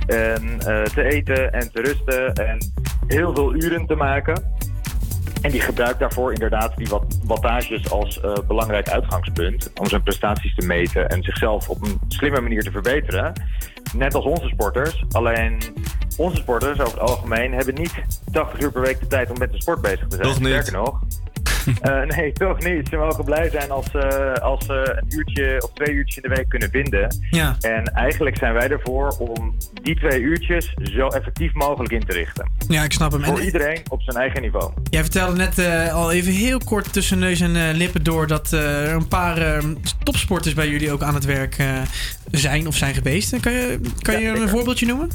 [0.07, 2.57] En eh, te eten en te rusten en
[3.07, 4.53] heel veel uren te maken.
[5.41, 9.71] En die gebruikt daarvoor inderdaad die wat, wattages als eh, belangrijk uitgangspunt.
[9.75, 13.33] Om zijn prestaties te meten en zichzelf op een slimme manier te verbeteren.
[13.93, 15.03] Net als onze sporters.
[15.11, 15.59] Alleen
[16.17, 17.93] onze sporters over het algemeen hebben niet
[18.31, 20.27] 80 uur per week de tijd om met de sport bezig te zijn.
[20.27, 20.35] Niet?
[20.35, 20.99] Sterker nog.
[21.81, 22.87] Eh, nee, toch niet.
[22.89, 26.35] Ze mogen blij zijn als ze als ze een uurtje of twee uurtjes in de
[26.35, 27.17] week kunnen vinden.
[27.29, 27.55] Ja.
[27.59, 32.49] En eigenlijk zijn wij ervoor om die twee uurtjes zo effectief mogelijk in te richten.
[32.67, 33.23] Ja, ik snap hem.
[33.23, 34.71] Voor En- iedereen op zijn eigen niveau.
[34.89, 38.89] Jij vertelde net eh, al even heel kort tussen neus en lippen door dat er
[38.93, 39.63] een paar eh,
[40.03, 41.57] topsporters bij jullie ook aan het werk
[42.31, 43.39] zijn of zijn geweest.
[43.39, 45.09] Kan je, kan je een voorbeeldje noemen?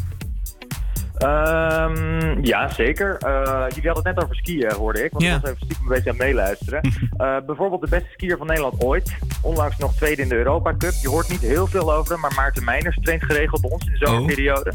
[1.20, 3.16] Ehm, ja, zeker.
[3.18, 5.10] Eh, jullie hadden het net over skiën, hoorde ik.
[5.12, 5.34] Want Ja.
[5.34, 6.80] ik was even stiekem een beetje aan meeluisteren.
[7.16, 9.16] Eh, bijvoorbeeld de beste skier van Nederland ooit.
[9.42, 10.92] Onlangs nog tweede in de Europa Cup.
[11.02, 13.92] Je hoort niet heel veel over hem, maar Maarten Meiners traint geregeld bij ons in
[13.92, 14.72] de zomerperiode.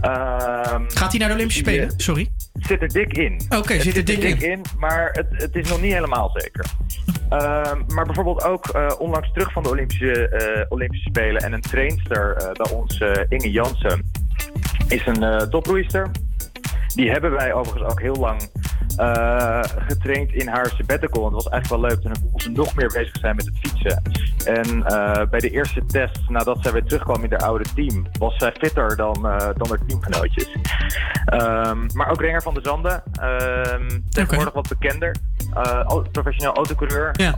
[0.00, 1.88] Ehm, Gaat hij naar de Olympische Spelen?
[1.88, 2.28] eh, Sorry.
[2.54, 3.40] Zit er dik in.
[3.48, 4.60] Oké, Het zit er dik in.
[4.78, 6.64] maar het, het is nog niet helemaal zeker.
[7.28, 11.60] Ehm, maar bijvoorbeeld ook eh, onlangs terug van de Olympische, eh, Olympische Spelen en een
[11.60, 14.10] trainster eh, bij ons, eh, Inge Jansen,
[14.94, 16.10] is een eh toproeister.
[16.94, 18.50] Die hebben wij overigens ook heel lang
[18.96, 21.22] eh, getraind in haar sabbatical.
[21.22, 22.00] Dat was eigenlijk wel leuk.
[22.00, 24.02] Toen kon ze nog meer bezig zijn met het fietsen.
[24.44, 28.36] En eh, bij de eerste test, nadat zij weer terugkwam in haar oude team, was
[28.36, 29.12] zij fitter dan,
[29.56, 30.48] dan haar teamgenootjes.
[31.24, 35.16] Ehm, maar ook Renger van der Zanden, ehm tegenwoordig wat bekender.
[36.12, 37.10] Professioneel autocoureur.
[37.12, 37.32] Ja.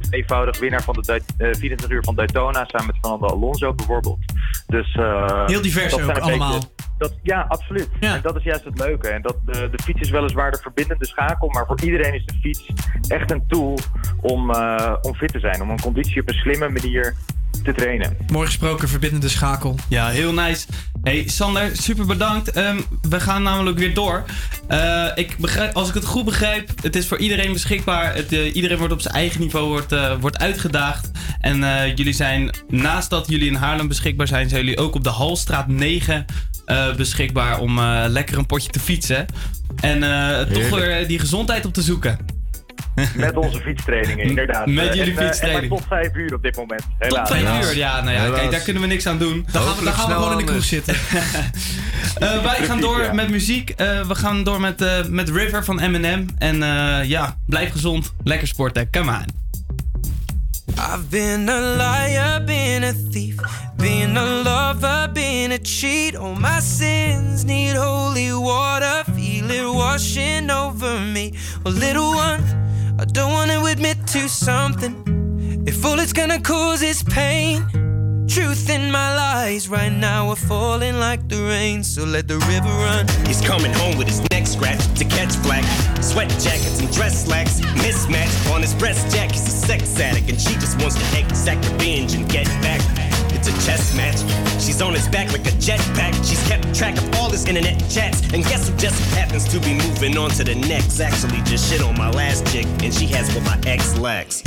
[0.00, 4.18] Tweevoudig winnaar van de Dayt- eh, 24 uur van Daytona, samen met Fernando Alonso bijvoorbeeld.
[4.66, 4.92] Dus,
[5.46, 6.52] Heel divers ook allemaal.
[6.52, 6.68] beetje-
[6.98, 7.88] Dat, ja, absoluut.
[8.00, 9.08] En dat is juist het leuke.
[9.08, 12.34] En dat, de, de fiets is weliswaar de verbindende schakel, maar voor iedereen is de
[12.40, 12.70] fiets
[13.08, 13.78] echt een tool
[14.20, 15.62] om, eh, om fit te zijn.
[15.62, 17.14] Om een conditie op een slimme manier
[17.62, 18.16] te trainen.
[18.32, 19.74] Mooi gesproken, verbindende schakel.
[19.88, 20.66] Ja, heel nice.
[21.02, 22.50] Hey Sander, super bedankt.
[22.50, 24.24] Ehm, we gaan namelijk weer door.
[24.66, 28.14] Eh, ik begrijp, als ik het goed begrijp, het is voor iedereen beschikbaar.
[28.14, 31.10] Het, eh, iedereen wordt op zijn eigen niveau wordt, eh, wordt uitgedaagd.
[31.40, 35.04] En eh, jullie zijn, naast dat jullie in Haarlem beschikbaar zijn, zijn jullie ook op
[35.04, 36.24] de Halstraat 9
[36.68, 39.26] eh, beschikbaar om eh, lekker een potje te fietsen.
[39.80, 42.37] En eh, toch weer die gezondheid op te zoeken.
[43.16, 44.66] Met onze fietstrainingen, inderdaad.
[44.66, 45.62] Met Eh, jullie en, eh, fietstraining.
[45.72, 46.82] En tot vijf uur op dit moment.
[46.98, 47.28] Helaas.
[47.28, 48.38] Tot vijf uur, ja, nou ja, Helaas.
[48.38, 49.46] kijk, daar kunnen we niks aan doen.
[49.52, 50.94] Dan gaan we, dan gaan we gewoon in de kroeg zitten.
[52.18, 53.12] Eh, wij gaan door ja.
[53.12, 53.70] met muziek.
[53.70, 56.26] Eh, we gaan door met, eh, met River van Eminem.
[56.38, 58.12] En eh, ja, blijf gezond.
[58.24, 58.90] Lekker sporten.
[58.90, 59.24] Come on.
[60.76, 63.34] I've been a liar, been a thief,
[63.76, 66.16] been a lover, been a cheat.
[66.16, 71.32] All my sins need holy water, feel it washing over me.
[71.62, 72.38] Little one,
[73.00, 75.64] I don't want to admit to something.
[75.68, 77.64] If all it's gonna cause is pain,
[78.26, 81.84] truth in my lies right now are falling like the rain.
[81.84, 83.06] So let the river run.
[83.24, 85.62] He's coming home with his neck scratched to catch flack.
[86.02, 89.30] Sweat jackets and dress slacks mismatched on his breast jack.
[89.30, 93.07] He's a sex addict and she just wants to exact revenge and get back.
[93.38, 94.18] It's a chess match.
[94.60, 96.12] She's on his back like a jetpack.
[96.28, 98.20] She's kept track of all his internet chats.
[98.34, 100.98] And guess who just happens to be moving on to the next?
[100.98, 104.42] Actually, just shit on my last chick, and she has what my ex lacks.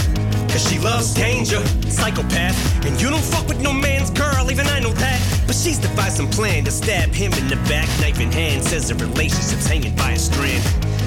[0.52, 2.86] Cause she loves danger, psychopath.
[2.86, 5.44] And you don't fuck with no man's girl, even I know that.
[5.48, 8.62] But she's devised some plan to stab him in the back, knife in hand.
[8.62, 10.62] Says the relationship's hanging by a strand.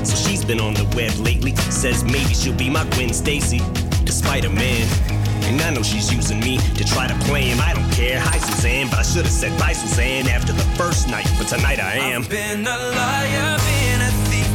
[0.07, 1.55] So she's been on the web lately.
[1.69, 3.61] Says maybe she'll be my Gwen Stacy,
[4.05, 5.24] despite a man.
[5.47, 7.61] And I know she's using me to try to play him.
[7.61, 8.19] I don't care.
[8.21, 11.29] Hi, Suzanne, but I should have said bye, Suzanne, after the first night.
[11.39, 12.23] But tonight I am.
[12.23, 14.49] I've been a liar, been a thief,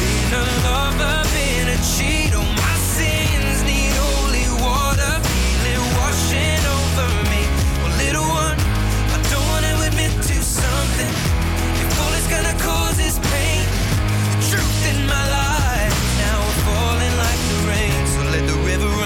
[0.00, 2.33] been a lover, been a cheat.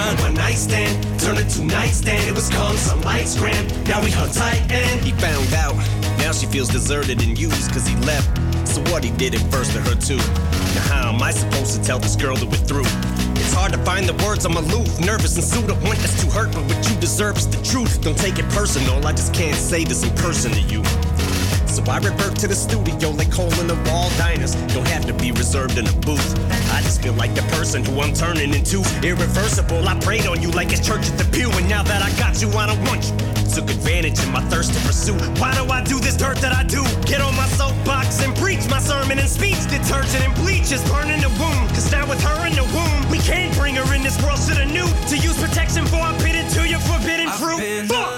[0.08, 0.20] Run.
[0.22, 2.28] One night stand, turned into nightstand.
[2.28, 3.66] It was called some lights gram.
[3.84, 5.76] Now we hung tight and he found out.
[6.18, 8.28] Now she feels deserted and used cause he left.
[8.68, 10.16] So what he did it first to her too.
[10.16, 12.88] Now how am I supposed to tell this girl that we're through?
[13.40, 15.70] It's hard to find the words, I'm aloof, nervous and sued.
[15.70, 18.00] I want that's too hurt, but what you deserve is the truth.
[18.02, 20.82] Don't take it personal, I just can't say this in person to you.
[21.78, 24.56] So I revert to the studio like hole in the wall diners.
[24.74, 26.34] Don't have to be reserved in a booth.
[26.74, 28.82] I just feel like the person who I'm turning into.
[29.06, 31.48] Irreversible, I prayed on you like it's church at the pew.
[31.54, 33.14] And now that I got you, I don't want you.
[33.54, 35.14] Took advantage of my thirst to pursue.
[35.38, 36.82] Why do I do this dirt that I do?
[37.06, 39.62] Get on my soapbox and preach my sermon and speech.
[39.70, 41.70] Detergent and bleach is burning the wound.
[41.78, 44.42] Cause now with her in the womb, we can't bring her in this world.
[44.50, 44.90] to the new.
[45.14, 47.86] to use protection for I'm bit into your forbidden fruit.
[47.86, 48.17] Fuck.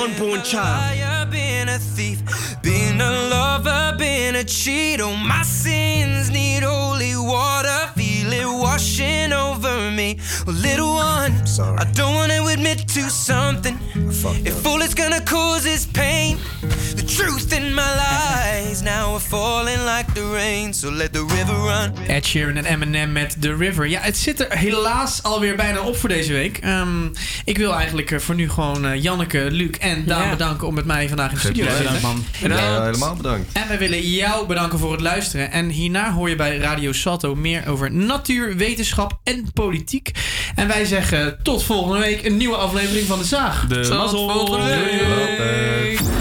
[0.00, 1.30] Unborn child?
[1.30, 2.22] been a thief,
[2.62, 5.00] been a lover, been a cheat.
[5.00, 10.18] Oh, my sins need holy water, feel it washing over me.
[10.46, 11.32] Well, little one,
[11.78, 13.78] I don't wanna admit to something.
[13.94, 16.38] If all it's gonna cause is pain,
[16.96, 20.74] the truth in my lies now are falling like the rain.
[20.74, 21.92] So let the river run.
[22.06, 23.88] Ed Sheeran en Eminem met The River.
[23.88, 26.58] Ja, het zit er helaas alweer bijna op voor deze week.
[26.58, 27.06] Ehm,
[27.44, 30.30] ik wil eigenlijk eh, voor nu gewoon eh, Janneke, Luc en Daan Ja.
[30.30, 32.08] bedanken om met mij vandaag in de studio te Bedankt, zitten.
[32.08, 32.24] man.
[32.42, 32.64] Bedankt.
[32.64, 33.52] Ja, helemaal bedankt.
[33.52, 35.50] En wij willen jou bedanken voor het luisteren.
[35.50, 40.10] En hierna hoor je bij Radio Salto meer over natuur, wetenschap en politiek.
[40.54, 43.66] En wij zeggen tot volgende week een nieuwe aflevering van De Zaag.
[43.66, 44.30] De Tot mazzel.
[44.30, 46.19] volgende week.